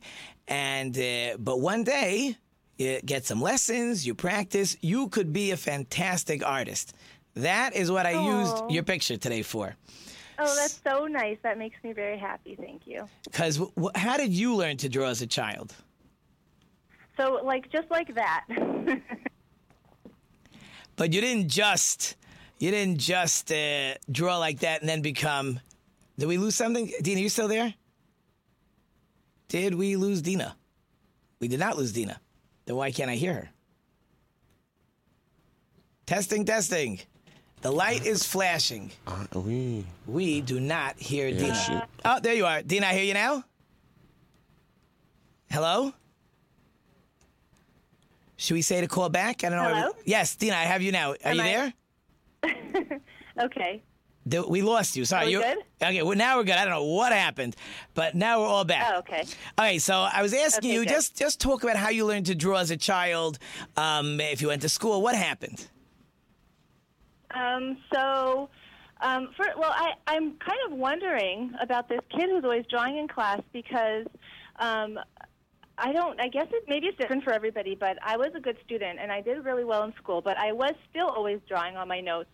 and 0.48 0.96
uh, 0.98 1.36
but 1.38 1.60
one 1.60 1.82
day 1.82 2.36
you 2.80 3.00
get 3.04 3.24
some 3.26 3.40
lessons, 3.40 4.06
you 4.06 4.14
practice, 4.14 4.76
you 4.80 5.08
could 5.08 5.32
be 5.32 5.50
a 5.50 5.56
fantastic 5.56 6.44
artist. 6.44 6.94
That 7.34 7.76
is 7.76 7.90
what 7.90 8.06
I 8.06 8.14
Aw. 8.14 8.40
used 8.40 8.70
your 8.70 8.82
picture 8.82 9.16
today 9.16 9.42
for. 9.42 9.76
Oh, 10.38 10.56
that's 10.56 10.80
so 10.82 11.06
nice. 11.06 11.36
That 11.42 11.58
makes 11.58 11.76
me 11.84 11.92
very 11.92 12.18
happy. 12.18 12.56
Thank 12.58 12.86
you. 12.86 13.06
Because 13.24 13.58
w- 13.58 13.90
how 13.94 14.16
did 14.16 14.32
you 14.32 14.56
learn 14.56 14.78
to 14.78 14.88
draw 14.88 15.08
as 15.08 15.20
a 15.20 15.26
child? 15.26 15.74
So, 17.16 17.40
like, 17.44 17.70
just 17.70 17.90
like 17.90 18.14
that. 18.14 18.46
But 21.00 21.14
you 21.14 21.22
didn't 21.22 21.48
just 21.48 22.14
you 22.58 22.70
didn't 22.70 22.98
just 22.98 23.50
uh, 23.50 23.94
draw 24.10 24.36
like 24.36 24.58
that 24.58 24.82
and 24.82 24.88
then 24.88 25.00
become. 25.00 25.58
Did 26.18 26.26
we 26.28 26.36
lose 26.36 26.54
something, 26.54 26.92
Dina? 27.00 27.22
You 27.22 27.30
still 27.30 27.48
there? 27.48 27.72
Did 29.48 29.76
we 29.76 29.96
lose 29.96 30.20
Dina? 30.20 30.54
We 31.40 31.48
did 31.48 31.58
not 31.58 31.78
lose 31.78 31.92
Dina. 31.92 32.20
Then 32.70 32.76
why 32.76 32.92
can't 32.92 33.10
I 33.10 33.16
hear 33.16 33.34
her? 33.34 33.48
Testing, 36.06 36.44
testing. 36.44 37.00
The 37.62 37.72
light 37.72 38.06
is 38.06 38.22
flashing. 38.24 38.92
we 39.34 39.84
We 40.06 40.40
do 40.40 40.60
not 40.60 40.96
hear 40.96 41.26
Yeah, 41.26 41.38
Dina. 41.40 41.54
shit. 41.56 41.82
Oh, 42.04 42.20
there 42.20 42.34
you 42.34 42.46
are. 42.46 42.62
Dina, 42.62 42.86
I 42.86 42.92
hear 42.94 43.02
you 43.02 43.14
now. 43.14 43.42
Hello. 45.50 45.92
Should 48.36 48.54
we 48.54 48.62
say 48.62 48.80
to 48.82 48.86
call 48.86 49.08
back? 49.08 49.42
I 49.42 49.48
don't 49.48 49.58
know. 49.58 49.74
Hello? 49.74 49.90
Yes, 50.04 50.36
Dina, 50.36 50.54
I 50.54 50.62
have 50.62 50.80
you 50.80 50.92
now. 50.92 51.10
Are 51.10 51.16
Am 51.24 51.34
you 51.38 51.42
I- 51.42 51.72
there? 52.44 53.00
okay. 53.46 53.82
The- 54.26 54.46
We 54.46 54.62
lost 54.62 54.96
you. 54.96 55.04
Sorry. 55.04 55.30
You 55.30 55.40
good? 55.40 55.58
Okay, 55.82 56.02
well, 56.02 56.16
now 56.16 56.36
we're 56.36 56.44
good. 56.44 56.54
I 56.56 56.64
don't 56.64 56.74
know 56.74 56.84
what 56.84 57.12
happened, 57.12 57.56
but 57.94 58.14
now 58.14 58.40
we're 58.40 58.46
all 58.48 58.64
back. 58.64 58.86
Oh, 58.92 58.98
okay. 58.98 59.24
Okay, 59.58 59.78
so 59.78 59.94
I 59.94 60.20
was 60.22 60.34
asking 60.34 60.70
Okay, 60.70 60.74
you 60.78 60.84
good. 60.84 60.90
just 60.90 61.16
just 61.16 61.40
talk 61.40 61.62
about 61.62 61.76
how 61.76 61.88
you 61.88 62.04
learned 62.06 62.26
to 62.26 62.34
draw 62.34 62.58
as 62.58 62.70
a 62.70 62.76
child. 62.76 63.38
Um, 63.76 64.20
if 64.20 64.42
you 64.42 64.48
went 64.48 64.62
to 64.62 64.68
school, 64.68 65.00
what 65.02 65.14
happened? 65.14 65.68
Um, 67.32 67.78
so, 67.92 68.50
um, 69.00 69.28
for, 69.36 69.46
well, 69.56 69.72
I, 69.74 69.92
I'm 70.08 70.32
kind 70.38 70.58
of 70.66 70.72
wondering 70.72 71.52
about 71.60 71.88
this 71.88 72.00
kid 72.10 72.28
who's 72.28 72.44
always 72.44 72.64
drawing 72.68 72.98
in 72.98 73.06
class 73.08 73.40
because 73.52 74.06
um, 74.58 74.98
I 75.78 75.92
don't. 75.92 76.20
I 76.20 76.28
guess 76.28 76.48
it, 76.52 76.64
maybe 76.68 76.88
it's 76.88 76.98
different 76.98 77.24
for 77.24 77.32
everybody, 77.32 77.74
but 77.74 77.96
I 78.04 78.16
was 78.16 78.32
a 78.34 78.40
good 78.40 78.58
student 78.64 78.98
and 79.00 79.10
I 79.12 79.20
did 79.20 79.44
really 79.44 79.64
well 79.64 79.84
in 79.84 79.94
school. 79.94 80.20
But 80.20 80.36
I 80.38 80.52
was 80.52 80.72
still 80.90 81.06
always 81.08 81.40
drawing 81.48 81.76
on 81.76 81.88
my 81.88 82.00
notes, 82.00 82.30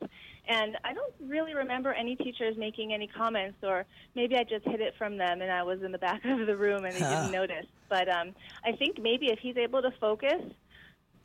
and 0.48 0.76
I 0.84 0.92
don't 0.92 1.12
really 1.26 1.54
remember 1.54 1.92
any 1.92 2.16
teachers 2.16 2.56
making 2.56 2.92
any 2.92 3.06
comments, 3.06 3.58
or 3.62 3.84
maybe 4.14 4.36
I 4.36 4.44
just 4.44 4.64
hid 4.66 4.80
it 4.80 4.94
from 4.96 5.16
them 5.16 5.42
and 5.42 5.50
I 5.50 5.62
was 5.62 5.82
in 5.82 5.92
the 5.92 5.98
back 5.98 6.24
of 6.24 6.46
the 6.46 6.56
room 6.56 6.84
and 6.84 6.94
they 6.94 7.00
Huh. 7.00 7.22
didn't 7.22 7.32
notice. 7.32 7.66
But 7.88 8.08
um, 8.08 8.34
I 8.64 8.72
think 8.72 8.98
maybe 9.00 9.26
if 9.26 9.38
he's 9.38 9.56
able 9.56 9.82
to 9.82 9.90
focus 10.00 10.42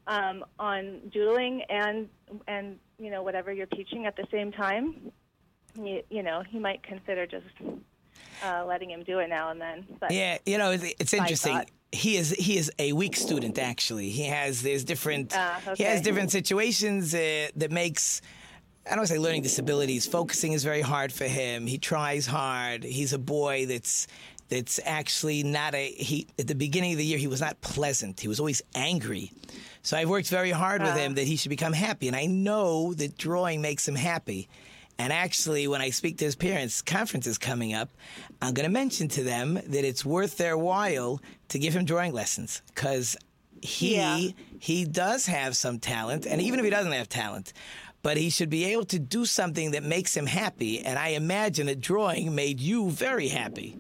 um, 0.08 0.44
on 0.60 1.00
doodling 1.14 1.64
and 1.70 2.08
and 2.48 2.80
you 3.00 3.10
know 3.12 3.24
whatever 3.24 3.52
you're 3.52 3.66
teaching 3.68 4.06
at 4.06 4.16
the 4.16 4.26
same 4.32 4.52
time, 4.52 5.12
you, 5.80 6.02
you 6.10 6.24
know 6.24 6.44
he 6.48 6.60
might 6.60 6.82
consider 6.84 7.26
just 7.26 7.46
uh, 8.44 8.66
letting 8.66 8.90
him 8.92 9.04
do 9.04 9.20
it 9.20 9.30
now 9.30 9.50
and 9.52 9.60
then. 9.62 9.86
But 10.00 10.12
Yeah, 10.12 10.38
you 10.46 10.58
know, 10.58 10.72
it's, 10.72 10.84
it's 11.00 11.14
interesting. 11.14 11.54
thought- 11.54 11.70
He 11.92 12.16
is 12.18 12.30
he 12.32 12.58
is 12.58 12.72
a 12.80 12.94
weak 12.94 13.16
student. 13.16 13.58
Actually, 13.60 14.10
he 14.10 14.24
has 14.26 14.62
there's 14.62 14.84
different 14.84 15.34
Ah, 15.36 15.60
he 15.76 15.84
has 15.84 16.02
different 16.02 16.32
situations 16.32 17.14
uh, 17.14 17.50
that 17.56 17.72
makes. 17.72 18.22
I 18.86 18.90
don't 18.92 19.00
want 19.00 19.08
to 19.10 19.14
say 19.14 19.20
learning 19.20 19.44
disabilities. 19.44 20.08
Focusing 20.08 20.54
is 20.54 20.64
very 20.64 20.82
hard 20.82 21.14
for 21.14 21.26
him. 21.26 21.68
He 21.68 21.78
tries 21.78 22.26
hard. 22.26 22.84
He's 22.84 23.14
a 23.14 23.20
boy 23.20 23.66
that's 23.68 24.08
that's 24.50 24.80
actually 24.84 25.44
not 25.44 25.74
a 25.76 25.88
he. 25.92 26.28
At 26.40 26.48
the 26.48 26.56
beginning 26.56 26.92
of 26.94 26.98
the 26.98 27.06
year, 27.06 27.18
he 27.20 27.28
was 27.28 27.42
not 27.42 27.62
pleasant. 27.62 28.20
He 28.20 28.28
was 28.28 28.40
always 28.40 28.62
angry. 28.76 29.32
So 29.84 29.98
I've 29.98 30.10
worked 30.10 30.30
very 30.30 30.52
hard 30.52 30.82
with 30.82 30.92
Ah. 30.92 30.96
him 30.98 31.16
that 31.16 31.26
he 31.28 31.36
should 31.38 31.50
become 31.50 31.74
happy, 31.74 32.08
and 32.08 32.16
I 32.16 32.26
know 32.26 32.94
that 32.96 33.18
drawing 33.18 33.62
makes 33.62 33.88
him 33.88 33.96
happy. 33.96 34.50
And 35.00 35.12
actually, 35.14 35.68
when 35.68 35.82
I 35.82 35.90
speak 35.90 36.18
to 36.18 36.26
his 36.26 36.36
parents, 36.36 36.82
conference 36.82 37.26
is 37.26 37.38
coming 37.40 37.74
up, 37.74 37.90
I'm 38.42 38.54
going 38.54 38.66
to 38.68 38.72
mention 38.72 39.08
to 39.10 39.24
them 39.24 39.56
that 39.56 39.84
it's 39.86 40.04
worth 40.06 40.38
their 40.38 40.58
while 40.58 41.22
to 41.50 41.58
give 41.58 41.74
him 41.76 41.86
drawing 41.86 42.14
lessons 42.14 42.62
because 42.76 43.16
he 43.62 43.96
Yeah. 43.96 44.20
he 44.60 44.86
does 44.86 45.26
have 45.28 45.56
some 45.56 45.80
talent, 45.80 46.26
and 46.26 46.42
even 46.42 46.60
if 46.60 46.66
he 46.66 46.72
doesn't 46.72 46.92
have 46.92 47.08
talent, 47.10 47.54
but 48.02 48.18
he 48.18 48.30
should 48.30 48.50
be 48.50 48.66
able 48.66 48.86
to 48.86 49.00
do 49.00 49.26
something 49.26 49.72
that 49.72 49.84
makes 49.84 50.16
him 50.16 50.26
happy. 50.26 50.80
And 50.80 50.98
I 50.98 51.10
imagine 51.10 51.68
a 51.68 51.76
drawing 51.76 52.34
made 52.36 52.60
you 52.60 52.90
very 52.90 53.28
happy. 53.28 53.78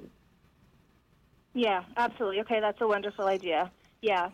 yeah, 1.53 1.84
absolutely. 1.97 2.39
Okay, 2.41 2.60
that's 2.60 2.79
a 2.81 2.88
wonderful 2.88 3.25
idea. 3.27 3.71
Yeah. 4.01 4.29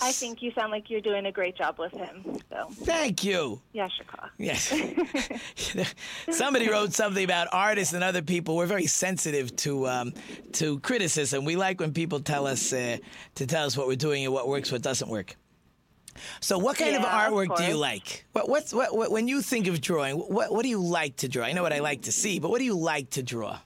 I 0.00 0.10
think 0.10 0.42
you 0.42 0.50
sound 0.52 0.72
like 0.72 0.90
you're 0.90 1.00
doing 1.00 1.26
a 1.26 1.32
great 1.32 1.56
job 1.56 1.78
with 1.78 1.92
him. 1.92 2.38
So, 2.50 2.66
Thank 2.84 3.22
you. 3.22 3.60
yeah, 3.72 3.86
Shaka. 3.88 4.30
Yes. 4.36 4.72
Somebody 6.30 6.68
wrote 6.68 6.92
something 6.92 7.22
about 7.22 7.46
artists 7.52 7.94
and 7.94 8.02
other 8.02 8.22
people. 8.22 8.56
We're 8.56 8.66
very 8.66 8.86
sensitive 8.86 9.54
to 9.56 9.86
um, 9.88 10.12
to 10.54 10.80
criticism. 10.80 11.44
We 11.44 11.54
like 11.54 11.78
when 11.78 11.92
people 11.92 12.18
tell 12.18 12.48
us 12.48 12.72
uh, 12.72 12.96
to 13.36 13.46
tell 13.46 13.64
us 13.64 13.76
what 13.76 13.86
we're 13.86 13.94
doing 13.96 14.24
and 14.24 14.32
what 14.34 14.48
works, 14.48 14.72
what 14.72 14.82
doesn't 14.82 15.08
work. 15.08 15.36
So, 16.40 16.58
what 16.58 16.76
kind 16.76 16.96
of 16.96 17.02
Yeah, 17.02 17.26
of 17.26 17.32
artwork 17.32 17.56
do 17.56 17.64
you 17.64 17.76
like? 17.76 18.26
What, 18.32 18.48
what's 18.48 18.72
what, 18.72 18.96
what 18.96 19.10
when 19.10 19.28
you 19.28 19.42
think 19.42 19.66
of 19.66 19.80
drawing? 19.80 20.16
What 20.16 20.52
what 20.52 20.62
do 20.62 20.68
you 20.68 20.82
like 20.82 21.16
to 21.16 21.28
draw? 21.28 21.44
I 21.44 21.52
know 21.52 21.62
what 21.62 21.72
I 21.72 21.80
like 21.80 22.02
to 22.02 22.12
see, 22.12 22.38
but 22.38 22.50
what 22.50 22.58
do 22.58 22.64
you 22.64 22.78
like 22.78 23.10
to 23.10 23.22
draw? 23.22 23.58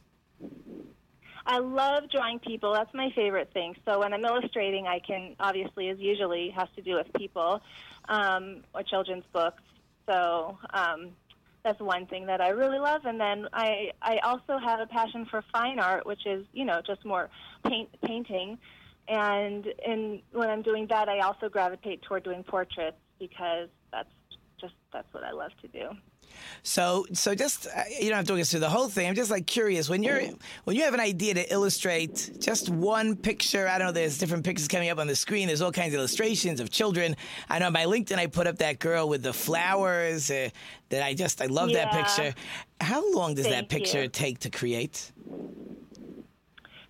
I 1.46 1.58
love 1.58 2.10
drawing 2.10 2.40
people. 2.40 2.72
That's 2.72 2.92
my 2.92 3.10
favorite 3.14 3.52
thing. 3.52 3.76
So 3.84 4.00
when 4.00 4.12
I'm 4.12 4.24
illustrating, 4.24 4.86
I 4.88 4.98
can 4.98 5.36
obviously, 5.38 5.88
as 5.90 5.98
usually, 5.98 6.50
has 6.50 6.68
to 6.74 6.82
do 6.82 6.96
with 6.96 7.06
people 7.14 7.62
um, 8.08 8.64
or 8.74 8.82
children's 8.82 9.24
books. 9.32 9.62
So 10.06 10.58
um, 10.74 11.10
that's 11.62 11.80
one 11.80 12.06
thing 12.06 12.26
that 12.26 12.40
I 12.40 12.48
really 12.48 12.78
love. 12.78 13.02
And 13.04 13.20
then 13.20 13.48
I 13.52 13.90
I 14.02 14.18
also 14.18 14.58
have 14.58 14.80
a 14.80 14.86
passion 14.86 15.26
for 15.26 15.42
fine 15.52 15.78
art, 15.78 16.06
which 16.06 16.26
is 16.26 16.44
you 16.52 16.64
know 16.64 16.80
just 16.84 17.04
more 17.04 17.28
paint 17.64 17.90
painting. 18.02 18.58
And 19.08 19.66
in 19.84 20.22
when 20.32 20.50
I'm 20.50 20.62
doing 20.62 20.86
that, 20.88 21.08
I 21.08 21.20
also 21.20 21.48
gravitate 21.48 22.02
toward 22.02 22.24
doing 22.24 22.42
portraits 22.42 22.96
because 23.18 23.68
that's 23.92 24.08
just 24.60 24.74
that's 24.92 25.12
what 25.12 25.24
I 25.24 25.32
love 25.32 25.52
to 25.62 25.68
do. 25.68 25.90
So, 26.62 27.06
so 27.12 27.34
just 27.34 27.66
uh, 27.66 27.82
you 27.88 28.08
don't 28.08 28.18
have 28.18 28.26
to 28.26 28.40
us 28.40 28.50
through 28.50 28.60
the 28.60 28.68
whole 28.68 28.88
thing. 28.88 29.08
I'm 29.08 29.14
just 29.14 29.30
like 29.30 29.46
curious 29.46 29.88
when 29.88 30.02
you're 30.02 30.20
when 30.64 30.76
you 30.76 30.82
have 30.82 30.94
an 30.94 31.00
idea 31.00 31.34
to 31.34 31.52
illustrate 31.52 32.32
just 32.40 32.68
one 32.68 33.16
picture. 33.16 33.68
I 33.68 33.78
don't 33.78 33.88
know. 33.88 33.92
There's 33.92 34.18
different 34.18 34.44
pictures 34.44 34.68
coming 34.68 34.88
up 34.90 34.98
on 34.98 35.06
the 35.06 35.16
screen. 35.16 35.46
There's 35.46 35.62
all 35.62 35.72
kinds 35.72 35.94
of 35.94 35.98
illustrations 35.98 36.60
of 36.60 36.70
children. 36.70 37.16
I 37.48 37.58
know 37.58 37.66
on 37.66 37.72
my 37.72 37.84
LinkedIn 37.84 38.18
I 38.18 38.26
put 38.26 38.46
up 38.46 38.58
that 38.58 38.78
girl 38.78 39.08
with 39.08 39.22
the 39.22 39.32
flowers 39.32 40.30
uh, 40.30 40.50
that 40.88 41.02
I 41.02 41.14
just 41.14 41.40
I 41.40 41.46
love 41.46 41.72
that 41.72 41.92
picture. 41.92 42.34
How 42.80 43.12
long 43.12 43.34
does 43.34 43.46
that 43.46 43.68
picture 43.68 44.02
you. 44.02 44.08
take 44.08 44.40
to 44.40 44.50
create? 44.50 45.12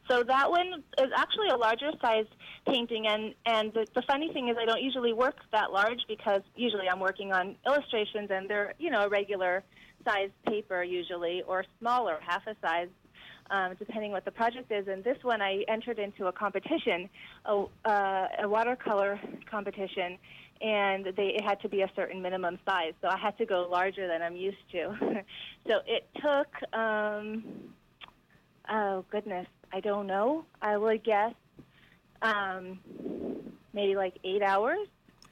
So 0.09 0.23
that 0.23 0.51
one 0.51 0.85
is 0.99 1.11
actually 1.17 1.49
a 1.49 1.57
larger 1.57 1.91
size 2.01 2.27
painting, 2.67 3.07
and 3.07 3.35
and 3.45 3.73
the, 3.73 3.87
the 3.95 4.03
funny 4.03 4.33
thing 4.33 4.49
is 4.49 4.57
I 4.61 4.65
don't 4.65 4.83
usually 4.83 5.13
work 5.13 5.37
that 5.53 5.73
large 5.73 6.01
because 6.07 6.43
usually 6.55 6.89
I'm 6.89 7.01
working 7.01 7.33
on 7.33 7.57
illustrations, 7.67 8.31
and 8.31 8.49
they're 8.49 8.75
you 8.79 8.91
know 8.91 9.03
a 9.03 9.09
regular 9.09 9.65
size 10.05 10.31
paper 10.47 10.83
usually, 10.85 11.43
or 11.43 11.65
smaller, 11.81 12.19
half 12.25 12.47
a 12.47 12.55
size, 12.63 12.89
um, 13.51 13.75
depending 13.79 14.13
what 14.13 14.25
the 14.25 14.31
project 14.31 14.71
is. 14.71 14.87
And 14.87 15.03
this 15.03 15.19
one 15.23 15.43
I 15.43 15.65
entered 15.67 15.99
into 15.99 16.27
a 16.27 16.33
competition, 16.33 17.09
a, 17.45 17.65
uh, 17.85 18.29
a 18.43 18.49
watercolor 18.49 19.21
competition, 19.51 20.19
and 20.61 21.07
they 21.17 21.35
it 21.35 21.43
had 21.43 21.61
to 21.63 21.69
be 21.69 21.83
a 21.83 21.91
certain 21.97 22.23
minimum 22.23 22.61
size, 22.65 22.93
so 23.03 23.09
I 23.09 23.19
had 23.19 23.37
to 23.39 23.47
go 23.47 23.67
larger 23.69 24.07
than 24.07 24.23
I'm 24.23 24.37
used 24.37 24.71
to. 24.71 24.97
so 25.67 25.81
it 25.87 26.09
took. 26.23 26.79
Um, 26.79 27.73
Oh 28.69 29.05
goodness, 29.11 29.47
I 29.73 29.81
don't 29.81 30.07
know. 30.07 30.45
I 30.63 30.77
would 30.77 31.03
guess 31.05 31.35
um, 32.23 32.79
maybe 33.73 33.95
like 33.97 34.15
eight 34.25 34.43
hours 34.43 34.79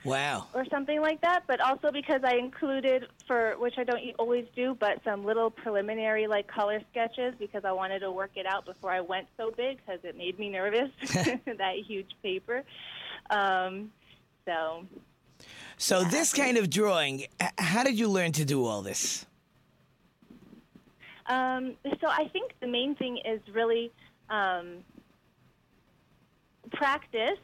Wow. 0.04 0.48
or 0.52 0.66
something 0.66 1.00
like 1.00 1.22
that. 1.22 1.44
But 1.46 1.60
also 1.60 1.90
because 1.90 2.20
I 2.24 2.36
included 2.36 3.06
for 3.26 3.54
which 3.58 3.74
I 3.78 3.84
don't 3.84 4.02
always 4.18 4.44
do, 4.54 4.76
but 4.78 5.00
some 5.02 5.24
little 5.24 5.50
preliminary 5.50 6.26
like 6.26 6.46
color 6.46 6.80
sketches 6.90 7.34
because 7.38 7.64
I 7.64 7.72
wanted 7.72 8.00
to 8.00 8.12
work 8.12 8.32
it 8.36 8.44
out 8.46 8.66
before 8.66 8.90
I 8.90 9.00
went 9.00 9.28
so 9.38 9.50
big 9.56 9.78
because 9.78 10.00
it 10.04 10.16
made 10.18 10.38
me 10.38 10.50
nervous 10.50 10.90
that 11.02 11.74
huge 11.86 12.10
paper. 12.22 12.64
Um, 13.30 13.90
so 14.44 14.84
So 15.78 16.04
this 16.04 16.34
kind 16.34 16.58
of 16.58 16.68
drawing, 16.68 17.24
how 17.56 17.82
did 17.82 17.98
you 17.98 18.08
learn 18.08 18.32
to 18.32 18.44
do 18.44 18.66
all 18.66 18.82
this? 18.82 19.24
Um, 21.26 21.74
so 22.02 22.08
I 22.08 22.28
think 22.32 22.52
the 22.60 22.66
main 22.66 22.94
thing 22.96 23.18
is 23.24 23.40
really 23.54 23.90
um, 24.30 24.78
practice, 26.72 27.38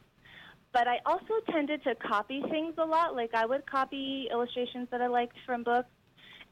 but 0.73 0.87
I 0.87 0.99
also 1.05 1.33
tended 1.49 1.83
to 1.83 1.95
copy 1.95 2.41
things 2.49 2.75
a 2.77 2.85
lot. 2.85 3.15
Like 3.15 3.33
I 3.33 3.45
would 3.45 3.65
copy 3.65 4.27
illustrations 4.31 4.87
that 4.91 5.01
I 5.01 5.07
liked 5.07 5.37
from 5.45 5.63
books, 5.63 5.89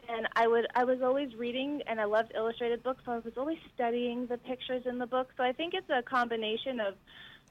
and 0.07 0.27
I 0.35 0.47
would 0.47 0.67
I 0.75 0.83
was 0.83 1.01
always 1.01 1.35
reading, 1.35 1.81
and 1.87 1.99
I 1.99 2.05
loved 2.05 2.31
illustrated 2.35 2.83
books, 2.83 3.03
so 3.05 3.13
I 3.13 3.19
was 3.19 3.33
always 3.37 3.59
studying 3.73 4.27
the 4.27 4.37
pictures 4.37 4.83
in 4.85 4.97
the 4.97 5.07
book. 5.07 5.29
So 5.37 5.43
I 5.43 5.53
think 5.53 5.73
it's 5.73 5.89
a 5.89 6.01
combination 6.01 6.79
of 6.79 6.95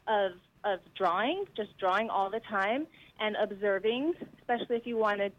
of 0.06 0.32
of 0.64 0.80
drawing, 0.94 1.44
just 1.56 1.76
drawing 1.78 2.10
all 2.10 2.30
the 2.30 2.40
time, 2.40 2.86
and 3.20 3.36
observing, 3.36 4.14
especially 4.38 4.76
if 4.76 4.86
you 4.86 4.96
want 4.96 5.20
to 5.20 5.30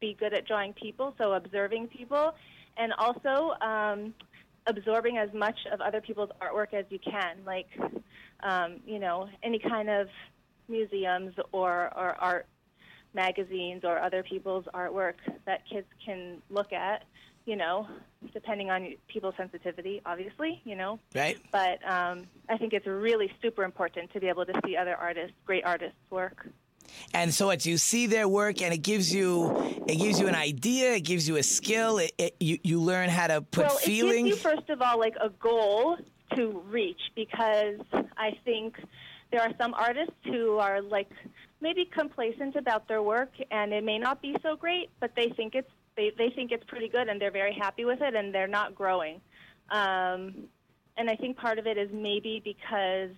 be 0.00 0.14
good 0.14 0.32
at 0.32 0.46
drawing 0.46 0.72
people. 0.72 1.14
So 1.18 1.32
observing 1.32 1.88
people, 1.88 2.34
and 2.76 2.92
also 2.94 3.54
um, 3.60 4.14
absorbing 4.66 5.18
as 5.18 5.32
much 5.32 5.58
of 5.72 5.80
other 5.80 6.00
people's 6.00 6.30
artwork 6.40 6.74
as 6.74 6.84
you 6.90 6.98
can, 6.98 7.38
like 7.46 7.68
um, 8.42 8.80
you 8.86 8.98
know 8.98 9.28
any 9.42 9.58
kind 9.58 9.88
of 9.88 10.08
museums 10.68 11.34
or, 11.52 11.90
or 11.96 12.14
art 12.20 12.46
magazines 13.12 13.82
or 13.84 13.98
other 13.98 14.22
people's 14.22 14.64
artwork 14.72 15.14
that 15.46 15.62
kids 15.70 15.86
can 16.04 16.40
look 16.50 16.72
at. 16.72 17.04
You 17.46 17.56
know, 17.56 17.88
depending 18.34 18.70
on 18.70 18.94
people's 19.08 19.34
sensitivity, 19.36 20.02
obviously. 20.04 20.60
You 20.64 20.76
know, 20.76 21.00
Right? 21.14 21.38
but 21.50 21.78
um, 21.88 22.26
I 22.48 22.58
think 22.58 22.72
it's 22.74 22.86
really 22.86 23.32
super 23.42 23.64
important 23.64 24.12
to 24.12 24.20
be 24.20 24.28
able 24.28 24.44
to 24.44 24.52
see 24.64 24.76
other 24.76 24.94
artists, 24.94 25.34
great 25.46 25.64
artists' 25.64 25.96
work. 26.10 26.46
And 27.12 27.34
so 27.34 27.46
what 27.46 27.66
you 27.66 27.76
see 27.78 28.06
their 28.06 28.28
work, 28.28 28.62
and 28.62 28.72
it 28.72 28.78
gives 28.82 29.12
you 29.12 29.56
it 29.86 29.98
gives 29.98 30.20
you 30.20 30.28
an 30.28 30.34
idea, 30.34 30.94
it 30.94 31.00
gives 31.00 31.28
you 31.28 31.36
a 31.36 31.42
skill. 31.42 31.98
It, 31.98 32.12
it, 32.18 32.36
you 32.40 32.58
you 32.62 32.80
learn 32.80 33.08
how 33.08 33.26
to 33.26 33.40
put 33.42 33.66
well, 33.66 33.76
feeling. 33.76 34.26
it 34.26 34.30
gives 34.30 34.44
you 34.44 34.50
first 34.50 34.70
of 34.70 34.80
all 34.80 34.98
like 34.98 35.16
a 35.20 35.30
goal 35.30 35.96
to 36.36 36.62
reach 36.68 37.00
because 37.16 37.80
I 38.16 38.38
think 38.44 38.76
there 39.32 39.40
are 39.40 39.52
some 39.60 39.74
artists 39.74 40.14
who 40.24 40.58
are 40.58 40.80
like 40.80 41.10
maybe 41.60 41.84
complacent 41.84 42.56
about 42.56 42.88
their 42.88 43.02
work 43.02 43.32
and 43.50 43.72
it 43.72 43.84
may 43.84 43.98
not 43.98 44.22
be 44.22 44.36
so 44.42 44.56
great, 44.56 44.90
but 45.00 45.12
they 45.16 45.32
think 45.36 45.54
it's 45.54 45.70
they, 45.96 46.12
they 46.16 46.30
think 46.30 46.52
it's 46.52 46.64
pretty 46.64 46.88
good 46.88 47.08
and 47.08 47.20
they're 47.20 47.30
very 47.30 47.54
happy 47.54 47.84
with 47.84 48.00
it 48.00 48.14
and 48.14 48.34
they're 48.34 48.46
not 48.46 48.74
growing. 48.74 49.20
Um, 49.70 50.48
and 50.96 51.08
I 51.08 51.16
think 51.16 51.36
part 51.36 51.58
of 51.58 51.66
it 51.66 51.76
is 51.76 51.90
maybe 51.92 52.40
because 52.44 53.10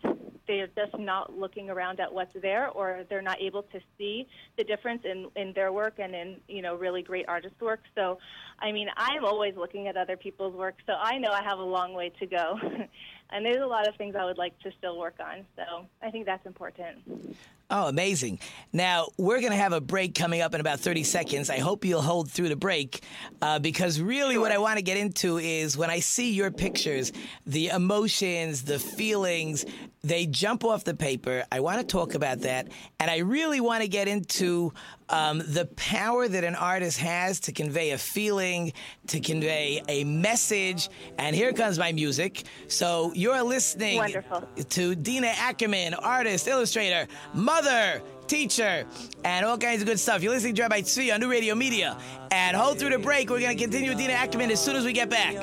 they're 0.46 0.68
just 0.68 0.98
not 0.98 1.36
looking 1.36 1.70
around 1.70 2.00
at 2.00 2.12
what's 2.12 2.34
there 2.40 2.68
or 2.68 3.04
they're 3.08 3.22
not 3.22 3.40
able 3.40 3.62
to 3.62 3.80
see 3.98 4.26
the 4.56 4.64
difference 4.64 5.02
in, 5.04 5.28
in 5.36 5.52
their 5.54 5.72
work 5.72 5.94
and 5.98 6.14
in, 6.14 6.36
you 6.48 6.62
know, 6.62 6.74
really 6.74 7.02
great 7.02 7.26
artist 7.28 7.54
work. 7.60 7.80
So, 7.94 8.18
I 8.58 8.72
mean, 8.72 8.88
I'm 8.96 9.24
always 9.24 9.54
looking 9.56 9.88
at 9.88 9.96
other 9.96 10.16
people's 10.16 10.54
work, 10.54 10.76
so 10.86 10.92
I 10.92 11.18
know 11.18 11.30
I 11.30 11.42
have 11.42 11.58
a 11.58 11.64
long 11.64 11.94
way 11.94 12.12
to 12.20 12.26
go. 12.26 12.58
and 13.32 13.44
there's 13.44 13.62
a 13.62 13.66
lot 13.66 13.88
of 13.88 13.96
things 13.96 14.14
I 14.14 14.24
would 14.24 14.38
like 14.38 14.58
to 14.60 14.70
still 14.78 14.98
work 14.98 15.16
on. 15.20 15.44
So 15.56 15.86
I 16.02 16.10
think 16.10 16.26
that's 16.26 16.46
important. 16.46 17.36
Oh, 17.74 17.88
amazing. 17.88 18.38
Now, 18.74 19.08
we're 19.16 19.40
going 19.40 19.52
to 19.52 19.56
have 19.56 19.72
a 19.72 19.80
break 19.80 20.14
coming 20.14 20.42
up 20.42 20.54
in 20.54 20.60
about 20.60 20.80
30 20.80 21.04
seconds. 21.04 21.48
I 21.48 21.58
hope 21.58 21.86
you'll 21.86 22.02
hold 22.02 22.30
through 22.30 22.50
the 22.50 22.56
break 22.56 23.02
uh, 23.40 23.60
because 23.60 23.98
really 23.98 24.36
what 24.36 24.52
I 24.52 24.58
want 24.58 24.76
to 24.76 24.82
get 24.82 24.98
into 24.98 25.38
is 25.38 25.74
when 25.74 25.88
I 25.88 26.00
see 26.00 26.32
your 26.34 26.50
pictures, 26.50 27.12
the 27.46 27.68
emotions, 27.68 28.64
the 28.64 28.78
feelings, 28.78 29.64
they 30.02 30.26
jump 30.26 30.64
off 30.64 30.84
the 30.84 30.92
paper. 30.92 31.44
I 31.50 31.60
want 31.60 31.80
to 31.80 31.86
talk 31.86 32.14
about 32.14 32.40
that. 32.40 32.68
And 33.00 33.10
I 33.10 33.18
really 33.18 33.60
want 33.60 33.82
to 33.82 33.88
get 33.88 34.06
into 34.06 34.74
um, 35.12 35.42
the 35.46 35.66
power 35.76 36.26
that 36.26 36.42
an 36.42 36.54
artist 36.54 36.98
has 36.98 37.38
to 37.40 37.52
convey 37.52 37.90
a 37.90 37.98
feeling, 37.98 38.72
to 39.08 39.20
convey 39.20 39.82
a 39.88 40.04
message. 40.04 40.88
And 41.18 41.36
here 41.36 41.52
comes 41.52 41.78
my 41.78 41.92
music. 41.92 42.44
So 42.66 43.12
you're 43.14 43.42
listening 43.42 43.98
Wonderful. 43.98 44.48
to 44.70 44.94
Dena 44.94 45.32
Ackerman, 45.36 45.94
artist, 45.94 46.48
illustrator, 46.48 47.06
mother, 47.34 48.02
teacher, 48.26 48.86
and 49.24 49.44
all 49.44 49.58
kinds 49.58 49.82
of 49.82 49.86
good 49.86 50.00
stuff. 50.00 50.22
You're 50.22 50.32
listening 50.32 50.54
to 50.54 50.62
Rabbi 50.62 50.80
Tzvi 50.80 51.12
on 51.12 51.20
New 51.20 51.30
Radio 51.30 51.54
Media. 51.54 51.98
And 52.30 52.56
hold 52.56 52.78
through 52.78 52.90
the 52.90 52.98
break. 52.98 53.28
We're 53.28 53.40
going 53.40 53.56
to 53.56 53.62
continue 53.62 53.90
with 53.90 53.98
Dena 53.98 54.14
Ackerman 54.14 54.50
as 54.50 54.62
soon 54.62 54.76
as 54.76 54.84
we 54.84 54.92
get 54.92 55.10
back. 55.10 55.34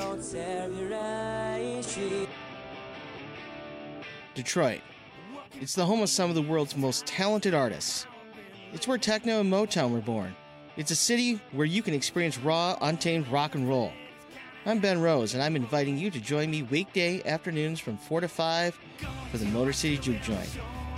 Detroit. 4.34 4.80
It's 5.60 5.74
the 5.74 5.84
home 5.84 6.02
of 6.02 6.08
some 6.08 6.30
of 6.30 6.34
the 6.34 6.42
world's 6.42 6.76
most 6.76 7.06
talented 7.06 7.54
artists. 7.54 8.06
It's 8.72 8.86
where 8.86 8.98
techno 8.98 9.40
and 9.40 9.52
Motown 9.52 9.90
were 9.90 10.00
born. 10.00 10.34
It's 10.76 10.92
a 10.92 10.96
city 10.96 11.40
where 11.50 11.66
you 11.66 11.82
can 11.82 11.92
experience 11.92 12.38
raw, 12.38 12.78
untamed 12.80 13.26
rock 13.28 13.56
and 13.56 13.68
roll. 13.68 13.92
I'm 14.64 14.78
Ben 14.78 15.00
Rose, 15.00 15.34
and 15.34 15.42
I'm 15.42 15.56
inviting 15.56 15.98
you 15.98 16.08
to 16.10 16.20
join 16.20 16.50
me 16.50 16.62
weekday 16.62 17.20
afternoons 17.24 17.80
from 17.80 17.96
4 17.96 18.20
to 18.20 18.28
5 18.28 18.78
for 19.30 19.38
the 19.38 19.46
Motor 19.46 19.72
City 19.72 19.98
Juke 19.98 20.22
Joint. 20.22 20.48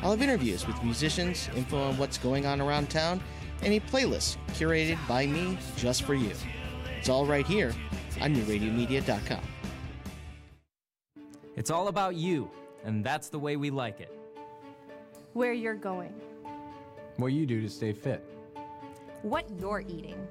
I'll 0.02 0.10
have 0.10 0.20
interviews 0.20 0.66
with 0.66 0.82
musicians, 0.82 1.48
info 1.56 1.80
on 1.80 1.96
what's 1.96 2.18
going 2.18 2.44
on 2.44 2.60
around 2.60 2.90
town, 2.90 3.22
and 3.62 3.72
a 3.72 3.80
playlist 3.80 4.36
curated 4.48 4.98
by 5.08 5.26
me 5.26 5.56
just 5.76 6.02
for 6.02 6.14
you. 6.14 6.32
It's 6.98 7.08
all 7.08 7.24
right 7.24 7.46
here 7.46 7.72
on 8.20 8.34
newradiomedia.com. 8.34 9.40
It's 11.56 11.70
all 11.70 11.88
about 11.88 12.16
you, 12.16 12.50
and 12.84 13.02
that's 13.02 13.28
the 13.30 13.38
way 13.38 13.56
we 13.56 13.70
like 13.70 14.00
it. 14.00 14.12
Where 15.32 15.54
you're 15.54 15.74
going. 15.74 16.12
What 17.22 17.34
you 17.34 17.46
do 17.46 17.60
to 17.60 17.68
stay 17.68 17.92
fit. 17.92 18.20
What 19.22 19.44
you're 19.60 19.84
eating. 19.86 20.26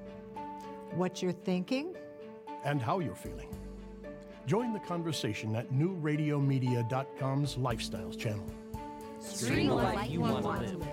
What 0.95 1.21
you're 1.21 1.31
thinking. 1.31 1.95
and 2.65 2.81
how 2.81 2.99
you're 2.99 3.15
feeling. 3.15 3.47
Join 4.45 4.73
the 4.73 4.79
conversation 4.79 5.55
at 5.55 5.71
newradiomedia.com's 5.71 7.55
Lifestyles 7.55 8.19
channel. 8.19 8.45
Stream 9.21 9.67
the 9.67 9.75
life 9.75 10.09
you 10.09 10.19
want 10.19 10.43
to 10.43 10.77
live. 10.77 10.87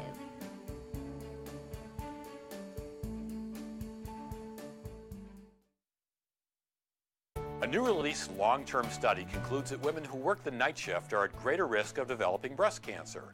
A 7.63 7.67
new 7.67 7.85
release 7.85 8.29
long 8.39 8.65
term 8.65 8.89
study 8.91 9.27
concludes 9.33 9.71
that 9.71 9.83
women 9.83 10.05
who 10.05 10.17
work 10.17 10.45
the 10.45 10.51
night 10.53 10.79
shift 10.79 11.13
are 11.13 11.25
at 11.25 11.37
greater 11.43 11.67
risk 11.67 11.99
of 11.99 12.07
developing 12.07 12.55
breast 12.55 12.83
cancer. 12.83 13.33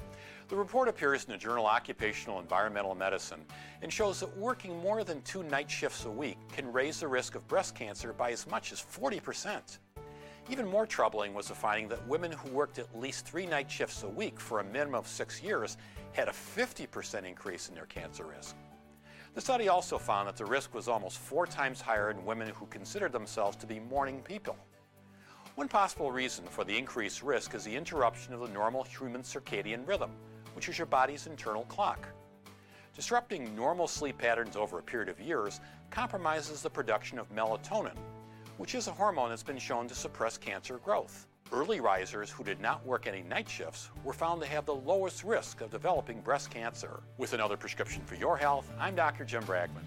The 0.49 0.57
report 0.57 0.89
appears 0.89 1.25
in 1.25 1.33
the 1.33 1.39
journal 1.39 1.65
Occupational 1.65 2.39
Environmental 2.39 2.95
Medicine 2.95 3.41
and 3.81 3.91
shows 3.91 4.21
that 4.21 4.37
working 4.37 4.79
more 4.81 5.03
than 5.03 5.23
two 5.23 5.43
night 5.43 5.71
shifts 5.71 6.05
a 6.05 6.11
week 6.11 6.37
can 6.53 6.71
raise 6.71 7.01
the 7.01 7.09
risk 7.09 7.35
of 7.35 7.49
breast 7.49 7.75
cancer 7.75 8.13
by 8.13 8.31
as 8.31 8.47
much 8.47 8.71
as 8.71 8.79
40%. 8.79 9.79
Even 10.51 10.69
more 10.69 10.87
troubling 10.87 11.33
was 11.33 11.49
the 11.49 11.55
finding 11.55 11.89
that 11.89 12.07
women 12.07 12.31
who 12.31 12.51
worked 12.51 12.79
at 12.79 12.99
least 12.99 13.25
three 13.25 13.47
night 13.47 13.71
shifts 13.71 14.03
a 14.03 14.09
week 14.09 14.39
for 14.39 14.61
a 14.61 14.65
minimum 14.65 14.97
of 14.97 15.09
six 15.09 15.43
years 15.43 15.79
had 16.13 16.29
a 16.29 16.33
50% 16.33 17.25
increase 17.25 17.71
in 17.71 17.75
their 17.75 17.87
cancer 17.87 18.27
risk. 18.27 18.55
The 19.35 19.41
study 19.41 19.69
also 19.69 19.97
found 19.97 20.29
that 20.29 20.37
the 20.37 20.45
risk 20.45 20.75
was 20.75 20.89
almost 20.89 21.19
four 21.19 21.47
times 21.47 21.81
higher 21.81 22.11
in 22.11 22.25
women 22.27 22.49
who 22.51 22.67
considered 22.67 23.13
themselves 23.13 23.57
to 23.57 23.67
be 23.67 23.81
morning 23.81 24.21
people. 24.21 24.59
One 25.55 25.69
possible 25.69 26.13
reason 26.13 26.45
for 26.47 26.65
the 26.65 26.77
increased 26.77 27.23
risk 27.23 27.55
is 27.55 27.65
the 27.65 27.75
interruption 27.75 28.35
of 28.35 28.41
the 28.41 28.49
normal 28.49 28.83
human 28.83 29.23
circadian 29.23 29.87
rhythm, 29.87 30.11
which 30.55 30.69
is 30.69 30.79
your 30.79 30.87
body's 30.87 31.27
internal 31.27 31.65
clock. 31.65 32.09
Disrupting 32.97 33.55
normal 33.55 33.89
sleep 33.89 34.19
patterns 34.19 34.57
over 34.57 34.79
a 34.79 34.83
period 34.83 35.09
of 35.09 35.21
years 35.21 35.61
compromises 35.91 36.63
the 36.63 36.71
production 36.71 37.19
of 37.19 37.35
melatonin, 37.35 37.97
which 38.57 38.75
is 38.75 38.87
a 38.87 38.93
hormone 38.93 39.31
that's 39.31 39.43
been 39.43 39.59
shown 39.59 39.89
to 39.89 39.95
suppress 39.95 40.39
cancer 40.39 40.79
growth. 40.79 41.27
Early 41.53 41.81
risers 41.81 42.31
who 42.31 42.43
did 42.43 42.61
not 42.61 42.85
work 42.87 43.07
any 43.07 43.23
night 43.23 43.49
shifts 43.49 43.91
were 44.03 44.13
found 44.13 44.41
to 44.41 44.47
have 44.49 44.65
the 44.65 44.75
lowest 44.75 45.25
risk 45.25 45.61
of 45.61 45.71
developing 45.71 46.21
breast 46.21 46.51
cancer. 46.51 47.03
With 47.19 47.33
another 47.33 47.57
prescription 47.57 48.03
for 48.05 48.15
your 48.15 48.37
health, 48.37 48.71
I'm 48.79 48.95
Dr. 48.95 49.25
Jim 49.25 49.43
Bragman. 49.45 49.85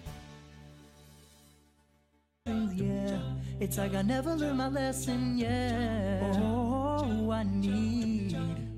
Yeah, 2.46 3.20
it's 3.60 3.76
like 3.76 3.94
I 3.94 4.02
never 4.02 4.34
learned 4.34 4.58
my 4.58 4.68
lesson. 4.68 5.42
Oh, 6.36 7.30
I 7.30 7.42
need 7.42 7.97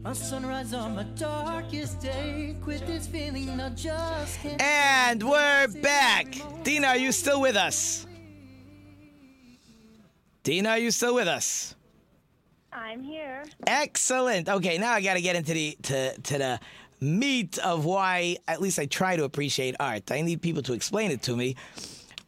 a 0.04 0.14
sunrise 0.14 0.72
on 0.72 0.96
my 0.96 1.02
darkest 1.02 2.00
day. 2.00 2.56
Quit 2.62 2.86
this 2.86 3.06
feeling, 3.06 3.60
I 3.60 3.68
just 3.70 4.40
can't. 4.40 4.60
And 4.60 5.22
we're 5.22 5.68
back. 5.82 6.26
Dena, 6.62 6.88
are 6.88 6.96
you 6.96 7.12
still 7.12 7.40
with 7.40 7.56
us? 7.56 8.06
Dena, 10.42 10.70
are 10.70 10.78
you 10.78 10.90
still 10.90 11.14
with 11.14 11.28
us? 11.28 11.74
I'm 12.72 13.02
here. 13.02 13.44
Excellent. 13.66 14.48
Okay, 14.48 14.78
now 14.78 14.92
I 14.92 15.02
got 15.02 15.14
to 15.14 15.20
get 15.20 15.36
into 15.36 15.52
the 15.52 15.76
to 15.82 16.18
to 16.18 16.38
the 16.38 16.60
meat 17.00 17.58
of 17.58 17.84
why 17.84 18.36
at 18.48 18.60
least 18.60 18.78
I 18.78 18.86
try 18.86 19.16
to 19.16 19.24
appreciate 19.24 19.74
art. 19.80 20.10
I 20.10 20.22
need 20.22 20.40
people 20.40 20.62
to 20.62 20.72
explain 20.72 21.10
it 21.10 21.22
to 21.22 21.36
me. 21.36 21.56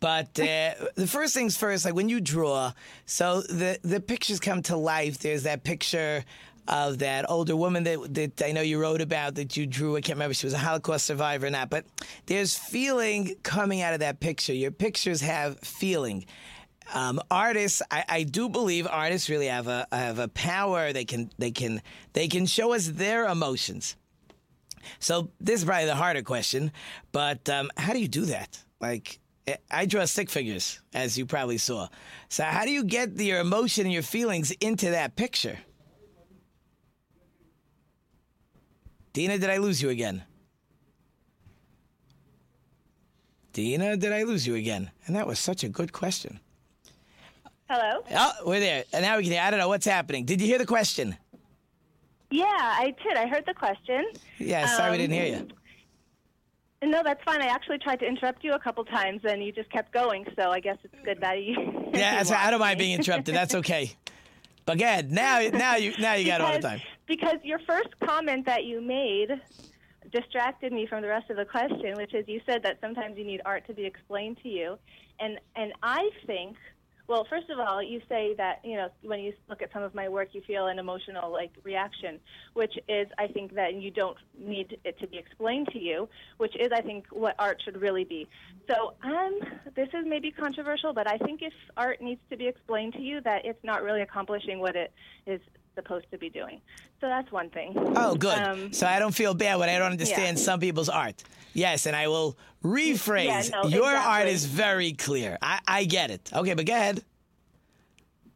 But 0.00 0.38
uh, 0.40 0.74
the 0.96 1.06
first 1.06 1.32
things 1.32 1.56
first, 1.56 1.84
like 1.84 1.94
when 1.94 2.08
you 2.08 2.20
draw, 2.20 2.72
so 3.06 3.40
the 3.42 3.78
the 3.82 4.00
pictures 4.00 4.40
come 4.40 4.60
to 4.62 4.76
life. 4.76 5.18
There's 5.18 5.44
that 5.44 5.64
picture 5.64 6.24
of 6.68 6.98
that 6.98 7.28
older 7.28 7.56
woman 7.56 7.84
that 7.84 8.14
that 8.14 8.42
I 8.44 8.52
know 8.52 8.60
you 8.60 8.80
wrote 8.80 9.00
about 9.00 9.34
that 9.36 9.56
you 9.56 9.66
drew. 9.66 9.96
I 9.96 10.00
can't 10.00 10.16
remember 10.16 10.34
she 10.34 10.46
was 10.46 10.54
a 10.54 10.58
Holocaust 10.58 11.06
survivor 11.06 11.46
or 11.46 11.50
not, 11.50 11.70
but 11.70 11.84
there's 12.26 12.56
feeling 12.56 13.34
coming 13.42 13.82
out 13.82 13.94
of 13.94 14.00
that 14.00 14.20
picture. 14.20 14.52
Your 14.52 14.70
pictures 14.70 15.20
have 15.20 15.58
feeling. 15.60 16.24
Um, 16.94 17.20
artists, 17.30 17.80
I, 17.90 18.04
I 18.08 18.22
do 18.24 18.48
believe 18.48 18.86
artists 18.86 19.28
really 19.28 19.46
have 19.46 19.66
a 19.68 19.86
have 19.92 20.18
a 20.18 20.28
power. 20.28 20.92
They 20.92 21.04
can 21.04 21.30
they 21.38 21.50
can 21.50 21.82
they 22.12 22.28
can 22.28 22.46
show 22.46 22.72
us 22.72 22.86
their 22.86 23.26
emotions. 23.26 23.96
So 24.98 25.30
this 25.40 25.60
is 25.60 25.64
probably 25.64 25.86
the 25.86 25.94
harder 25.94 26.22
question, 26.22 26.72
but 27.12 27.48
um, 27.48 27.70
how 27.76 27.92
do 27.92 28.00
you 28.00 28.08
do 28.08 28.24
that? 28.26 28.58
Like, 28.80 29.20
eh, 29.46 29.56
I 29.70 29.86
draw 29.86 30.04
stick 30.06 30.28
figures, 30.28 30.80
as 30.92 31.16
you 31.16 31.24
probably 31.24 31.58
saw. 31.58 31.88
So 32.28 32.42
how 32.42 32.64
do 32.64 32.72
you 32.72 32.82
get 32.82 33.16
your 33.18 33.38
emotion 33.38 33.86
and 33.86 33.92
your 33.92 34.02
feelings 34.02 34.50
into 34.60 34.90
that 34.90 35.14
picture? 35.14 35.58
Dena, 39.12 39.38
did 39.38 39.50
I 39.50 39.58
lose 39.58 39.82
you 39.82 39.90
again? 39.90 40.24
Dena, 43.52 43.96
did 43.96 44.12
I 44.12 44.22
lose 44.22 44.46
you 44.46 44.54
again? 44.54 44.90
And 45.06 45.14
that 45.16 45.26
was 45.26 45.38
such 45.38 45.62
a 45.62 45.68
good 45.68 45.92
question. 45.92 46.40
Hello? 47.68 48.02
Oh, 48.14 48.32
we're 48.46 48.60
there. 48.60 48.84
And 48.92 49.02
now 49.02 49.16
we 49.16 49.24
can 49.24 49.32
hear. 49.32 49.42
I 49.42 49.50
don't 49.50 49.60
know 49.60 49.68
what's 49.68 49.86
happening. 49.86 50.24
Did 50.24 50.40
you 50.40 50.46
hear 50.46 50.58
the 50.58 50.66
question? 50.66 51.16
Yeah, 52.30 52.44
I 52.48 52.94
did. 53.02 53.16
I 53.16 53.26
heard 53.26 53.44
the 53.46 53.54
question. 53.54 54.06
Yeah, 54.38 54.66
sorry 54.66 54.92
we 54.92 54.98
didn't 54.98 55.14
hear 55.14 55.26
you. 55.26 55.48
Um, 56.82 56.90
No, 56.90 57.02
that's 57.04 57.22
fine. 57.24 57.42
I 57.42 57.46
actually 57.46 57.78
tried 57.78 58.00
to 58.00 58.06
interrupt 58.06 58.42
you 58.42 58.52
a 58.52 58.58
couple 58.58 58.84
times, 58.84 59.20
and 59.24 59.44
you 59.44 59.52
just 59.52 59.70
kept 59.70 59.92
going. 59.92 60.26
So 60.36 60.50
I 60.50 60.60
guess 60.60 60.78
it's 60.82 60.94
good 61.04 61.20
that 61.20 61.42
you. 61.42 61.56
Yeah, 61.92 62.16
that's, 62.16 62.30
I 62.30 62.50
don't 62.50 62.58
mind 62.60 62.78
being 62.78 62.94
interrupted. 62.98 63.34
That's 63.34 63.54
okay. 63.56 63.92
But 64.64 64.80
ahead. 64.80 65.10
Now, 65.10 65.40
now 65.52 65.74
you, 65.74 65.92
now 65.98 66.14
you 66.14 66.24
got 66.24 66.40
all 66.40 66.52
the 66.52 66.60
time. 66.60 66.80
Because 67.06 67.36
your 67.42 67.58
first 67.68 67.88
comment 68.04 68.46
that 68.46 68.64
you 68.64 68.80
made 68.80 69.30
distracted 70.10 70.72
me 70.72 70.86
from 70.88 71.02
the 71.02 71.08
rest 71.08 71.30
of 71.30 71.36
the 71.36 71.44
question, 71.44 71.96
which 71.96 72.14
is 72.14 72.26
you 72.28 72.40
said 72.48 72.62
that 72.64 72.78
sometimes 72.80 73.16
you 73.18 73.24
need 73.24 73.40
art 73.44 73.66
to 73.66 73.74
be 73.74 73.84
explained 73.86 74.38
to 74.42 74.48
you, 74.48 74.78
and 75.18 75.40
and 75.56 75.72
I 75.82 76.10
think. 76.26 76.56
Well, 77.08 77.26
first 77.28 77.50
of 77.50 77.58
all, 77.58 77.82
you 77.82 78.00
say 78.08 78.34
that 78.36 78.64
you 78.64 78.76
know 78.76 78.88
when 79.02 79.20
you 79.20 79.34
look 79.48 79.60
at 79.60 79.72
some 79.72 79.82
of 79.82 79.94
my 79.94 80.08
work, 80.08 80.34
you 80.34 80.40
feel 80.46 80.68
an 80.68 80.78
emotional 80.78 81.32
like 81.32 81.52
reaction, 81.64 82.20
which 82.54 82.72
is 82.88 83.08
I 83.18 83.26
think 83.26 83.54
that 83.54 83.74
you 83.74 83.90
don't 83.90 84.16
need 84.34 84.80
it 84.84 84.98
to 85.00 85.08
be 85.08 85.18
explained 85.18 85.68
to 85.72 85.78
you, 85.78 86.08
which 86.38 86.54
is 86.56 86.68
I 86.72 86.80
think 86.80 87.08
what 87.10 87.34
art 87.38 87.60
should 87.64 87.76
really 87.80 88.04
be. 88.04 88.28
So 88.70 88.96
um, 89.02 89.40
this 89.74 89.88
is 89.92 90.04
maybe 90.06 90.30
controversial, 90.30 90.94
but 90.94 91.08
I 91.08 91.18
think 91.18 91.42
if 91.42 91.52
art 91.76 92.00
needs 92.00 92.22
to 92.30 92.36
be 92.36 92.46
explained 92.46 92.94
to 92.94 93.00
you, 93.02 93.20
that 93.22 93.44
it's 93.44 93.62
not 93.64 93.82
really 93.82 94.02
accomplishing 94.02 94.60
what 94.60 94.76
it 94.76 94.94
is 95.26 95.40
supposed 95.74 96.06
to 96.10 96.18
be 96.18 96.28
doing. 96.28 96.60
So 97.00 97.08
that's 97.08 97.30
one 97.32 97.50
thing. 97.50 97.74
Oh, 97.96 98.14
good. 98.14 98.38
Um, 98.38 98.72
so 98.72 98.86
I 98.86 98.98
don't 98.98 99.14
feel 99.14 99.34
bad 99.34 99.58
when 99.58 99.68
I 99.68 99.78
don't 99.78 99.90
understand 99.92 100.38
yeah. 100.38 100.44
some 100.44 100.60
people's 100.60 100.88
art. 100.88 101.22
Yes, 101.54 101.86
and 101.86 101.94
I 101.94 102.08
will 102.08 102.36
rephrase. 102.64 103.50
Yeah, 103.50 103.62
no, 103.62 103.68
Your 103.68 103.90
art 103.90 104.28
is 104.28 104.46
very 104.46 104.92
clear. 104.92 105.38
I, 105.42 105.60
I 105.66 105.84
get 105.84 106.10
it. 106.10 106.30
Okay, 106.32 106.54
but 106.54 106.66
go 106.66 106.74
ahead. 106.74 107.02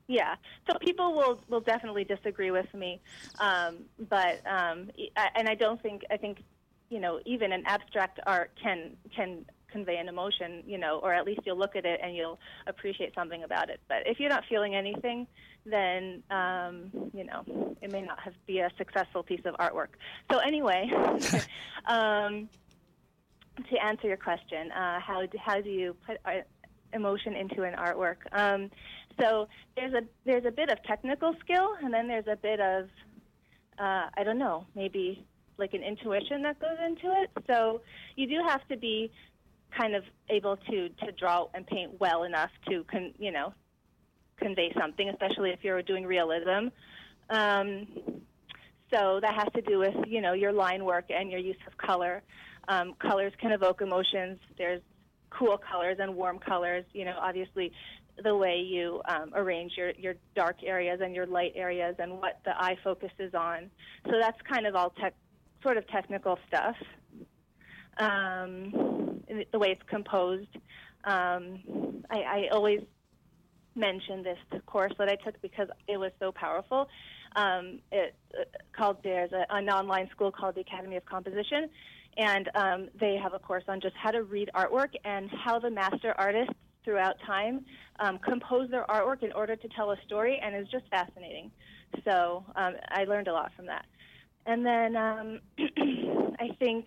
Yeah. 0.09 0.37
So 0.71 0.79
people 0.79 1.15
will 1.15 1.41
will 1.49 1.61
definitely 1.61 2.05
disagree 2.05 2.53
with 2.53 2.73
me, 2.75 3.01
um, 3.41 3.79
but 4.09 4.41
um, 4.47 4.91
I- 5.17 5.31
and 5.35 5.49
I 5.49 5.55
don't 5.57 5.83
think 5.83 6.03
I 6.11 6.17
think 6.17 6.45
you 6.91 7.01
know 7.01 7.21
even 7.25 7.51
an 7.53 7.65
abstract 7.67 8.21
art 8.25 8.53
can 8.63 8.97
can 9.15 9.45
convey 9.77 9.97
an 9.99 10.09
emotion, 10.09 10.63
you 10.67 10.79
know, 10.79 11.01
or 11.03 11.13
at 11.13 11.27
least 11.27 11.41
you'll 11.45 11.59
look 11.59 11.77
at 11.77 11.85
it 11.85 12.01
and 12.03 12.17
you'll 12.17 12.39
appreciate 12.67 13.15
something 13.15 13.43
about 13.43 13.69
it. 13.69 13.81
But 13.89 14.07
if 14.07 14.21
you're 14.21 14.31
not 14.31 14.45
feeling 14.49 14.75
anything, 14.75 15.27
then 15.69 16.23
um, 16.31 16.91
you 17.13 17.25
know 17.25 17.75
it 17.83 17.91
may 17.93 18.03
not 18.03 18.21
have 18.21 18.35
be 18.47 18.61
a 18.61 18.71
successful 18.79 19.23
piece 19.23 19.45
of 19.45 19.55
artwork. 19.57 19.89
So 20.31 20.39
anyway. 20.39 20.91
um, 21.87 22.49
to 23.71 23.83
answer 23.83 24.07
your 24.07 24.17
question, 24.17 24.71
uh, 24.73 25.01
how 25.01 25.25
do, 25.25 25.39
how 25.39 25.61
do 25.61 25.71
you 25.71 25.97
put 26.07 26.19
uh, 26.25 26.43
emotion 26.93 27.35
into 27.35 27.63
an 27.63 27.75
artwork? 27.75 28.17
Um, 28.33 28.71
so 29.19 29.49
there's 29.77 29.95
a 29.95 30.03
there's 30.25 30.45
a 30.45 30.51
bit 30.51 30.71
of 30.71 30.83
technical 30.85 31.35
skill, 31.41 31.75
and 31.83 31.93
then 31.93 32.07
there's 32.07 32.27
a 32.27 32.37
bit 32.37 32.61
of 32.61 32.89
uh, 33.79 34.09
I 34.15 34.25
don't 34.25 34.39
know, 34.39 34.67
maybe 34.75 35.27
like 35.59 35.75
an 35.75 35.83
intuition 35.83 36.43
that 36.43 36.61
goes 36.61 36.77
into 36.85 37.13
it. 37.23 37.31
So 37.47 37.81
you 38.15 38.27
do 38.27 38.43
have 38.47 38.67
to 38.69 38.77
be 38.77 39.11
kind 39.77 39.95
of 39.95 40.05
able 40.29 40.57
to 40.57 40.89
to 40.89 41.13
draw 41.13 41.47
and 41.55 41.67
paint 41.67 41.99
well 41.99 42.25
enough 42.25 42.51
to 42.69 42.85
con, 42.85 43.13
you 43.19 43.33
know 43.33 43.53
convey 44.39 44.73
something, 44.79 45.09
especially 45.09 45.51
if 45.51 45.61
you're 45.63 45.83
doing 45.83 46.07
realism. 46.07 46.69
Um, 47.31 47.87
so 48.93 49.19
that 49.21 49.35
has 49.35 49.49
to 49.55 49.63
do 49.63 49.79
with 49.79 49.95
you 50.07 50.21
know 50.21 50.33
your 50.33 50.53
line 50.53 50.85
work 50.85 51.07
and 51.11 51.31
your 51.31 51.41
use 51.41 51.57
of 51.67 51.77
color. 51.77 52.23
Um, 52.69 52.95
colors 52.95 53.33
can 53.41 53.53
evoke 53.53 53.81
emotions. 53.81 54.39
There's 54.59 54.83
cool 55.31 55.59
colors 55.59 55.99
and 56.01 56.15
warm 56.15 56.39
colors. 56.39 56.85
You 56.93 57.05
know, 57.05 57.17
obviously, 57.21 57.73
the 58.23 58.35
way 58.37 58.59
you 58.59 59.03
um, 59.09 59.33
arrange 59.35 59.73
your 59.77 59.91
your 59.99 60.15
dark 60.35 60.63
areas 60.63 61.01
and 61.03 61.15
your 61.15 61.27
light 61.27 61.53
areas 61.57 61.97
and 61.99 62.19
what 62.19 62.41
the 62.45 62.57
eye 62.57 62.77
focuses 62.83 63.35
on. 63.35 63.71
So 64.05 64.13
that's 64.21 64.41
kind 64.43 64.67
of 64.67 64.77
all 64.77 64.91
tech, 64.91 65.15
sort 65.63 65.77
of 65.77 65.87
technical 65.89 66.39
stuff. 66.47 66.77
Um, 67.99 69.23
the 69.53 69.59
way 69.59 69.71
it's 69.71 69.83
composed. 69.89 70.55
Um, 71.05 72.05
I, 72.11 72.19
I 72.19 72.49
always 72.53 72.81
mention 73.77 74.23
this 74.23 74.39
course 74.67 74.93
that 74.99 75.09
I 75.09 75.17
took 75.17 75.41
because 75.43 75.69
it 75.87 75.99
was 75.99 76.13
so 76.19 76.33
powerful. 76.33 76.89
Um, 77.35 77.81
it 77.93 78.15
uh, 78.39 78.45
called 78.77 78.99
there's 79.03 79.33
a, 79.33 79.47
an 79.51 79.69
online 79.69 80.09
school 80.11 80.33
called 80.33 80.55
the 80.55 80.63
Academy 80.63 80.97
of 80.97 81.05
Composition, 81.05 81.69
and 82.17 82.51
um, 82.55 82.89
they 82.99 83.17
have 83.17 83.35
a 83.35 83.39
course 83.39 83.65
on 83.69 83.81
just 83.81 83.95
how 83.97 84.11
to 84.11 84.23
read 84.23 84.51
artwork 84.55 84.95
and 85.05 85.31
how 85.31 85.59
the 85.59 85.71
master 85.71 86.15
artists 86.17 86.55
throughout 86.85 87.17
time 87.27 87.65
um, 87.99 88.19
compose 88.19 88.71
their 88.71 88.85
artwork 88.85 89.23
in 89.23 89.33
order 89.33 89.57
to 89.57 89.69
tell 89.69 89.91
a 89.91 89.97
story, 90.07 90.41
and 90.43 90.55
it's 90.55 90.71
just 90.71 90.85
fascinating. 90.89 91.51
So 92.05 92.45
um, 92.55 92.75
I 92.91 93.05
learned 93.05 93.29
a 93.29 93.33
lot 93.33 93.53
from 93.55 93.67
that. 93.67 93.85
And 94.47 94.65
then 94.65 94.97
um, 94.97 95.41
I 96.39 96.55
think 96.59 96.87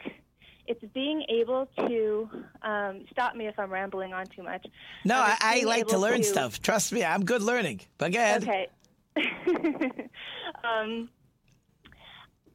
it's 0.70 0.84
being 0.93 1.24
able 1.30 1.67
to 1.80 2.30
um, 2.61 3.03
stop 3.11 3.36
me 3.36 3.47
if 3.47 3.57
I'm 3.57 3.72
rambling 3.74 4.13
on 4.13 4.28
too 4.28 4.43
much. 4.43 4.65
No, 5.03 5.17
Um, 5.17 5.24
I, 5.41 5.61
I 5.61 5.63
like 5.65 5.88
to 5.88 5.97
learn 5.97 6.24
stuff. 6.24 6.61
Trust 6.61 6.93
me, 6.93 7.03
I'm 7.03 7.26
good 7.26 7.41
learning. 7.41 7.82
But 7.97 8.13
go 8.13 8.20
ahead. 8.20 8.43
Okay. 8.43 8.67
um, 10.63 11.09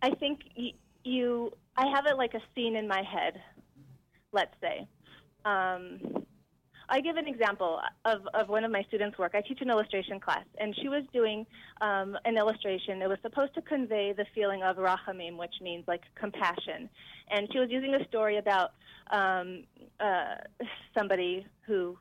I 0.00 0.10
think 0.20 0.40
y- 0.56 0.72
you. 1.02 1.52
I 1.76 1.86
have 1.88 2.06
it 2.06 2.16
like 2.16 2.34
a 2.34 2.40
scene 2.54 2.76
in 2.76 2.86
my 2.86 3.02
head. 3.02 3.40
Let's 4.32 4.54
say. 4.60 4.86
Um, 5.44 6.23
I 6.88 7.00
give 7.00 7.16
an 7.16 7.26
example 7.26 7.80
of, 8.04 8.26
of 8.34 8.48
one 8.48 8.64
of 8.64 8.70
my 8.70 8.82
students' 8.88 9.18
work. 9.18 9.32
I 9.34 9.40
teach 9.40 9.60
an 9.60 9.70
illustration 9.70 10.20
class, 10.20 10.44
and 10.58 10.74
she 10.80 10.88
was 10.88 11.02
doing 11.12 11.46
um, 11.80 12.16
an 12.24 12.36
illustration. 12.36 13.00
It 13.02 13.08
was 13.08 13.18
supposed 13.22 13.54
to 13.54 13.62
convey 13.62 14.12
the 14.12 14.26
feeling 14.34 14.62
of 14.62 14.76
rachamim, 14.76 15.36
which 15.36 15.54
means 15.62 15.84
like 15.86 16.02
compassion. 16.14 16.88
And 17.30 17.48
she 17.52 17.58
was 17.58 17.70
using 17.70 17.94
a 17.94 18.06
story 18.08 18.38
about 18.38 18.72
um, 19.10 19.64
uh, 20.00 20.36
somebody 20.96 21.46
who 21.66 21.96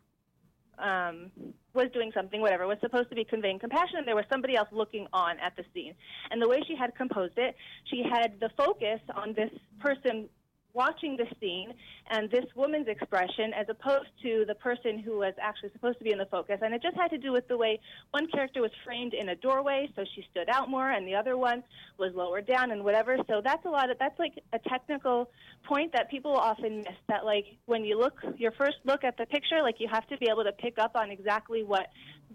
um, 0.80 1.32
was 1.74 1.88
doing 1.94 2.12
something, 2.14 2.42
whatever, 2.42 2.68
was 2.68 2.78
supposed 2.82 3.10
to 3.10 3.16
be 3.16 3.24
conveying 3.24 3.60
compassion, 3.60 3.98
and 3.98 4.08
there 4.08 4.16
was 4.16 4.26
somebody 4.32 4.56
else 4.56 4.70
looking 4.72 5.08
on 5.14 5.40
at 5.40 5.56
the 5.56 5.64
scene. 5.74 5.94
And 6.30 6.42
the 6.42 6.48
way 6.48 6.62
she 6.68 6.76
had 6.76 6.96
composed 6.96 7.38
it, 7.38 7.56
she 7.86 8.04
had 8.04 8.40
the 8.40 8.50
focus 8.58 9.00
on 9.16 9.34
this 9.34 9.52
person 9.80 10.30
watching 10.74 11.16
the 11.16 11.26
scene 11.40 11.74
and 12.10 12.30
this 12.32 12.46
woman's 12.56 12.88
expression 12.88 13.54
as 13.56 13.68
opposed 13.70 14.10
to 14.22 14.44
the 14.48 14.56
person 14.56 15.00
who 15.00 15.18
was 15.18 15.34
actually 15.42 15.72
supposed 15.72 15.98
to 16.00 16.04
be 16.04 16.12
in 16.12 16.18
the 16.18 16.26
focus. 16.26 16.60
And 16.62 16.74
it 16.74 16.82
just 16.82 16.98
had 16.98 17.10
to 17.10 17.18
do 17.18 17.32
with 17.32 17.48
the 17.48 17.58
way 17.58 17.80
one 18.12 18.28
character 18.28 18.62
was 18.62 18.72
framed 18.84 19.14
in 19.14 19.30
a 19.30 19.36
doorway, 19.36 19.90
so 19.96 20.04
she 20.16 20.26
stood 20.32 20.50
out 20.50 20.70
more, 20.70 20.90
and 20.90 21.08
the 21.08 21.16
other 21.16 21.38
one 21.38 21.64
was 21.98 22.14
lower 22.16 22.42
down 22.42 22.72
and 22.72 22.84
whatever. 22.84 23.18
So 23.30 23.42
that's 23.44 23.66
a 23.66 23.70
lot 23.70 23.90
of 23.90 23.98
that's 24.00 24.18
like 24.20 24.34
a 24.52 24.60
technical 24.60 25.30
point 25.64 25.94
that 25.94 26.10
people 26.10 26.36
often 26.36 26.78
miss. 26.78 26.88
That 27.08 27.26
like 27.26 27.46
when 27.66 27.86
you 27.86 28.00
look 28.00 28.20
your 28.38 28.52
first 28.52 28.78
look 28.86 29.04
at 29.04 29.18
the 29.18 29.26
picture, 29.26 29.62
like 29.62 29.76
you 29.80 29.88
have 29.92 30.08
to 30.08 30.18
be 30.18 30.28
able 30.30 30.44
to 30.44 30.52
pick 30.52 30.80
up 30.80 30.96
on 30.96 31.12
exactly 31.12 31.64
what 31.64 31.88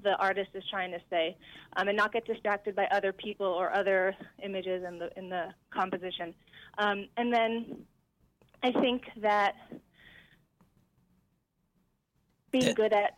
the 0.02 0.14
artist 0.16 0.50
is 0.54 0.62
trying 0.70 0.92
to 0.92 1.00
say, 1.10 1.36
um, 1.76 1.88
and 1.88 1.96
not 1.96 2.12
get 2.12 2.24
distracted 2.24 2.76
by 2.76 2.86
other 2.92 3.12
people 3.12 3.46
or 3.46 3.74
other 3.74 4.14
images 4.44 4.84
in 4.86 4.98
the 4.98 5.10
in 5.18 5.28
the 5.28 5.48
composition. 5.72 6.34
Um, 6.78 7.08
and 7.16 7.32
then 7.32 7.84
I 8.62 8.72
think 8.72 9.02
that 9.20 9.54
being 12.50 12.74
good 12.74 12.92
at, 12.92 13.14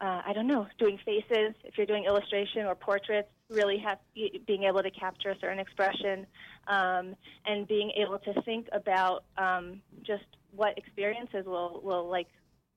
uh, 0.00 0.22
I 0.26 0.32
don't 0.34 0.46
know, 0.46 0.66
doing 0.78 0.98
faces, 1.04 1.54
if 1.64 1.76
you're 1.76 1.86
doing 1.86 2.04
illustration 2.04 2.66
or 2.66 2.74
portraits, 2.74 3.28
really 3.48 3.78
have 3.78 3.98
being 4.46 4.64
able 4.64 4.82
to 4.82 4.90
capture 4.90 5.30
a 5.30 5.38
certain 5.38 5.58
expression, 5.58 6.26
um, 6.66 7.14
and 7.46 7.66
being 7.66 7.92
able 7.96 8.18
to 8.18 8.42
think 8.42 8.68
about 8.72 9.24
um, 9.38 9.80
just 10.02 10.24
what 10.54 10.76
experiences 10.76 11.46
will 11.46 11.80
will 11.82 12.08
like 12.08 12.28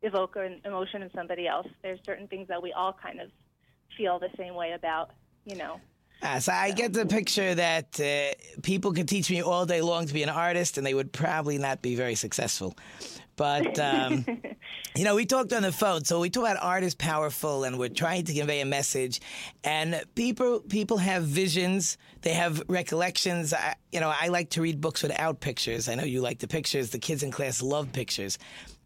evoke 0.02 0.36
an 0.36 0.62
emotion 0.64 1.02
in 1.02 1.10
somebody 1.14 1.48
else. 1.48 1.68
There's 1.82 2.00
certain 2.06 2.28
things 2.28 2.48
that 2.48 2.62
we 2.62 2.72
all 2.72 2.94
kind 2.94 3.20
of 3.20 3.30
feel 3.98 4.20
the 4.20 4.30
same 4.38 4.54
way 4.54 4.72
about, 4.72 5.12
you 5.46 5.56
know. 5.56 5.82
Uh, 6.22 6.40
so 6.40 6.52
I 6.52 6.72
get 6.72 6.94
the 6.94 7.06
picture 7.06 7.56
that 7.56 8.00
uh, 8.00 8.62
people 8.62 8.94
could 8.94 9.08
teach 9.08 9.30
me 9.30 9.42
all 9.42 9.66
day 9.66 9.82
long 9.82 10.06
to 10.08 10.14
be 10.14 10.24
an 10.24 10.30
artist, 10.30 10.78
and 10.78 10.86
they 10.86 10.94
would 10.94 11.14
probably 11.14 11.58
not 11.58 11.82
be 11.82 11.96
very 11.96 12.16
successful. 12.16 12.76
But 13.38 13.80
um, 13.80 14.26
you 14.98 15.06
know, 15.06 15.16
we 15.16 15.26
talked 15.26 15.54
on 15.54 15.62
the 15.62 15.72
phone, 15.72 16.04
so 16.04 16.20
we 16.20 16.30
talk 16.30 16.44
about 16.44 16.58
art 16.62 16.84
is 16.84 16.94
powerful, 16.94 17.64
and 17.64 17.80
we're 17.80 17.88
trying 17.88 18.26
to 18.26 18.34
convey 18.34 18.60
a 18.60 18.66
message. 18.66 19.22
And 19.64 20.04
people 20.16 20.60
people 20.60 20.98
have 20.98 21.24
visions, 21.24 21.98
they 22.22 22.34
have 22.34 22.62
recollections. 22.68 23.54
I, 23.54 23.76
you 23.94 24.02
know, 24.02 24.14
I 24.14 24.28
like 24.28 24.50
to 24.52 24.62
read 24.62 24.82
books 24.82 25.02
without 25.02 25.40
pictures. 25.40 25.88
I 25.88 25.96
know 25.96 26.04
you 26.04 26.20
like 26.20 26.40
the 26.40 26.50
pictures. 26.50 26.90
The 26.90 27.00
kids 27.00 27.24
in 27.24 27.32
class 27.32 27.62
love 27.62 27.94
pictures 27.94 28.38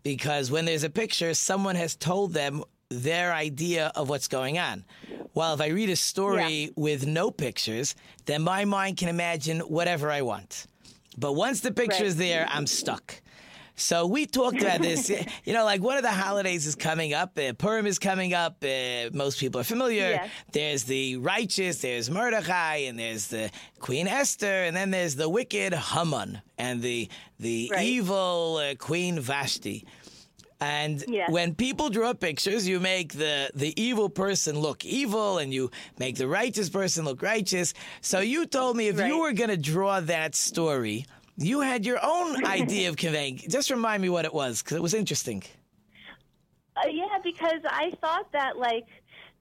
because 0.03 0.51
when 0.51 0.65
there's 0.65 0.83
a 0.83 0.89
picture, 0.89 1.33
someone 1.33 1.75
has 1.75 1.95
told 1.95 2.33
them 2.33 2.63
their 3.01 3.33
idea 3.33 3.91
of 3.95 4.09
what's 4.09 4.27
going 4.27 4.57
on. 4.57 4.85
While 5.33 5.53
if 5.53 5.61
I 5.61 5.67
read 5.67 5.89
a 5.89 5.95
story 5.95 6.71
with 6.75 7.07
no 7.07 7.31
pictures, 7.31 7.95
then 8.25 8.43
my 8.43 8.65
mind 8.65 8.97
can 8.97 9.09
imagine 9.09 9.61
whatever 9.61 10.11
I 10.11 10.21
want. 10.21 10.67
But 11.17 11.33
once 11.33 11.61
the 11.61 11.71
picture 11.71 12.03
is 12.03 12.17
there, 12.17 12.47
I'm 12.49 12.67
stuck. 12.67 13.21
So 13.75 14.05
we 14.05 14.25
talked 14.27 14.61
about 14.61 14.81
this. 14.81 15.09
you 15.45 15.53
know, 15.53 15.65
like 15.65 15.81
one 15.81 15.97
of 15.97 16.03
the 16.03 16.11
holidays 16.11 16.67
is 16.67 16.75
coming 16.75 17.13
up. 17.13 17.37
Uh, 17.37 17.53
Purim 17.53 17.87
is 17.87 17.97
coming 17.97 18.33
up. 18.33 18.63
Uh, 18.63 19.09
most 19.13 19.39
people 19.39 19.61
are 19.61 19.65
familiar. 19.65 20.09
Yes. 20.09 20.29
There's 20.51 20.83
the 20.83 21.17
righteous, 21.17 21.81
there's 21.81 22.09
Mordechai, 22.09 22.77
and 22.87 22.99
there's 22.99 23.27
the 23.27 23.49
Queen 23.79 24.07
Esther, 24.07 24.45
and 24.45 24.75
then 24.75 24.91
there's 24.91 25.15
the 25.15 25.27
wicked 25.27 25.73
Haman 25.73 26.41
and 26.57 26.81
the 26.81 27.09
the 27.39 27.71
evil 27.79 28.57
uh, 28.57 28.75
Queen 28.75 29.19
Vashti. 29.19 29.85
And 30.63 31.03
when 31.27 31.55
people 31.55 31.89
draw 31.89 32.13
pictures, 32.13 32.65
you 32.65 32.79
make 32.79 33.13
the, 33.13 33.49
the 33.53 33.73
evil 33.81 34.09
person 34.09 34.57
look 34.57 34.85
evil 34.85 35.39
and 35.39 35.53
you 35.53 35.71
make 35.99 36.15
the 36.15 36.27
righteous 36.27 36.69
person 36.69 37.03
look 37.03 37.21
righteous. 37.21 37.73
So 37.99 38.21
you 38.21 38.45
told 38.45 38.77
me 38.77 38.87
if 38.87 38.97
you 38.97 39.19
were 39.19 39.33
going 39.33 39.49
to 39.49 39.57
draw 39.57 39.99
that 39.99 40.35
story, 40.35 41.05
you 41.37 41.59
had 41.59 41.85
your 41.85 41.99
own 42.01 42.45
idea 42.45 42.87
of 42.87 42.95
conveying. 42.95 43.41
Just 43.49 43.71
remind 43.71 44.01
me 44.01 44.09
what 44.09 44.23
it 44.23 44.33
was 44.33 44.63
because 44.63 44.77
it 44.77 44.81
was 44.81 44.93
interesting. 44.93 45.43
Uh, 46.77 46.87
yeah, 46.89 47.17
because 47.23 47.61
I 47.65 47.91
thought 47.99 48.31
that 48.31 48.57
like 48.57 48.87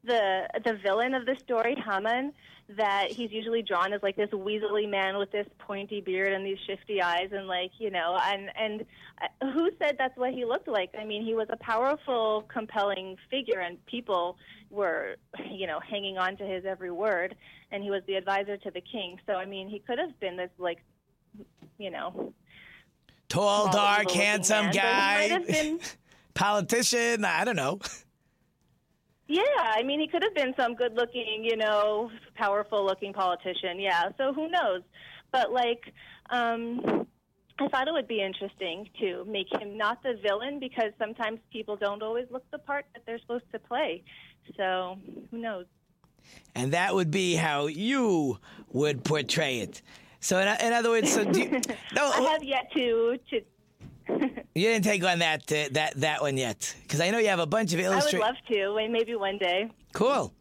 the 0.05 0.47
the 0.65 0.75
villain 0.83 1.15
of 1.15 1.25
the 1.25 1.37
story, 1.37 1.77
Haman, 1.87 2.33
that 2.77 3.11
he's 3.11 3.31
usually 3.31 3.63
drawn 3.63 3.93
as 3.93 4.03
like 4.03 4.17
this 4.17 4.31
weaselly 4.31 4.89
man 4.89 5.19
with 5.19 5.31
this 5.31 5.47
pointy 5.59 6.01
beard 6.01 6.33
and 6.33 6.45
these 6.45 6.59
shifty 6.67 7.01
eyes, 7.03 7.29
and 7.33 7.47
like 7.47 7.71
you 7.79 7.91
know, 7.91 8.19
and 8.23 8.51
and 8.57 8.85
uh, 9.21 9.53
who 9.53 9.71
said 9.79 9.97
that's 9.99 10.17
what 10.17 10.33
he 10.33 10.45
looked 10.45 10.69
like? 10.69 10.91
I 10.99 11.05
mean, 11.05 11.25
he 11.25 11.35
was 11.35 11.49
a 11.51 11.57
powerful, 11.57 12.45
compelling 12.53 13.17
figure, 13.31 13.61
and 13.61 13.85
people 13.87 14.37
were 14.71 15.17
you 15.51 15.67
know 15.67 15.81
hanging 15.81 16.19
on 16.19 16.37
to 16.39 16.45
his 16.45 16.65
every 16.65 16.91
word, 16.91 17.35
and 17.71 17.83
he 17.83 17.91
was 17.91 18.03
the 18.07 18.15
advisor 18.15 18.57
to 18.57 18.71
the 18.71 18.81
king. 18.81 19.19
So 19.27 19.35
I 19.35 19.45
mean, 19.47 19.69
he 19.69 19.79
could 19.79 19.99
have 19.99 20.19
been 20.21 20.37
this 20.37 20.51
like 20.59 20.79
you 21.79 21.91
know 21.91 22.33
Tall, 23.29 23.73
dark, 23.73 24.11
handsome 24.11 24.67
man, 24.67 24.75
guy, 24.75 25.39
been- 25.39 25.81
politician. 26.35 27.25
I 27.25 27.45
don't 27.45 27.57
know. 27.57 27.79
Yeah, 29.33 29.43
I 29.59 29.83
mean, 29.83 29.99
he 29.99 30.09
could 30.09 30.23
have 30.23 30.35
been 30.35 30.53
some 30.59 30.75
good 30.75 30.95
looking, 30.95 31.43
you 31.43 31.57
know, 31.57 32.11
powerful 32.35 32.85
looking 32.85 33.15
politician. 33.15 33.81
Yeah, 33.81 34.11
so 34.19 34.35
who 34.35 34.47
knows? 34.51 34.83
But, 35.31 35.51
like, 35.51 35.81
um, 36.29 37.07
I 37.59 37.69
thought 37.69 37.89
it 37.89 37.93
would 37.93 38.09
be 38.09 38.21
interesting 38.21 38.91
to 39.01 39.25
make 39.25 39.47
him 39.51 39.79
not 39.79 40.03
the 40.03 40.19
villain 40.23 40.61
because 40.61 40.93
sometimes 40.99 41.41
people 41.51 41.77
don't 41.77 42.03
always 42.03 42.27
look 42.31 42.45
the 42.51 42.59
part 42.59 42.85
that 42.93 43.05
they're 43.07 43.21
supposed 43.21 43.51
to 43.53 43.59
play. 43.59 44.03
So 44.59 44.99
who 45.31 45.39
knows? 45.39 45.65
And 46.55 46.73
that 46.73 46.95
would 46.95 47.11
be 47.11 47.35
how 47.35 47.69
you 47.69 48.39
would 48.69 49.03
portray 49.03 49.61
it. 49.61 49.81
So, 50.21 50.39
in, 50.41 50.49
in 50.61 50.75
other 50.75 50.91
words, 50.91 51.11
so 51.11 51.25
do 51.25 51.41
you, 51.41 51.51
no, 51.97 52.11
I 52.11 52.21
have 52.33 52.45
yet 52.45 52.71
to 52.75 53.17
to. 53.31 53.41
you 54.55 54.69
didn't 54.69 54.85
take 54.85 55.05
on 55.05 55.21
that 55.21 55.51
uh, 55.53 55.69
that 55.73 55.95
that 55.97 56.21
one 56.23 56.37
yet, 56.37 56.75
because 56.83 57.01
I 57.01 57.11
know 57.11 57.19
you 57.19 57.29
have 57.29 57.39
a 57.39 57.47
bunch 57.47 57.73
of 57.73 57.81
illustrations. 57.81 58.23
I 58.23 58.27
would 58.27 58.71
love 58.71 58.87
to, 58.87 58.93
maybe 58.93 59.15
one 59.15 59.39
day. 59.39 59.71
Cool. 59.93 60.33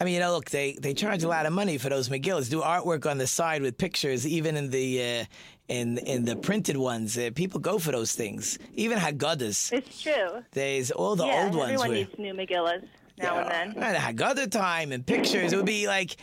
I 0.00 0.04
mean, 0.04 0.14
you 0.14 0.20
know, 0.20 0.32
look, 0.32 0.48
they, 0.48 0.72
they 0.80 0.94
charge 0.94 1.24
a 1.24 1.28
lot 1.28 1.44
of 1.44 1.52
money 1.52 1.76
for 1.76 1.90
those 1.90 2.08
Megillas. 2.08 2.48
Do 2.48 2.62
artwork 2.62 3.08
on 3.08 3.18
the 3.18 3.26
side 3.26 3.60
with 3.60 3.76
pictures, 3.76 4.26
even 4.26 4.56
in 4.56 4.70
the 4.70 5.02
uh, 5.20 5.24
in 5.68 5.98
in 5.98 6.24
the 6.24 6.36
printed 6.36 6.76
ones. 6.76 7.18
Uh, 7.18 7.30
people 7.34 7.60
go 7.60 7.78
for 7.78 7.92
those 7.92 8.12
things. 8.14 8.58
Even 8.74 8.98
Haggadahs. 8.98 9.72
It's 9.72 10.02
true. 10.02 10.42
There's 10.52 10.90
all 10.90 11.16
the 11.16 11.26
yeah, 11.26 11.44
old 11.44 11.54
ones. 11.54 11.72
everyone 11.72 11.92
needs 11.92 12.18
new 12.18 12.32
Megillas 12.32 12.86
now 13.18 13.38
and 13.40 13.76
then. 13.76 13.82
and 13.82 13.96
Haggadah 13.96 14.50
time 14.50 14.92
and 14.92 15.06
pictures. 15.06 15.52
It 15.52 15.56
would 15.56 15.66
be 15.66 15.86
like, 15.86 16.16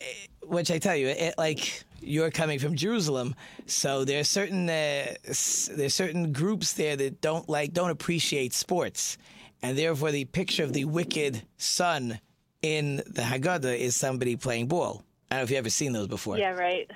eh, 0.00 0.04
which 0.42 0.70
I 0.70 0.78
tell 0.78 0.96
you, 0.96 1.08
it, 1.08 1.34
like 1.38 1.84
you're 2.00 2.30
coming 2.30 2.58
from 2.58 2.76
Jerusalem, 2.76 3.34
so 3.66 4.04
there 4.04 4.20
are 4.20 4.24
certain 4.24 4.68
uh, 4.68 5.14
there's 5.24 5.94
certain 5.94 6.32
groups 6.32 6.74
there 6.74 6.96
that 6.96 7.20
don't 7.20 7.48
like 7.48 7.72
don't 7.72 7.90
appreciate 7.90 8.52
sports, 8.52 9.18
and 9.62 9.76
therefore 9.76 10.10
the 10.10 10.24
picture 10.24 10.64
of 10.64 10.72
the 10.72 10.84
wicked 10.84 11.42
son 11.58 12.20
in 12.62 12.96
the 13.06 13.22
Haggadah 13.22 13.76
is 13.76 13.96
somebody 13.96 14.36
playing 14.36 14.68
ball. 14.68 15.02
I 15.30 15.36
don't 15.36 15.40
know 15.40 15.44
if 15.44 15.50
you've 15.50 15.58
ever 15.58 15.70
seen 15.70 15.92
those 15.92 16.08
before. 16.08 16.38
Yeah, 16.38 16.50
right. 16.50 16.90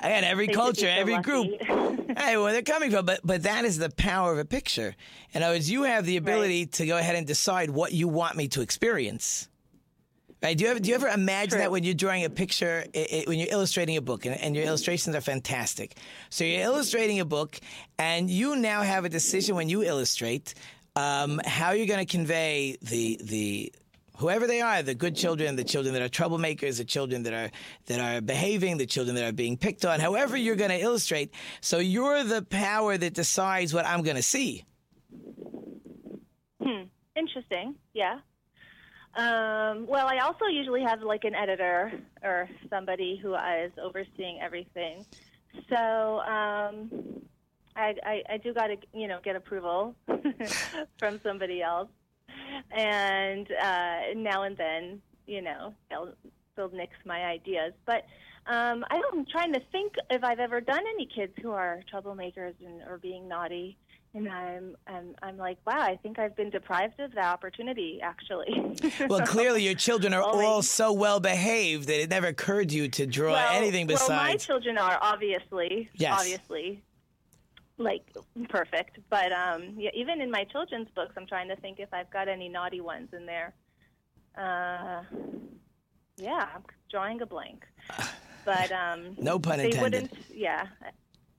Again, 0.00 0.24
every 0.24 0.46
They 0.46 0.54
culture, 0.54 0.86
so 0.86 0.88
every 0.88 1.18
group, 1.18 1.48
hey, 2.18 2.36
where 2.36 2.52
they're 2.52 2.62
coming 2.62 2.90
from, 2.90 3.04
but 3.04 3.20
but 3.24 3.42
that 3.42 3.64
is 3.64 3.78
the 3.78 3.90
power 3.90 4.32
of 4.32 4.38
a 4.38 4.44
picture. 4.44 4.94
In 5.32 5.42
other 5.42 5.54
words, 5.54 5.70
you 5.70 5.82
have 5.82 6.06
the 6.06 6.16
ability 6.16 6.66
to 6.66 6.86
go 6.86 6.96
ahead 6.96 7.14
and 7.14 7.26
decide 7.26 7.70
what 7.70 7.92
you 7.92 8.08
want 8.08 8.36
me 8.36 8.48
to 8.48 8.62
experience. 8.62 9.48
Right? 10.42 10.56
Do 10.56 10.64
you 10.64 10.70
ever 10.70 10.78
do 10.78 10.88
you 10.88 10.94
ever 10.94 11.08
imagine 11.08 11.58
that 11.58 11.72
when 11.72 11.82
you're 11.82 11.94
drawing 11.94 12.24
a 12.24 12.30
picture, 12.30 12.84
i 12.94 12.98
i 13.12 13.24
when 13.26 13.38
you're 13.40 13.50
illustrating 13.50 13.96
a 13.96 14.02
book, 14.02 14.24
and, 14.24 14.40
and 14.40 14.54
your 14.54 14.64
illustrations 14.64 15.16
are 15.16 15.20
fantastic. 15.20 15.96
So 16.30 16.44
you're 16.44 16.62
illustrating 16.62 17.18
a 17.18 17.24
book, 17.24 17.58
and 17.98 18.30
you 18.30 18.54
now 18.54 18.82
have 18.82 19.04
a 19.04 19.08
decision 19.08 19.56
when 19.56 19.68
you 19.68 19.82
illustrate 19.82 20.54
um, 20.94 21.40
how 21.44 21.72
you're 21.72 21.86
going 21.86 22.06
to 22.06 22.10
convey 22.10 22.76
the 22.82 23.20
the 23.22 23.72
whoever 24.18 24.46
they 24.46 24.60
are, 24.60 24.82
the 24.82 24.94
good 24.94 25.16
children, 25.16 25.56
the 25.56 25.64
children 25.64 25.94
that 25.94 26.02
are 26.02 26.08
troublemakers, 26.08 26.78
the 26.78 26.84
children 26.84 27.24
that 27.24 27.32
are 27.32 27.50
that 27.86 28.00
are 28.00 28.20
behaving, 28.20 28.76
the 28.76 28.86
children 28.86 29.16
that 29.16 29.24
are 29.24 29.32
being 29.32 29.56
picked 29.56 29.84
on, 29.84 29.98
however 29.98 30.36
you're 30.36 30.56
going 30.56 30.70
to 30.70 30.80
illustrate. 30.80 31.34
So 31.60 31.78
you're 31.78 32.22
the 32.22 32.42
power 32.42 32.96
that 32.96 33.14
decides 33.14 33.74
what 33.74 33.86
I'm 33.86 34.02
going 34.02 34.16
to 34.16 34.22
see. 34.22 34.64
Hmm. 36.62 36.84
Interesting. 37.16 37.74
Yeah. 37.94 38.18
Um, 39.14 39.86
well, 39.86 40.06
I 40.06 40.18
also 40.18 40.46
usually 40.46 40.82
have 40.82 41.02
like 41.02 41.24
an 41.24 41.34
editor 41.34 41.92
or 42.22 42.48
somebody 42.70 43.16
who 43.16 43.34
is 43.34 43.72
overseeing 43.82 44.40
everything. 44.40 45.04
So 45.68 46.20
um, 46.20 46.90
I, 47.74 47.94
I, 48.04 48.22
I 48.30 48.36
do 48.36 48.52
got 48.52 48.68
to 48.68 48.76
you 48.92 49.08
know 49.08 49.18
get 49.22 49.36
approval 49.36 49.94
from 50.98 51.20
somebody 51.22 51.62
else, 51.62 51.88
and 52.70 53.48
uh, 53.62 54.00
now 54.14 54.42
and 54.42 54.56
then 54.56 55.00
you 55.26 55.42
know 55.42 55.74
they'll 55.90 56.12
they'll 56.56 56.70
nix 56.70 56.92
my 57.04 57.24
ideas. 57.24 57.72
But 57.86 58.04
um, 58.46 58.84
I'm 58.90 59.26
trying 59.26 59.52
to 59.54 59.60
think 59.72 59.94
if 60.10 60.22
I've 60.24 60.40
ever 60.40 60.60
done 60.60 60.82
any 60.94 61.06
kids 61.06 61.32
who 61.42 61.52
are 61.52 61.80
troublemakers 61.92 62.54
and 62.64 62.82
or 62.88 62.98
being 62.98 63.28
naughty. 63.28 63.78
And 64.14 64.28
I'm, 64.28 64.74
I'm, 64.86 65.14
I'm 65.22 65.36
like, 65.36 65.58
wow, 65.66 65.80
I 65.80 65.96
think 65.96 66.18
I've 66.18 66.34
been 66.34 66.48
deprived 66.50 66.98
of 66.98 67.12
that 67.14 67.26
opportunity, 67.26 68.00
actually. 68.02 68.74
Well, 69.08 69.26
clearly 69.26 69.62
your 69.62 69.74
children 69.74 70.14
are 70.14 70.22
Only- 70.22 70.44
all 70.44 70.62
so 70.62 70.92
well 70.92 71.20
behaved 71.20 71.88
that 71.88 72.00
it 72.02 72.10
never 72.10 72.28
occurred 72.28 72.70
to 72.70 72.76
you 72.76 72.88
to 72.88 73.06
draw 73.06 73.32
well, 73.32 73.52
anything 73.56 73.86
besides. 73.86 74.08
Well, 74.08 74.22
my 74.24 74.36
children 74.36 74.78
are 74.78 74.98
obviously, 75.00 75.90
Yes. 75.94 76.18
obviously, 76.18 76.82
like 77.76 78.02
perfect. 78.48 78.98
But 79.10 79.30
um, 79.32 79.74
yeah, 79.76 79.90
even 79.94 80.20
in 80.20 80.30
my 80.30 80.44
children's 80.44 80.88
books, 80.94 81.12
I'm 81.16 81.26
trying 81.26 81.48
to 81.48 81.56
think 81.56 81.78
if 81.78 81.92
I've 81.92 82.10
got 82.10 82.28
any 82.28 82.48
naughty 82.48 82.80
ones 82.80 83.10
in 83.12 83.26
there. 83.26 83.54
Uh, 84.36 85.02
yeah, 86.16 86.48
I'm 86.54 86.62
drawing 86.90 87.20
a 87.20 87.26
blank. 87.26 87.64
But 88.44 88.72
um, 88.72 89.16
No 89.18 89.38
pun 89.38 89.60
intended. 89.60 90.10
Yeah, 90.32 90.66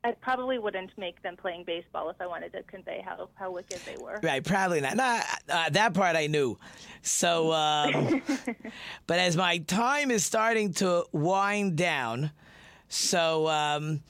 I 0.03 0.11
probably 0.11 0.59
wouldn't 0.59 0.97
make 0.97 1.21
them 1.23 1.35
playing 1.35 1.65
baseball 1.65 2.09
if 2.09 2.15
I 2.21 2.27
wanted 2.27 2.53
to 2.53 2.63
convey 2.63 3.03
how 3.05 3.29
how 3.35 3.51
wicked 3.51 3.79
they 3.85 3.97
were. 4.01 4.19
Right, 4.23 4.43
probably 4.43 4.79
not. 4.79 4.95
Nah, 4.95 5.21
uh, 5.49 5.69
that 5.71 5.93
part 5.93 6.15
I 6.15 6.27
knew. 6.27 6.57
So, 7.01 7.51
um, 7.51 8.21
but 9.07 9.19
as 9.19 9.35
my 9.35 9.57
time 9.59 10.09
is 10.09 10.25
starting 10.25 10.73
to 10.75 11.05
wind 11.11 11.75
down, 11.75 12.31
so 12.87 13.47
um, 13.49 14.01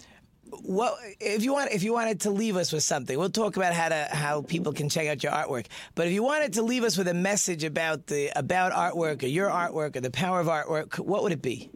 what 0.62 0.96
if 1.20 1.44
you 1.44 1.54
want? 1.54 1.72
If 1.72 1.82
you 1.82 1.94
wanted 1.94 2.22
to 2.22 2.32
leave 2.32 2.56
us 2.56 2.72
with 2.72 2.84
something, 2.84 3.18
we'll 3.18 3.30
talk 3.32 3.58
about 3.58 3.74
how 3.74 3.90
to 3.90 4.08
how 4.12 4.44
people 4.44 4.74
can 4.74 4.90
check 4.90 5.08
out 5.08 5.24
your 5.24 5.32
artwork. 5.32 5.66
But 5.96 6.06
if 6.06 6.14
you 6.14 6.22
wanted 6.22 6.54
to 6.54 6.62
leave 6.62 6.84
us 6.84 6.98
with 6.98 7.08
a 7.08 7.14
message 7.16 7.64
about 7.64 8.06
the 8.08 8.32
about 8.36 8.74
artwork 8.74 9.24
or 9.24 9.28
your 9.28 9.50
artwork 9.50 9.96
or 9.96 10.02
the 10.02 10.12
power 10.12 10.40
of 10.40 10.48
artwork, 10.48 11.00
what 11.00 11.24
would 11.24 11.32
it 11.32 11.42
be? 11.42 11.72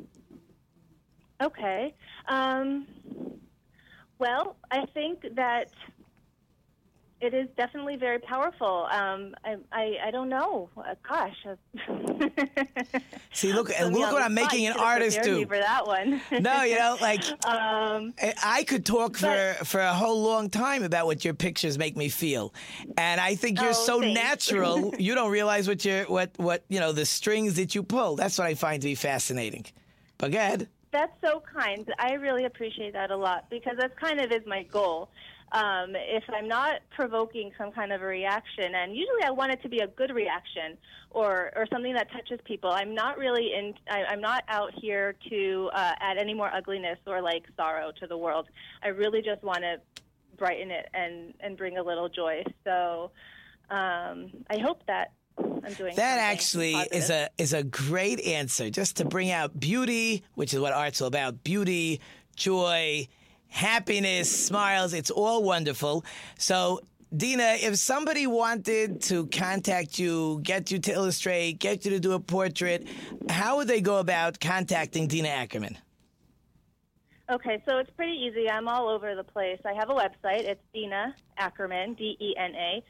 Okay. 1.41 1.93
Um, 2.27 2.87
well, 4.23 4.55
I 4.71 4.85
think 4.93 5.35
that 5.35 5.69
it 7.19 7.33
is 7.33 7.47
definitely 7.57 7.95
very 7.97 8.19
powerful. 8.19 8.87
Um, 8.91 9.33
I, 9.45 9.55
I, 9.71 9.97
I 10.05 10.11
don't 10.11 10.29
know. 10.29 10.69
Uh, 10.77 10.95
gosh. 11.07 11.35
See, 13.33 13.51
look, 13.53 13.69
and 13.69 13.91
Put 13.93 13.99
look 13.99 14.11
what 14.13 14.21
I'm 14.21 14.33
making 14.33 14.67
an 14.67 14.73
artist 14.73 15.21
do. 15.23 15.45
for 15.45 15.57
that 15.57 15.85
one. 15.85 16.21
No, 16.39 16.63
you 16.63 16.77
know, 16.77 16.97
like 17.01 17.21
um, 17.45 18.13
I- 18.21 18.63
could 18.67 18.85
talk 18.85 19.17
for 19.17 19.55
for 19.65 19.81
a 19.81 19.93
whole 19.93 20.21
long 20.23 20.49
time 20.49 20.83
about 20.83 21.05
what 21.05 21.25
your 21.25 21.33
pictures 21.33 21.77
make 21.77 21.97
me 21.97 22.07
feel, 22.09 22.53
and 22.97 23.19
I 23.19 23.35
think 23.35 23.59
you're 23.59 23.69
Oh, 23.71 23.73
so 23.89 23.99
thanks. 24.01 24.21
natural. 24.21 24.93
you 24.99 25.15
don't 25.15 25.31
realize 25.31 25.67
what 25.67 25.83
you're 25.83 26.05
what 26.05 26.31
what 26.37 26.63
you 26.69 26.79
know 26.79 26.91
the 26.93 27.05
strings 27.05 27.55
that 27.55 27.73
you 27.75 27.83
pull. 27.83 28.15
That's 28.15 28.37
what 28.37 28.47
I 28.47 28.53
find 28.55 28.81
to 28.81 28.87
be 28.87 28.95
fascinating. 28.95 29.65
But 30.17 30.31
go 30.31 30.37
ahead. 30.39 30.67
That's 30.93 31.11
so 31.25 31.41
kind. 31.41 31.91
I 31.97 32.13
really 32.13 32.45
appreciate 32.45 32.93
that 32.93 33.09
a 33.09 33.17
lot 33.17 33.49
because 33.49 33.73
that's 33.79 33.97
kind 33.99 34.19
of 34.19 34.31
is 34.31 34.45
my 34.45 34.61
goal. 34.61 35.09
Um, 35.51 35.95
if 35.95 36.23
I'm 36.29 36.47
not 36.47 36.81
provoking 36.95 37.51
some 37.57 37.71
kind 37.71 37.91
of 37.91 38.03
a 38.03 38.05
reaction, 38.05 38.75
and 38.75 38.95
usually 38.95 39.23
I 39.25 39.31
want 39.31 39.51
it 39.51 39.61
to 39.63 39.69
be 39.69 39.79
a 39.79 39.87
good 39.87 40.11
reaction 40.11 40.77
or 41.09 41.51
or 41.55 41.65
something 41.71 41.93
that 41.95 42.11
touches 42.11 42.39
people. 42.45 42.69
I'm 42.71 42.93
not 42.93 43.17
really 43.17 43.53
in. 43.55 43.73
I, 43.89 44.03
I'm 44.03 44.21
not 44.21 44.43
out 44.47 44.71
here 44.79 45.15
to 45.29 45.71
uh, 45.73 45.93
add 45.99 46.17
any 46.19 46.35
more 46.35 46.53
ugliness 46.53 46.99
or 47.07 47.21
like 47.23 47.43
sorrow 47.57 47.91
to 47.99 48.05
the 48.05 48.17
world. 48.17 48.47
I 48.83 48.89
really 48.89 49.23
just 49.23 49.41
want 49.43 49.61
to 49.61 49.81
brighten 50.37 50.69
it 50.69 50.89
and 50.93 51.33
and 51.39 51.57
bring 51.57 51.77
a 51.79 51.83
little 51.83 52.07
joy. 52.07 52.43
So 52.63 53.09
um, 53.71 54.31
I 54.47 54.59
hope 54.59 54.85
that 54.85 55.13
I'm 55.37 55.73
doing 55.73 55.95
That 55.95 56.19
actually 56.19 56.73
is 56.73 57.09
a 57.09 57.29
is 57.37 57.53
a 57.53 57.63
great 57.63 58.19
answer, 58.21 58.69
just 58.69 58.97
to 58.97 59.05
bring 59.05 59.31
out 59.31 59.59
beauty, 59.59 60.23
which 60.35 60.53
is 60.53 60.59
what 60.59 60.73
art's 60.73 61.01
all 61.01 61.07
about. 61.07 61.43
Beauty, 61.43 62.01
joy, 62.35 63.07
happiness, 63.47 64.29
smiles. 64.29 64.93
It's 64.93 65.11
all 65.11 65.43
wonderful. 65.43 66.05
So. 66.37 66.81
Dena, 67.15 67.57
if 67.61 67.75
somebody 67.75 68.25
wanted 68.25 68.99
to 69.03 69.27
contact 69.27 69.99
you, 69.99 70.39
get 70.41 70.71
you 70.71 70.79
to 70.79 70.91
illustrate, 70.91 71.59
get 71.59 71.85
you 71.85 71.91
to 71.91 71.99
do 71.99 72.13
a 72.13 72.19
portrait, 72.19 72.87
how 73.29 73.57
would 73.57 73.67
they 73.67 73.81
go 73.81 73.99
about 73.99 74.39
contacting 74.39 75.07
Dena 75.07 75.27
Ackerman? 75.29 75.77
Okay, 77.29 77.61
so 77.69 77.77
it's 77.77 77.91
pretty 77.91 78.13
easy. 78.13 78.49
I'm 78.49 78.67
all 78.67 78.89
over 78.89 79.13
the 79.13 79.23
place. 79.23 79.59
I 79.63 79.73
have 79.73 79.91
a 79.91 79.93
website. 79.93 80.41
It's 80.41 80.59
Dena 80.73 81.15
Ackerman, 81.37 81.93
D 81.93 82.17
E 82.19 82.33
N 82.35 82.55
A, 82.55 82.83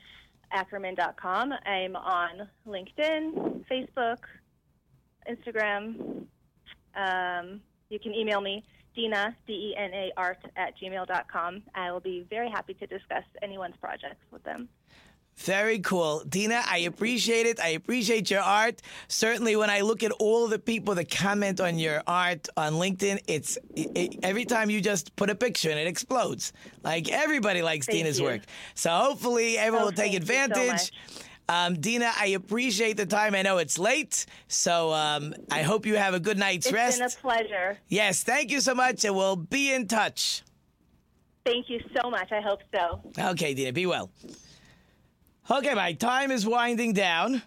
Ackerman.com. 0.54 1.54
I'm 1.66 1.96
on 1.96 2.48
LinkedIn, 2.68 3.66
Facebook, 3.70 4.20
Instagram. 5.30 6.26
Um, 6.96 7.62
you 7.90 8.00
can 8.00 8.14
email 8.14 8.40
me, 8.40 8.64
Dena, 8.96 9.36
D 9.48 9.54
E 9.54 9.76
N 9.78 9.92
A, 9.94 10.12
art 10.16 10.40
at 10.56 10.74
gmail.com. 10.80 11.64
I 11.76 11.92
will 11.92 12.00
be 12.00 12.26
very 12.30 12.50
happy 12.50 12.74
to 12.76 12.88
discuss 12.88 13.24
anyone's 13.42 13.76
projects 13.82 14.24
with 14.32 14.44
them. 14.44 14.70
Very 15.38 15.80
cool. 15.80 16.24
Dena, 16.30 16.62
I 16.68 16.80
appreciate 16.80 17.46
it. 17.46 17.60
I 17.60 17.70
appreciate 17.70 18.30
your 18.30 18.42
art. 18.42 18.82
Certainly, 19.08 19.56
when 19.56 19.70
I 19.70 19.82
look 19.82 20.04
at 20.04 20.12
all 20.14 20.48
the 20.48 20.60
people 20.60 20.96
that 20.96 21.10
comment 21.10 21.60
on 21.60 21.80
your 21.80 22.04
art 22.08 22.48
on 22.56 22.74
LinkedIn, 22.74 23.20
it's 23.28 23.58
it, 23.76 24.20
every 24.24 24.46
time 24.46 24.70
you 24.70 24.80
just 24.80 25.16
put 25.16 25.30
a 25.30 25.36
picture 25.36 25.70
and 25.72 25.80
it 25.80 25.88
explodes. 25.88 26.54
Like 26.84 27.10
everybody 27.12 27.62
likes 27.62 27.88
Thank 27.88 28.00
Dena's 28.00 28.20
you. 28.20 28.26
work. 28.26 28.42
So 28.76 28.92
hopefully, 28.92 29.58
everyone 29.58 29.84
Oh, 29.84 29.86
will 29.88 29.92
take 29.94 30.14
you 30.14 30.20
so 30.20 30.22
advantage. 30.34 30.92
um, 31.50 31.80
Dena, 31.80 32.12
I 32.18 32.28
appreciate 32.28 32.96
the 32.98 33.06
time. 33.08 33.34
I 33.34 33.42
know 33.42 33.58
it's 33.58 33.80
late, 33.80 34.26
so 34.48 34.94
um, 34.94 35.34
I 35.52 35.64
hope 35.64 35.86
you 35.88 35.96
have 35.96 36.14
a 36.14 36.20
good 36.20 36.38
night's 36.38 36.68
It's 36.68 36.74
rest. 36.74 37.02
It's 37.02 37.16
been 37.16 37.20
a 37.32 37.34
pleasure. 37.36 37.78
yes, 37.90 38.24
thank 38.24 38.52
you 38.52 38.62
so 38.62 38.76
much, 38.76 39.04
and 39.04 39.16
we'll 39.16 39.36
be 39.36 39.74
in 39.74 39.88
touch. 39.88 40.44
Thank 41.44 41.70
you 41.70 41.82
so 42.00 42.10
much. 42.10 42.32
I 42.32 42.40
hope 42.40 42.62
so. 42.74 43.02
Okay, 43.32 43.54
Dena, 43.56 43.74
be 43.74 43.86
well. 43.88 44.10
Okay, 45.52 45.74
my 45.74 45.92
time 45.92 46.32
is 46.32 46.46
winding 46.46 46.94
down. 46.94 47.42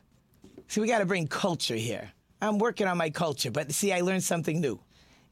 See, 0.69 0.83
we 0.83 0.87
got 0.87 0.99
to 0.99 1.07
bring 1.07 1.27
culture 1.29 1.77
here. 1.77 2.13
I'm 2.43 2.59
working 2.59 2.87
on 2.87 2.99
my 2.99 3.09
culture, 3.09 3.51
but 3.51 3.73
see, 3.73 3.91
I 3.91 4.03
learned 4.03 4.23
something 4.23 4.61
new. 4.61 4.79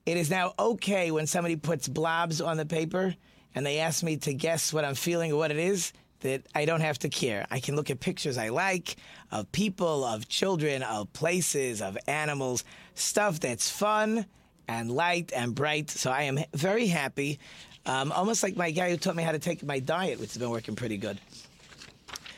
It 0.07 0.17
is 0.17 0.31
now 0.31 0.55
okay 0.59 1.11
when 1.11 1.27
somebody 1.27 1.57
puts 1.57 1.89
blobs 1.89 2.41
on 2.41 2.57
the 2.57 2.65
paper 2.65 3.15
and 3.55 3.67
they 3.67 3.81
ask 3.81 4.03
me 4.03 4.17
to 4.17 4.33
guess 4.33 4.73
what 4.73 4.83
I'm 4.83 4.95
feeling 4.95 5.31
or 5.31 5.37
what 5.37 5.51
it 5.51 5.59
is, 5.59 5.93
that 6.21 6.47
I 6.55 6.65
don't 6.65 6.81
have 6.81 6.99
to 7.01 7.11
care. 7.11 7.47
I 7.51 7.61
can 7.61 7.77
look 7.77 7.91
at 7.91 8.01
pictures 8.01 8.39
I 8.39 8.49
like 8.49 8.97
of 9.31 9.53
people, 9.53 10.03
of 10.03 10.27
children, 10.27 10.83
of 10.83 11.13
places, 11.13 11.83
of 11.83 11.99
animals, 12.07 12.65
stuff 12.95 13.41
that's 13.41 13.69
fun 13.69 14.25
and 14.67 14.91
light 14.91 15.35
and 15.37 15.55
bright. 15.55 15.91
So 15.91 16.11
I 16.11 16.23
am 16.23 16.39
very 16.55 16.87
happy. 16.87 17.39
Um, 17.85 18.11
almost 18.11 18.43
like 18.43 18.57
my 18.57 18.71
guy 18.71 18.89
who 18.89 18.97
taught 18.97 19.17
me 19.17 19.23
how 19.23 19.33
to 19.33 19.39
take 19.39 19.63
my 19.63 19.81
diet, 19.81 20.19
which 20.19 20.31
has 20.31 20.39
been 20.39 20.49
working 20.49 20.77
pretty 20.77 20.97
good. 20.97 21.21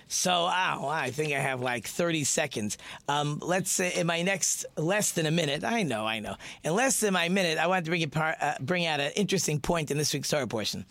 So, 0.08 0.46
I 0.46 1.10
think 1.12 1.32
I 1.32 1.38
have 1.38 1.60
like 1.60 1.86
30 1.86 2.24
seconds. 2.24 2.78
Um, 3.08 3.38
let's 3.42 3.70
say 3.70 3.92
in 3.94 4.06
my 4.06 4.22
next 4.22 4.64
less 4.76 5.12
than 5.12 5.26
a 5.26 5.30
minute, 5.30 5.64
I 5.64 5.82
know, 5.82 6.06
I 6.06 6.20
know. 6.20 6.36
In 6.62 6.74
less 6.74 7.00
than 7.00 7.12
my 7.12 7.28
minute, 7.28 7.58
I 7.58 7.66
wanted 7.66 7.86
to 7.86 7.90
bring, 7.90 8.02
it 8.02 8.12
par- 8.12 8.36
uh, 8.40 8.54
bring 8.60 8.86
out 8.86 9.00
an 9.00 9.12
interesting 9.16 9.60
point 9.60 9.90
in 9.90 9.98
this 9.98 10.14
week's 10.14 10.28
story 10.28 10.46
portion. 10.46 10.84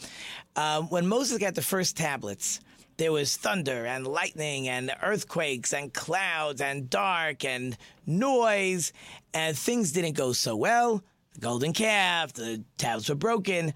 Um, 0.55 0.89
when 0.89 1.07
Moses 1.07 1.37
got 1.37 1.55
the 1.55 1.61
first 1.61 1.95
tablets, 1.95 2.59
there 2.97 3.11
was 3.11 3.35
thunder 3.37 3.85
and 3.85 4.05
lightning 4.05 4.67
and 4.67 4.91
earthquakes 5.01 5.73
and 5.73 5.93
clouds 5.93 6.61
and 6.61 6.89
dark 6.89 7.45
and 7.45 7.77
noise, 8.05 8.91
and 9.33 9.57
things 9.57 9.91
didn't 9.91 10.13
go 10.13 10.33
so 10.33 10.55
well. 10.55 11.03
The 11.33 11.39
golden 11.41 11.73
calf, 11.73 12.33
the 12.33 12.63
tablets 12.77 13.09
were 13.09 13.15
broken 13.15 13.73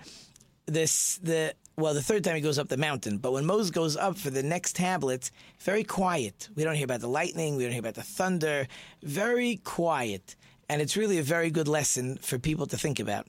this 0.69 1.19
the 1.23 1.53
well 1.79 1.93
the 1.93 2.01
third 2.01 2.23
time 2.23 2.35
he 2.35 2.41
goes 2.41 2.59
up 2.59 2.67
the 2.67 2.77
mountain 2.77 3.17
but 3.17 3.33
when 3.33 3.45
moses 3.45 3.71
goes 3.71 3.95
up 3.97 4.17
for 4.17 4.29
the 4.29 4.43
next 4.43 4.75
tablets 4.75 5.31
very 5.59 5.83
quiet. 5.83 6.49
We 6.55 6.63
don't 6.63 6.75
hear 6.75 6.85
about 6.85 7.01
the 7.01 7.07
lightning 7.07 7.55
we 7.55 7.63
don't 7.63 7.71
hear 7.73 7.81
about 7.81 7.95
the 7.95 8.03
thunder. 8.03 8.67
Very 9.03 9.57
quiet. 9.57 10.35
And 10.69 10.81
it's 10.81 10.95
really 10.95 11.17
a 11.17 11.23
very 11.23 11.49
good 11.51 11.67
lesson 11.67 12.17
for 12.21 12.39
people 12.39 12.67
to 12.67 12.77
think 12.77 12.99
about. 12.99 13.27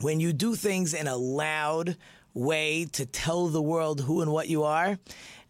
When 0.00 0.20
you 0.20 0.32
do 0.32 0.54
things 0.54 0.94
in 0.94 1.06
a 1.06 1.16
loud 1.16 1.96
way 2.34 2.86
to 2.92 3.06
tell 3.06 3.48
the 3.48 3.62
world 3.62 4.02
who 4.02 4.22
and 4.22 4.32
what 4.32 4.48
you 4.48 4.62
are 4.64 4.98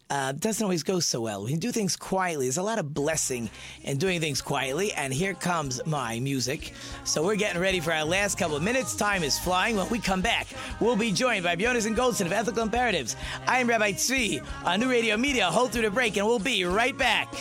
uh, 0.09 0.31
doesn't 0.33 0.63
always 0.63 0.83
go 0.83 0.99
so 0.99 1.21
well. 1.21 1.45
We 1.45 1.55
do 1.55 1.71
things 1.71 1.95
quietly, 1.95 2.45
there's 2.45 2.57
a 2.57 2.63
lot 2.63 2.79
of 2.79 2.93
blessing 2.93 3.49
in 3.83 3.97
doing 3.97 4.19
things 4.19 4.41
quietly. 4.41 4.93
And 4.93 5.13
here 5.13 5.33
comes 5.33 5.81
my 5.85 6.19
music. 6.19 6.73
So 7.03 7.23
we're 7.23 7.35
getting 7.35 7.61
ready 7.61 7.79
for 7.79 7.91
our 7.91 8.05
last 8.05 8.37
couple 8.37 8.55
of 8.55 8.63
minutes. 8.63 8.95
Time 8.95 9.23
is 9.23 9.39
flying. 9.39 9.75
When 9.75 9.89
we 9.89 9.99
come 9.99 10.21
back, 10.21 10.47
we'll 10.79 10.95
be 10.95 11.11
joined 11.11 11.43
by 11.43 11.55
Yonason 11.55 11.95
Goldson 11.95 12.25
of 12.25 12.31
Ethical 12.31 12.63
Imperatives. 12.63 13.15
I 13.47 13.59
am 13.59 13.67
Rabbi 13.67 13.93
Tzvi 13.93 14.45
on 14.65 14.79
New 14.79 14.89
Radio 14.89 15.17
Media. 15.17 15.45
Hold 15.45 15.71
through 15.71 15.83
the 15.83 15.91
break, 15.91 16.17
and 16.17 16.25
we'll 16.25 16.39
be 16.39 16.65
right 16.65 16.97
back. 16.97 17.33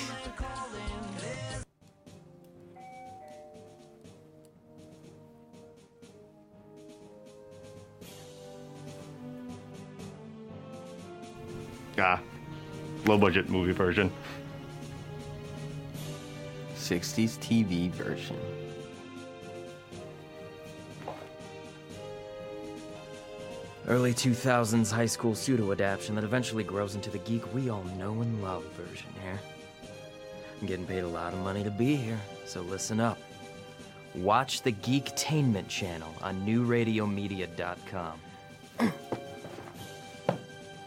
Ah, 11.99 12.21
low 13.07 13.19
budget 13.19 13.49
movie 13.49 13.73
version. 13.73 14.13
60s 16.77 17.39
TV 17.39 17.91
version. 17.91 18.37
Early 23.89 24.13
2000s 24.15 24.93
high 24.93 25.07
school 25.07 25.35
pseudo 25.35 25.73
adaptation 25.73 26.15
that 26.15 26.25
eventually 26.25 26.65
grows 26.65 26.95
into 26.95 27.11
the 27.11 27.19
geek 27.19 27.53
we 27.53 27.69
all 27.69 27.85
know 27.99 28.21
and 28.23 28.43
love 28.43 28.65
version 28.73 29.09
here. 29.23 29.41
I'm 30.61 30.67
getting 30.67 30.87
paid 30.87 31.01
a 31.01 31.09
lot 31.09 31.33
of 31.33 31.41
money 31.41 31.65
to 31.65 31.71
be 31.71 31.97
here, 31.97 32.21
so 32.47 32.63
listen 32.63 33.01
up. 33.01 33.19
Watch 34.15 34.63
the 34.63 34.73
Geektainment 34.73 35.69
channel 35.69 36.15
on 36.23 36.47
newradiomedia.com. 36.47 38.21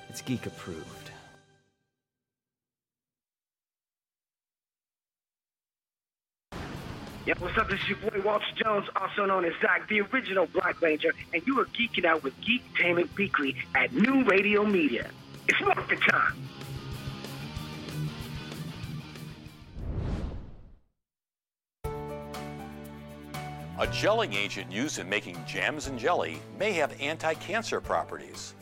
it's 0.09 0.21
geek 0.21 0.45
approved. 0.45 1.04
Yo, 7.25 7.33
what's 7.39 7.57
up? 7.57 7.67
This 7.67 7.81
is 7.81 7.89
your 7.89 7.97
boy 7.97 8.21
Walter 8.23 8.45
Jones, 8.55 8.87
also 8.95 9.25
known 9.25 9.45
as 9.45 9.53
Zach, 9.59 9.89
the 9.89 10.01
original 10.01 10.45
Black 10.45 10.79
Ranger, 10.79 11.11
and 11.33 11.41
you 11.47 11.59
are 11.59 11.65
geeking 11.65 12.05
out 12.05 12.21
with 12.21 12.39
Geek 12.41 12.61
Geektainment 12.75 13.17
Weekly 13.17 13.55
at 13.73 13.91
New 13.91 14.23
Radio 14.25 14.63
Media. 14.63 15.09
It's 15.47 15.59
market 15.61 15.99
time. 16.01 16.35
A 23.79 23.87
gelling 23.87 24.35
agent 24.35 24.71
used 24.71 24.99
in 24.99 25.09
making 25.09 25.43
jams 25.47 25.87
and 25.87 25.97
jelly 25.97 26.37
may 26.59 26.73
have 26.73 26.93
anti-cancer 27.01 27.81
properties. 27.81 28.53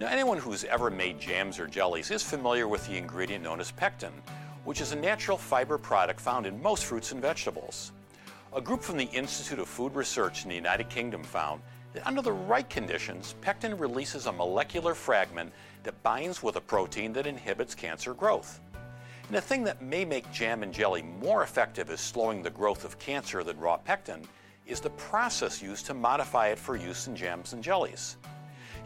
Now, 0.00 0.08
anyone 0.08 0.38
who's 0.38 0.64
ever 0.64 0.90
made 0.90 1.20
jams 1.20 1.60
or 1.60 1.68
jellies 1.68 2.10
is 2.10 2.24
familiar 2.24 2.66
with 2.66 2.84
the 2.88 2.96
ingredient 2.96 3.44
known 3.44 3.60
as 3.60 3.70
pectin, 3.70 4.12
which 4.64 4.80
is 4.80 4.90
a 4.90 4.96
natural 4.96 5.38
fiber 5.38 5.78
product 5.78 6.20
found 6.20 6.46
in 6.46 6.60
most 6.60 6.84
fruits 6.84 7.12
and 7.12 7.22
vegetables. 7.22 7.92
A 8.54 8.62
group 8.62 8.82
from 8.82 8.96
the 8.96 9.04
Institute 9.04 9.58
of 9.58 9.68
Food 9.68 9.94
Research 9.94 10.42
in 10.42 10.48
the 10.48 10.54
United 10.54 10.88
Kingdom 10.88 11.22
found 11.22 11.60
that 11.92 12.06
under 12.06 12.22
the 12.22 12.32
right 12.32 12.68
conditions, 12.70 13.34
pectin 13.42 13.76
releases 13.76 14.24
a 14.24 14.32
molecular 14.32 14.94
fragment 14.94 15.52
that 15.82 16.02
binds 16.02 16.42
with 16.42 16.56
a 16.56 16.60
protein 16.60 17.12
that 17.12 17.26
inhibits 17.26 17.74
cancer 17.74 18.14
growth. 18.14 18.60
And 19.26 19.36
the 19.36 19.40
thing 19.42 19.64
that 19.64 19.82
may 19.82 20.06
make 20.06 20.32
jam 20.32 20.62
and 20.62 20.72
jelly 20.72 21.02
more 21.02 21.42
effective 21.42 21.90
at 21.90 21.98
slowing 21.98 22.42
the 22.42 22.48
growth 22.48 22.86
of 22.86 22.98
cancer 22.98 23.44
than 23.44 23.58
raw 23.58 23.76
pectin 23.76 24.26
is 24.66 24.80
the 24.80 24.90
process 24.90 25.60
used 25.60 25.84
to 25.84 25.92
modify 25.92 26.48
it 26.48 26.58
for 26.58 26.74
use 26.74 27.06
in 27.06 27.14
jams 27.14 27.52
and 27.52 27.62
jellies. 27.62 28.16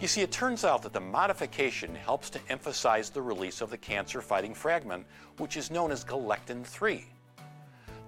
You 0.00 0.08
see, 0.08 0.22
it 0.22 0.32
turns 0.32 0.64
out 0.64 0.82
that 0.82 0.92
the 0.92 1.00
modification 1.00 1.94
helps 1.94 2.30
to 2.30 2.40
emphasize 2.48 3.10
the 3.10 3.22
release 3.22 3.60
of 3.60 3.70
the 3.70 3.78
cancer 3.78 4.22
fighting 4.22 4.54
fragment, 4.54 5.06
which 5.36 5.56
is 5.56 5.70
known 5.70 5.92
as 5.92 6.02
galectin 6.02 6.64
3. 6.64 7.11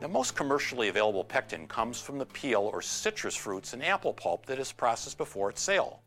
Now, 0.01 0.09
most 0.09 0.35
commercially 0.35 0.89
available 0.89 1.25
pectin 1.25 1.67
comes 1.67 2.01
from 2.01 2.19
the 2.19 2.27
peel 2.27 2.71
or 2.73 2.83
citrus 2.83 3.37
fruits 3.37 3.73
and 3.73 3.83
apple 3.83 4.13
pulp 4.13 4.45
that 4.47 4.59
is 4.59 4.73
processed 4.73 5.17
before 5.17 5.51
its 5.51 5.63
sale. 5.63 6.01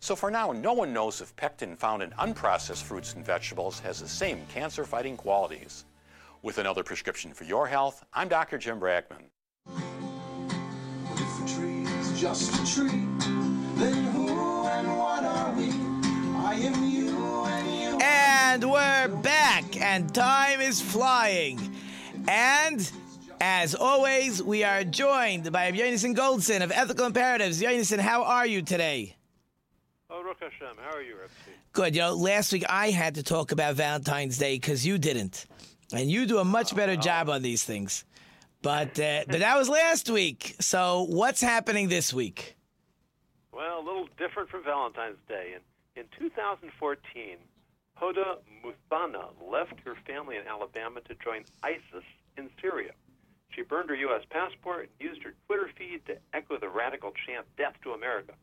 So, 0.00 0.14
for 0.14 0.30
now, 0.30 0.52
no 0.52 0.72
one 0.72 0.92
knows 0.92 1.20
if 1.20 1.34
pectin 1.36 1.76
found 1.76 2.02
in 2.02 2.10
unprocessed 2.12 2.84
fruits 2.84 3.14
and 3.14 3.26
vegetables 3.26 3.80
has 3.80 4.00
the 4.00 4.08
same 4.08 4.40
cancer 4.52 4.84
fighting 4.84 5.16
qualities. 5.16 5.84
With 6.42 6.58
another 6.58 6.84
prescription 6.84 7.34
for 7.34 7.44
your 7.44 7.66
health, 7.66 8.04
I'm 8.14 8.28
Dr. 8.28 8.58
Jim 8.58 8.78
Bragman. 8.78 9.24
If 9.66 11.44
a 11.44 11.54
tree 11.54 11.82
is 11.82 12.20
just 12.20 12.54
a 12.54 12.74
tree, 12.74 13.04
then 13.74 14.04
who 14.12 14.28
and 14.64 14.96
what 14.96 15.24
are 15.24 15.52
we? 15.54 15.70
I 16.36 16.54
am 16.54 16.88
you 16.88 17.08
and 17.44 17.80
you. 17.80 17.98
And 18.00 18.70
we're 18.70 19.08
back, 19.22 19.76
and 19.80 20.14
time 20.14 20.60
is 20.60 20.80
flying. 20.80 21.58
And 22.28 22.90
as 23.40 23.74
always, 23.74 24.42
we 24.42 24.64
are 24.64 24.84
joined 24.84 25.50
by 25.52 25.70
Yonason 25.72 26.16
Goldson 26.16 26.62
of 26.62 26.72
Ethical 26.72 27.06
Imperatives. 27.06 27.60
Yonason, 27.60 27.98
how 27.98 28.24
are 28.24 28.46
you 28.46 28.62
today? 28.62 29.16
Oh, 30.10 30.22
Ruch 30.26 30.40
Hashem, 30.40 30.76
how 30.82 30.96
are 30.96 31.02
you? 31.02 31.16
Good. 31.72 31.94
You 31.94 32.02
know, 32.02 32.14
last 32.14 32.52
week 32.52 32.64
I 32.68 32.90
had 32.90 33.16
to 33.16 33.22
talk 33.22 33.52
about 33.52 33.74
Valentine's 33.74 34.38
Day 34.38 34.56
because 34.56 34.86
you 34.86 34.98
didn't, 34.98 35.46
and 35.92 36.10
you 36.10 36.26
do 36.26 36.38
a 36.38 36.44
much 36.44 36.74
better 36.74 36.96
job 36.96 37.28
on 37.28 37.42
these 37.42 37.62
things. 37.62 38.04
But 38.62 38.98
uh, 38.98 39.24
but 39.28 39.40
that 39.40 39.56
was 39.56 39.68
last 39.68 40.10
week. 40.10 40.56
So 40.60 41.06
what's 41.08 41.40
happening 41.40 41.88
this 41.88 42.12
week? 42.12 42.56
Well, 43.52 43.80
a 43.80 43.84
little 43.84 44.08
different 44.18 44.48
from 44.48 44.64
Valentine's 44.64 45.18
Day. 45.28 45.54
In, 45.96 46.02
in 46.02 46.08
2014, 46.18 47.36
Hoda 48.00 48.38
Muthana 48.64 49.26
left 49.50 49.74
her 49.84 49.94
family 50.06 50.36
in 50.36 50.46
Alabama 50.46 51.00
to 51.02 51.14
join 51.16 51.44
ISIS 51.62 52.04
in 52.36 52.48
Syria. 52.60 52.92
She 53.50 53.62
burned 53.62 53.90
her 53.90 53.96
U.S. 53.96 54.22
passport 54.30 54.88
and 54.88 55.08
used 55.08 55.22
her 55.22 55.34
Twitter 55.46 55.70
feed 55.76 56.04
to 56.06 56.18
echo 56.32 56.58
the 56.58 56.68
radical 56.68 57.12
chant, 57.26 57.46
Death 57.56 57.74
to 57.82 57.92
America. 57.92 58.34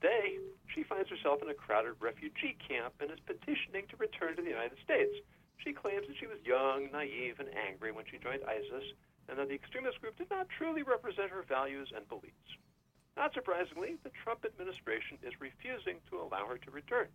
Today, 0.00 0.38
she 0.74 0.82
finds 0.82 1.08
herself 1.08 1.42
in 1.42 1.48
a 1.48 1.54
crowded 1.54 1.94
refugee 2.00 2.56
camp 2.66 2.94
and 3.00 3.10
is 3.10 3.20
petitioning 3.26 3.86
to 3.88 3.96
return 3.96 4.36
to 4.36 4.42
the 4.42 4.50
United 4.50 4.78
States. 4.82 5.14
She 5.58 5.72
claims 5.72 6.06
that 6.06 6.16
she 6.18 6.26
was 6.26 6.42
young, 6.44 6.90
naive, 6.92 7.38
and 7.38 7.48
angry 7.54 7.92
when 7.92 8.04
she 8.10 8.18
joined 8.18 8.42
ISIS, 8.42 8.84
and 9.28 9.38
that 9.38 9.48
the 9.48 9.54
extremist 9.54 10.00
group 10.00 10.18
did 10.18 10.30
not 10.30 10.48
truly 10.48 10.82
represent 10.82 11.30
her 11.30 11.44
values 11.46 11.92
and 11.94 12.08
beliefs. 12.08 12.58
Not 13.16 13.32
surprisingly, 13.34 13.96
the 14.02 14.10
Trump 14.10 14.44
administration 14.44 15.18
is 15.22 15.38
refusing 15.40 16.00
to 16.10 16.18
allow 16.18 16.46
her 16.46 16.58
to 16.58 16.70
return. 16.70 17.08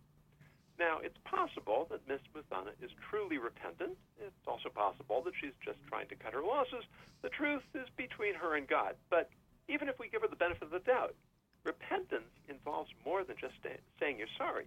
Now, 0.78 0.98
it's 1.02 1.18
possible 1.26 1.88
that 1.90 2.06
Miss 2.06 2.22
Muthana 2.30 2.70
is 2.80 2.90
truly 3.10 3.36
repentant. 3.38 3.98
It's 4.22 4.46
also 4.46 4.70
possible 4.70 5.22
that 5.26 5.34
she's 5.34 5.56
just 5.64 5.78
trying 5.88 6.06
to 6.08 6.14
cut 6.14 6.32
her 6.32 6.42
losses. 6.42 6.86
The 7.22 7.34
truth 7.34 7.66
is 7.74 7.88
between 7.96 8.34
her 8.34 8.54
and 8.54 8.66
God. 8.68 8.94
But 9.10 9.28
even 9.68 9.88
if 9.88 9.98
we 9.98 10.08
give 10.08 10.22
her 10.22 10.30
the 10.30 10.38
benefit 10.38 10.62
of 10.62 10.70
the 10.70 10.78
doubt, 10.78 11.16
repentance 11.64 12.30
involves 12.48 12.90
more 13.04 13.24
than 13.24 13.36
just 13.40 13.58
saying 13.62 14.18
you're 14.18 14.38
sorry. 14.38 14.66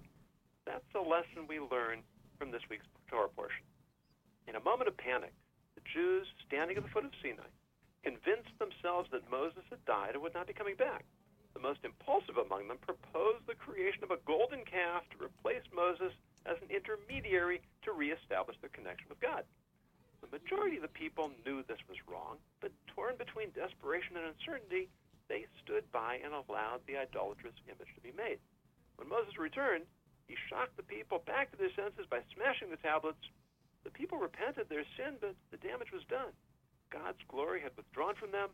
That's 0.67 0.83
a 0.93 0.99
lesson 0.99 1.47
we 1.47 1.59
learn 1.59 2.03
from 2.37 2.51
this 2.51 2.67
week's 2.69 2.85
Torah 3.09 3.29
portion. 3.29 3.63
In 4.47 4.55
a 4.55 4.67
moment 4.67 4.89
of 4.89 4.97
panic, 4.97 5.31
the 5.75 5.81
Jews 5.93 6.27
standing 6.45 6.75
at 6.75 6.83
the 6.83 6.89
foot 6.89 7.05
of 7.05 7.15
Sinai 7.23 7.47
convinced 8.03 8.51
themselves 8.59 9.07
that 9.11 9.29
Moses 9.31 9.63
had 9.69 9.83
died 9.85 10.13
and 10.13 10.21
would 10.21 10.33
not 10.33 10.47
be 10.47 10.53
coming 10.53 10.75
back. 10.75 11.05
The 11.53 11.59
most 11.59 11.83
impulsive 11.83 12.37
among 12.37 12.67
them 12.67 12.79
proposed 12.79 13.45
the 13.45 13.55
creation 13.55 14.03
of 14.03 14.11
a 14.11 14.23
golden 14.25 14.65
calf 14.65 15.03
to 15.11 15.23
replace 15.23 15.63
Moses 15.75 16.13
as 16.45 16.57
an 16.61 16.71
intermediary 16.73 17.61
to 17.83 17.91
reestablish 17.91 18.57
their 18.61 18.73
connection 18.73 19.09
with 19.09 19.19
God. 19.19 19.45
The 20.21 20.31
majority 20.31 20.77
of 20.77 20.85
the 20.85 20.93
people 20.93 21.31
knew 21.45 21.63
this 21.63 21.81
was 21.89 21.97
wrong, 22.07 22.37
but 22.61 22.71
torn 22.87 23.17
between 23.17 23.51
desperation 23.51 24.17
and 24.17 24.31
uncertainty, 24.31 24.89
they 25.27 25.45
stood 25.63 25.89
by 25.91 26.19
and 26.23 26.33
allowed 26.33 26.85
the 26.85 26.97
idolatrous 26.97 27.57
image 27.67 27.93
to 27.95 28.01
be 28.01 28.13
made. 28.15 28.39
When 28.97 29.09
Moses 29.09 29.37
returned, 29.37 29.85
he 30.27 30.37
shocked 30.47 30.77
the 30.77 30.83
people 30.83 31.19
back 31.25 31.51
to 31.51 31.57
their 31.57 31.73
senses 31.73 32.05
by 32.09 32.21
smashing 32.33 32.69
the 32.69 32.77
tablets. 32.77 33.21
The 33.83 33.91
people 33.91 34.17
repented 34.17 34.69
their 34.69 34.85
sin, 34.95 35.17
but 35.19 35.35
the 35.49 35.57
damage 35.57 35.91
was 35.91 36.05
done. 36.05 36.31
God's 36.91 37.21
glory 37.27 37.61
had 37.61 37.75
withdrawn 37.75 38.15
from 38.15 38.31
them, 38.31 38.49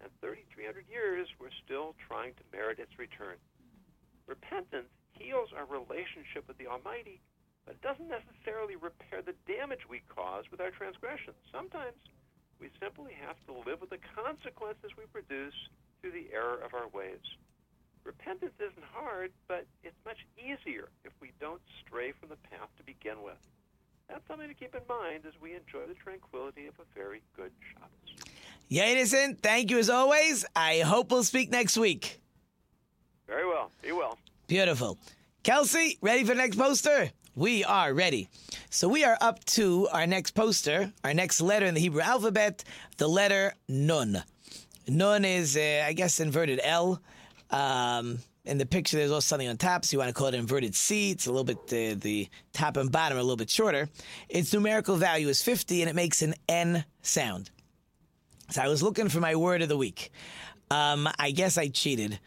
and 0.00 0.10
3,300 0.20 0.84
years 0.88 1.28
we're 1.38 1.54
still 1.64 1.94
trying 2.08 2.32
to 2.34 2.44
merit 2.52 2.80
its 2.80 2.98
return. 2.98 3.36
Repentance 4.26 4.88
heals 5.12 5.52
our 5.52 5.68
relationship 5.68 6.48
with 6.48 6.56
the 6.56 6.66
Almighty, 6.66 7.20
but 7.64 7.76
it 7.76 7.84
doesn't 7.84 8.08
necessarily 8.08 8.76
repair 8.76 9.20
the 9.20 9.36
damage 9.44 9.84
we 9.88 10.00
cause 10.08 10.48
with 10.50 10.60
our 10.60 10.72
transgressions. 10.72 11.36
Sometimes 11.52 11.98
we 12.60 12.72
simply 12.80 13.12
have 13.16 13.36
to 13.48 13.52
live 13.68 13.80
with 13.80 13.90
the 13.90 14.04
consequences 14.16 14.92
we 14.96 15.04
produce 15.12 15.56
through 16.00 16.12
the 16.12 16.32
error 16.32 16.60
of 16.60 16.72
our 16.72 16.88
ways. 16.88 17.24
Repentance 18.04 18.56
isn't 18.56 18.88
hard, 18.96 19.32
but 19.48 19.66
it's 19.84 19.98
much 20.08 20.24
easier 20.40 20.88
if 21.04 21.12
we 21.20 21.32
don't 21.40 21.60
stray 21.84 22.12
from 22.16 22.30
the 22.32 22.40
path 22.48 22.72
to 22.78 22.82
begin 22.84 23.20
with. 23.20 23.36
That's 24.08 24.24
something 24.26 24.48
to 24.48 24.54
keep 24.54 24.74
in 24.74 24.82
mind 24.88 25.28
as 25.28 25.36
we 25.40 25.54
enjoy 25.54 25.86
the 25.86 25.94
tranquility 25.94 26.66
of 26.66 26.74
a 26.80 26.86
very 26.96 27.22
good 27.36 27.52
Shabbos. 27.60 28.29
Yonason, 28.70 29.36
thank 29.42 29.68
you 29.70 29.78
as 29.78 29.90
always. 29.90 30.44
I 30.54 30.80
hope 30.80 31.10
we'll 31.10 31.24
speak 31.24 31.50
next 31.50 31.76
week. 31.76 32.20
Very 33.26 33.44
well. 33.44 33.72
Be 33.82 33.90
well. 33.90 34.16
Beautiful. 34.46 34.96
Kelsey, 35.42 35.98
ready 36.00 36.22
for 36.22 36.34
the 36.34 36.34
next 36.36 36.56
poster? 36.56 37.10
We 37.34 37.64
are 37.64 37.92
ready. 37.92 38.28
So 38.70 38.86
we 38.86 39.02
are 39.02 39.18
up 39.20 39.44
to 39.56 39.88
our 39.92 40.06
next 40.06 40.32
poster, 40.32 40.92
our 41.02 41.12
next 41.12 41.40
letter 41.40 41.66
in 41.66 41.74
the 41.74 41.80
Hebrew 41.80 42.00
alphabet, 42.00 42.62
the 42.96 43.08
letter 43.08 43.54
Nun. 43.68 44.22
Nun 44.86 45.24
is, 45.24 45.56
uh, 45.56 45.84
I 45.86 45.92
guess, 45.92 46.20
inverted 46.20 46.60
L. 46.62 47.02
Um, 47.50 48.20
in 48.44 48.58
the 48.58 48.66
picture, 48.66 48.96
there's 48.96 49.10
also 49.10 49.26
something 49.26 49.48
on 49.48 49.56
top, 49.56 49.84
so 49.84 49.94
you 49.94 49.98
want 49.98 50.10
to 50.10 50.14
call 50.14 50.28
it 50.28 50.34
inverted 50.34 50.76
C. 50.76 51.10
It's 51.10 51.26
a 51.26 51.32
little 51.32 51.44
bit, 51.44 51.58
uh, 51.58 51.98
the 52.00 52.28
top 52.52 52.76
and 52.76 52.90
bottom 52.92 53.18
are 53.18 53.20
a 53.20 53.24
little 53.24 53.36
bit 53.36 53.50
shorter. 53.50 53.88
Its 54.28 54.52
numerical 54.52 54.94
value 54.94 55.28
is 55.28 55.42
50, 55.42 55.82
and 55.82 55.90
it 55.90 55.96
makes 55.96 56.22
an 56.22 56.34
N 56.48 56.84
sound. 57.02 57.50
So 58.50 58.62
I 58.62 58.68
was 58.68 58.82
looking 58.82 59.08
for 59.08 59.20
my 59.20 59.36
word 59.36 59.62
of 59.62 59.68
the 59.68 59.76
week. 59.76 60.10
Um, 60.70 61.08
I 61.18 61.30
guess 61.30 61.56
I 61.56 61.68
cheated. 61.68 62.18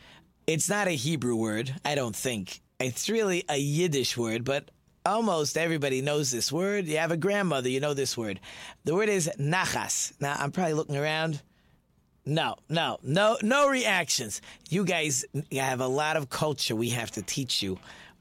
It's 0.48 0.70
not 0.70 0.88
a 0.88 0.92
Hebrew 0.92 1.36
word, 1.36 1.74
I 1.84 1.96
don't 1.96 2.16
think. 2.16 2.62
It's 2.80 3.10
really 3.10 3.44
a 3.50 3.58
Yiddish 3.58 4.18
word, 4.18 4.44
but 4.44 4.72
almost 5.06 5.58
everybody 5.58 6.02
knows 6.02 6.32
this 6.32 6.52
word. 6.52 6.86
You 6.86 6.98
have 6.98 7.12
a 7.12 7.18
grandmother, 7.18 7.70
you 7.70 7.80
know 7.80 7.94
this 7.94 8.18
word. 8.18 8.40
The 8.86 8.96
word 8.96 9.10
is 9.10 9.30
nachas. 9.40 10.14
Now, 10.22 10.36
I'm 10.38 10.52
probably 10.52 10.74
looking 10.74 10.98
around. 10.98 11.42
No, 12.26 12.56
no, 12.70 13.00
no, 13.04 13.38
no 13.42 13.68
reactions. 13.68 14.42
You 14.70 14.86
guys 14.86 15.26
have 15.52 15.82
a 15.82 15.88
lot 15.88 16.16
of 16.16 16.30
culture 16.30 16.76
we 16.76 16.90
have 16.90 17.12
to 17.12 17.22
teach 17.22 17.62
you, 17.62 17.78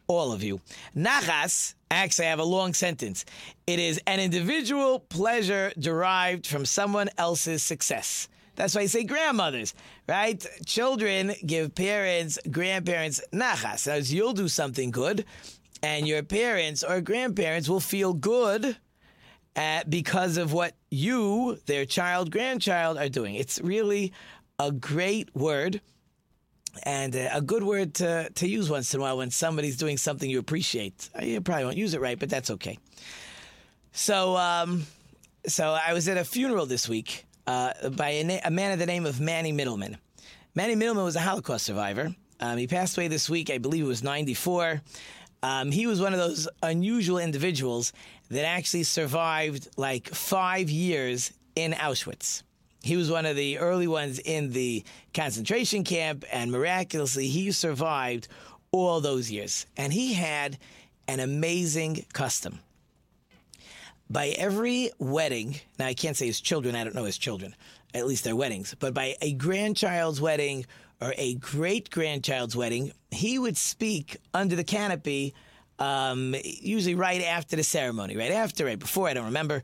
all 0.07 0.33
of 0.33 0.43
you. 0.43 0.61
Nachas, 0.97 1.75
actually, 1.91 2.27
I 2.27 2.31
have 2.31 2.39
a 2.39 2.45
long 2.45 2.75
sentence. 2.75 3.25
It 3.67 3.79
is 3.79 4.01
an 4.07 4.21
individual 4.21 5.01
pleasure 5.01 5.73
derived 5.79 6.47
from 6.47 6.65
someone 6.65 7.09
else's 7.19 7.63
success. 7.63 8.29
That's 8.55 8.75
why 8.75 8.83
I 8.83 8.87
say 8.87 9.05
grandmothers, 9.05 9.75
right? 10.09 10.45
Children 10.67 11.33
give 11.47 11.75
parents, 11.75 12.39
grandparents 12.51 13.23
nachas. 13.33 13.89
As 13.89 14.13
you'll 14.13 14.35
do 14.35 14.49
something 14.49 14.91
good, 14.91 15.25
and 15.83 16.07
your 16.07 16.23
parents 16.23 16.85
or 16.85 17.01
grandparents 17.01 17.69
will 17.69 17.81
feel 17.81 18.13
good 18.13 18.77
uh, 19.57 19.83
because 19.89 20.37
of 20.37 20.53
what 20.53 20.75
you, 20.91 21.59
their 21.67 21.85
child, 21.85 22.31
grandchild, 22.31 22.99
are 22.99 23.09
doing. 23.09 23.35
It's 23.35 23.61
really 23.61 24.13
a 24.59 24.71
great 24.71 25.35
word 25.35 25.81
and 26.85 27.15
uh, 27.15 27.29
a 27.33 27.41
good 27.41 27.63
word 27.63 27.95
to, 27.95 28.31
to 28.37 28.49
use 28.49 28.71
once 28.71 28.93
in 28.95 29.01
a 29.01 29.03
while 29.03 29.19
when 29.19 29.31
somebody's 29.31 29.77
doing 29.77 29.97
something 29.97 30.29
you 30.29 30.39
appreciate. 30.39 31.09
Uh, 31.19 31.25
You 31.25 31.41
probably 31.41 31.65
won't 31.65 31.77
use 31.77 31.95
it 31.95 32.01
right, 32.01 32.19
but 32.19 32.29
that's 32.31 32.51
okay. 32.51 32.79
So, 33.93 34.37
um, 34.37 34.87
so 35.47 35.71
I 35.71 35.93
was 35.93 36.09
at 36.09 36.17
a 36.17 36.25
funeral 36.25 36.67
this 36.67 36.89
week 36.89 37.25
uh, 37.47 37.91
by 37.91 38.11
a, 38.11 38.25
na- 38.25 38.41
a 38.45 38.51
man 38.51 38.73
of 38.73 38.79
the 38.79 38.87
name 38.87 39.07
of 39.07 39.21
Manny 39.21 39.53
Middleman. 39.53 39.99
Manny 40.55 40.75
Middleman 40.75 41.05
was 41.05 41.17
a 41.17 41.21
Holocaust 41.21 41.65
survivor. 41.65 42.15
Um, 42.41 42.59
he 42.59 42.67
passed 42.67 42.97
away 42.97 43.09
this 43.09 43.29
week. 43.31 43.51
I 43.51 43.59
believe 43.59 43.85
it 43.85 43.89
was 43.89 44.03
94. 44.03 44.81
Um, 45.43 45.71
he 45.71 45.87
was 45.87 46.01
one 46.01 46.13
of 46.13 46.19
those 46.19 46.49
unusual 46.63 47.19
individuals 47.19 47.93
that 48.31 48.45
actually 48.47 48.85
survived 48.85 49.69
like 49.77 50.09
five 50.09 50.71
years 50.71 51.33
in 51.57 51.73
Auschwitz. 51.73 52.43
He 52.83 52.97
was 52.97 53.11
one 53.11 53.27
of 53.27 53.37
the 53.37 53.59
early 53.59 53.87
ones 53.87 54.19
in 54.19 54.51
the 54.51 54.85
concentration 55.15 55.85
camp, 55.85 56.25
and 56.33 56.51
miraculously, 56.51 57.29
he 57.29 57.53
survived 57.53 58.29
all 58.73 59.01
those 59.01 59.31
years. 59.31 59.67
And 59.77 59.93
he 59.93 60.15
had 60.15 60.59
an 61.07 61.21
amazing 61.21 62.05
custom. 62.13 62.59
By 64.11 64.29
every 64.31 64.91
wedding, 64.99 65.57
now 65.79 65.87
I 65.87 65.95
can't 65.95 66.17
say 66.17 66.27
his 66.27 66.41
children, 66.41 66.75
I 66.75 66.85
don't 66.85 66.95
know 66.95 67.05
his 67.05 67.19
children, 67.19 67.55
at 67.95 68.07
least 68.07 68.25
their 68.25 68.37
weddings, 68.37 68.75
but 68.79 68.93
by 68.93 69.17
a 69.23 69.33
grandchild's 69.33 70.21
wedding 70.21 70.67
or 71.01 71.15
a 71.17 71.35
great 71.35 71.89
grandchild's 71.91 72.55
wedding, 72.55 72.93
he 73.11 73.39
would 73.39 73.57
speak 73.57 74.19
under 74.35 74.55
the 74.55 74.65
canopy, 74.65 75.35
um, 75.79 76.35
usually 76.45 76.95
right 76.95 77.23
after 77.23 77.57
the 77.57 77.63
ceremony, 77.63 78.17
right 78.17 78.33
after, 78.33 78.67
right 78.67 78.79
before, 78.79 79.09
I 79.09 79.15
don't 79.15 79.27
remember. 79.27 79.63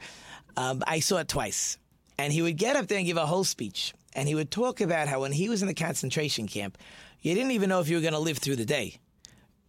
Um, 0.56 0.82
I 0.86 1.00
saw 1.00 1.18
it 1.18 1.28
twice. 1.28 1.78
And 2.18 2.32
he 2.32 2.42
would 2.42 2.56
get 2.56 2.76
up 2.76 2.88
there 2.88 2.98
and 2.98 3.06
give 3.06 3.16
a 3.16 3.26
whole 3.26 3.44
speech. 3.44 3.94
And 4.14 4.28
he 4.28 4.34
would 4.34 4.50
talk 4.50 4.80
about 4.80 5.08
how 5.08 5.20
when 5.20 5.32
he 5.32 5.48
was 5.48 5.62
in 5.62 5.68
the 5.68 5.74
concentration 5.74 6.48
camp, 6.48 6.76
you 7.20 7.34
didn't 7.34 7.52
even 7.52 7.68
know 7.68 7.80
if 7.80 7.88
you 7.88 7.96
were 7.96 8.02
going 8.02 8.12
to 8.12 8.18
live 8.18 8.38
through 8.38 8.56
the 8.56 8.64
day. 8.64 8.98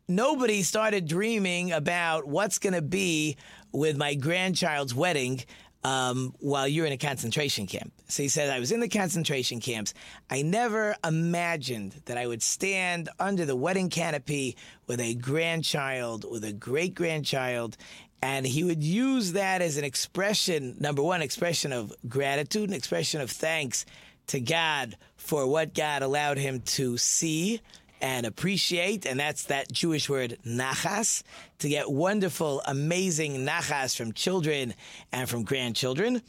Nobody 0.08 0.64
started 0.64 1.08
dreaming 1.08 1.72
about 1.72 2.26
what's 2.26 2.58
going 2.58 2.74
to 2.74 2.82
be 2.82 3.38
with 3.72 3.96
my 3.96 4.16
grandchild's 4.16 4.96
wedding 4.96 5.44
um, 5.84 6.34
while 6.40 6.68
you're 6.68 6.86
in 6.86 6.92
a 6.92 6.98
concentration 6.98 7.68
camp. 7.68 7.94
So 8.08 8.24
he 8.24 8.30
said, 8.30 8.50
I 8.50 8.60
was 8.60 8.72
in 8.72 8.80
the 8.80 8.90
concentration 8.90 9.60
camps. 9.60 9.94
I 10.30 10.42
never 10.42 10.96
imagined 11.06 12.02
that 12.06 12.18
I 12.18 12.28
would 12.28 12.42
stand 12.42 13.10
under 13.20 13.46
the 13.46 13.56
wedding 13.56 13.90
canopy 13.90 14.58
with 14.88 15.00
a 15.00 15.16
grandchild, 15.16 16.30
with 16.30 16.44
a 16.44 16.54
great 16.54 16.96
grandchild. 16.96 17.78
And 18.22 18.46
he 18.46 18.64
would 18.64 18.84
use 18.84 19.32
that 19.34 19.62
as 19.62 19.78
an 19.78 19.86
expression, 19.86 20.76
number 20.80 21.02
one, 21.02 21.22
expression 21.22 21.72
of 21.72 21.94
gratitude, 22.08 22.70
an 22.70 22.76
expression 22.76 23.22
of 23.22 23.32
thanks 23.32 23.86
to 24.28 24.40
God 24.40 24.98
for 25.16 25.48
what 25.48 25.74
God 25.74 26.02
allowed 26.02 26.38
him 26.38 26.62
to 26.62 26.98
see 26.98 27.62
and 28.02 28.26
appreciate, 28.26 29.06
and 29.06 29.20
that's 29.20 29.46
that 29.46 29.72
Jewish 29.72 30.10
word 30.10 30.38
nachas, 30.46 31.24
to 31.60 31.68
get 31.68 31.92
wonderful, 31.92 32.62
amazing 32.66 33.46
nachas 33.46 33.96
from 33.96 34.14
children 34.14 34.74
and 35.12 35.28
from 35.28 35.44
grandchildren. 35.44 36.22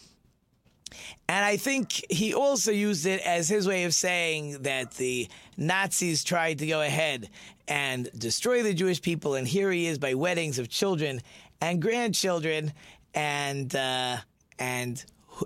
And 1.29 1.45
I 1.45 1.57
think 1.57 2.05
he 2.11 2.35
also 2.35 2.73
used 2.73 3.07
it 3.07 3.21
as 3.21 3.49
his 3.49 3.69
way 3.69 3.85
of 3.85 3.95
saying 3.95 4.63
that 4.63 4.93
the 4.95 5.29
Nazis 5.57 6.25
tried 6.25 6.59
to 6.59 6.67
go 6.67 6.81
ahead 6.81 7.29
and 7.69 8.11
destroy 8.19 8.65
the 8.65 8.75
Jewish 8.75 9.01
people, 9.01 9.35
and 9.35 9.47
here 9.47 9.71
he 9.71 9.87
is 9.87 9.99
by 9.99 10.15
weddings 10.15 10.59
of 10.59 10.69
children 10.69 11.21
and 11.61 11.81
grandchildren, 11.81 12.73
and 13.15 13.75
uh, 13.75 14.19
and 14.59 15.05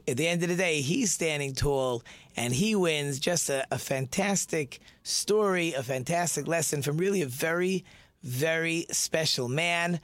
at 0.09 0.17
the 0.17 0.27
end 0.27 0.43
of 0.43 0.49
the 0.49 0.57
day, 0.57 0.81
he's 0.81 1.13
standing 1.13 1.55
tall 1.55 2.03
and 2.37 2.53
he 2.53 2.75
wins. 2.75 3.19
Just 3.19 3.51
a, 3.51 3.67
a 3.71 3.79
fantastic 3.79 4.81
story, 5.03 5.73
a 5.75 5.83
fantastic 5.83 6.47
lesson 6.47 6.83
from 6.83 6.97
really 6.97 7.23
a 7.23 7.27
very, 7.27 7.85
very 8.23 8.87
special 8.91 9.49
man. 9.49 10.01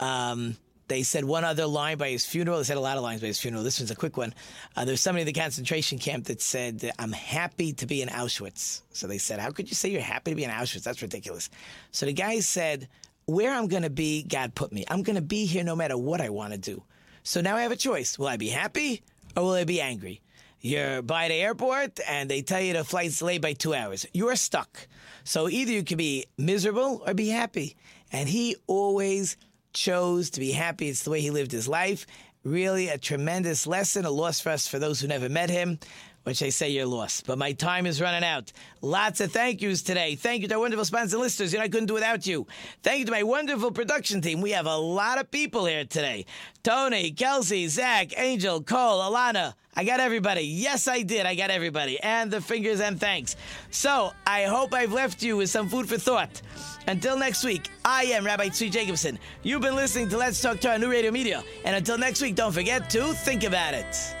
Um, 0.00 0.56
they 0.86 1.02
said 1.02 1.24
one 1.24 1.44
other 1.44 1.66
line 1.66 1.96
by 1.96 2.10
his 2.10 2.26
funeral. 2.26 2.58
They 2.58 2.64
said 2.64 2.76
a 2.76 2.80
lot 2.80 2.98
of 2.98 3.02
lines 3.02 3.22
by 3.22 3.28
his 3.28 3.40
funeral. 3.40 3.62
This 3.62 3.80
one's 3.80 3.90
a 3.90 3.96
quick 3.96 4.18
one. 4.18 4.34
Uh, 4.76 4.84
there's 4.84 5.00
somebody 5.00 5.22
in 5.22 5.26
the 5.26 5.32
concentration 5.32 5.98
camp 5.98 6.26
that 6.26 6.42
said, 6.42 6.90
I'm 6.98 7.12
happy 7.12 7.72
to 7.74 7.86
be 7.86 8.02
in 8.02 8.08
Auschwitz. 8.08 8.82
So 8.92 9.06
they 9.06 9.16
said, 9.16 9.40
How 9.40 9.50
could 9.50 9.68
you 9.70 9.74
say 9.74 9.88
you're 9.88 10.02
happy 10.02 10.32
to 10.32 10.34
be 10.34 10.44
in 10.44 10.50
Auschwitz? 10.50 10.82
That's 10.82 11.00
ridiculous. 11.00 11.48
So 11.90 12.04
the 12.04 12.12
guy 12.12 12.40
said, 12.40 12.88
Where 13.26 13.52
I'm 13.52 13.68
going 13.68 13.82
to 13.82 13.90
be, 13.90 14.22
God 14.22 14.54
put 14.54 14.72
me. 14.72 14.84
I'm 14.88 15.02
going 15.02 15.16
to 15.16 15.22
be 15.22 15.46
here 15.46 15.64
no 15.64 15.76
matter 15.76 15.96
what 15.96 16.20
I 16.20 16.28
want 16.28 16.52
to 16.52 16.58
do. 16.58 16.82
So 17.22 17.40
now 17.40 17.56
I 17.56 17.62
have 17.62 17.72
a 17.72 17.76
choice. 17.76 18.18
Will 18.18 18.26
I 18.26 18.36
be 18.36 18.48
happy 18.48 19.02
or 19.36 19.44
will 19.44 19.52
I 19.52 19.64
be 19.64 19.80
angry? 19.80 20.20
You're 20.60 21.02
by 21.02 21.28
the 21.28 21.34
airport 21.34 22.00
and 22.08 22.30
they 22.30 22.42
tell 22.42 22.60
you 22.60 22.72
the 22.72 22.84
flight's 22.84 23.18
delayed 23.18 23.42
by 23.42 23.52
two 23.52 23.74
hours. 23.74 24.06
You're 24.12 24.36
stuck. 24.36 24.88
So 25.24 25.48
either 25.48 25.72
you 25.72 25.84
can 25.84 25.98
be 25.98 26.26
miserable 26.38 27.02
or 27.06 27.14
be 27.14 27.28
happy. 27.28 27.76
And 28.12 28.28
he 28.28 28.56
always 28.66 29.36
chose 29.72 30.30
to 30.30 30.40
be 30.40 30.52
happy. 30.52 30.88
It's 30.88 31.02
the 31.02 31.10
way 31.10 31.20
he 31.20 31.30
lived 31.30 31.52
his 31.52 31.68
life. 31.68 32.06
Really 32.44 32.88
a 32.88 32.98
tremendous 32.98 33.66
lesson, 33.66 34.04
a 34.04 34.10
loss 34.10 34.40
for 34.40 34.50
us 34.50 34.68
for 34.68 34.78
those 34.78 35.00
who 35.00 35.08
never 35.08 35.28
met 35.28 35.48
him 35.48 35.78
which 36.24 36.42
I 36.42 36.48
say 36.48 36.70
you're 36.70 36.86
lost. 36.86 37.26
But 37.26 37.38
my 37.38 37.52
time 37.52 37.86
is 37.86 38.00
running 38.00 38.24
out. 38.24 38.52
Lots 38.80 39.20
of 39.20 39.32
thank 39.32 39.62
yous 39.62 39.82
today. 39.82 40.16
Thank 40.16 40.42
you 40.42 40.48
to 40.48 40.54
our 40.54 40.60
wonderful 40.60 40.84
sponsor 40.84 41.18
listeners. 41.18 41.52
You 41.52 41.58
know, 41.58 41.64
I 41.64 41.68
couldn't 41.68 41.86
do 41.86 41.94
without 41.94 42.26
you. 42.26 42.46
Thank 42.82 43.00
you 43.00 43.04
to 43.06 43.12
my 43.12 43.22
wonderful 43.22 43.70
production 43.70 44.20
team. 44.20 44.40
We 44.40 44.50
have 44.50 44.66
a 44.66 44.76
lot 44.76 45.20
of 45.20 45.30
people 45.30 45.66
here 45.66 45.84
today 45.84 46.26
Tony, 46.62 47.10
Kelsey, 47.10 47.68
Zach, 47.68 48.18
Angel, 48.18 48.62
Cole, 48.62 49.00
Alana. 49.00 49.54
I 49.76 49.84
got 49.84 50.00
everybody. 50.00 50.42
Yes, 50.42 50.88
I 50.88 51.02
did. 51.02 51.26
I 51.26 51.34
got 51.34 51.50
everybody. 51.50 52.00
And 52.00 52.30
the 52.30 52.40
fingers 52.40 52.80
and 52.80 52.98
thanks. 52.98 53.36
So 53.70 54.12
I 54.26 54.44
hope 54.44 54.72
I've 54.72 54.92
left 54.92 55.22
you 55.22 55.36
with 55.36 55.50
some 55.50 55.68
food 55.68 55.88
for 55.88 55.98
thought. 55.98 56.40
Until 56.86 57.18
next 57.18 57.44
week, 57.44 57.68
I 57.84 58.04
am 58.04 58.24
Rabbi 58.24 58.48
Tzvi 58.48 58.70
Jacobson. 58.70 59.18
You've 59.42 59.62
been 59.62 59.74
listening 59.74 60.08
to 60.10 60.16
Let's 60.16 60.40
Talk 60.40 60.60
Torah 60.60 60.78
New 60.78 60.90
Radio 60.90 61.10
Media. 61.10 61.42
And 61.64 61.76
until 61.76 61.98
next 61.98 62.22
week, 62.22 62.34
don't 62.34 62.52
forget 62.52 62.88
to 62.90 63.12
think 63.12 63.44
about 63.44 63.74
it. 63.74 64.14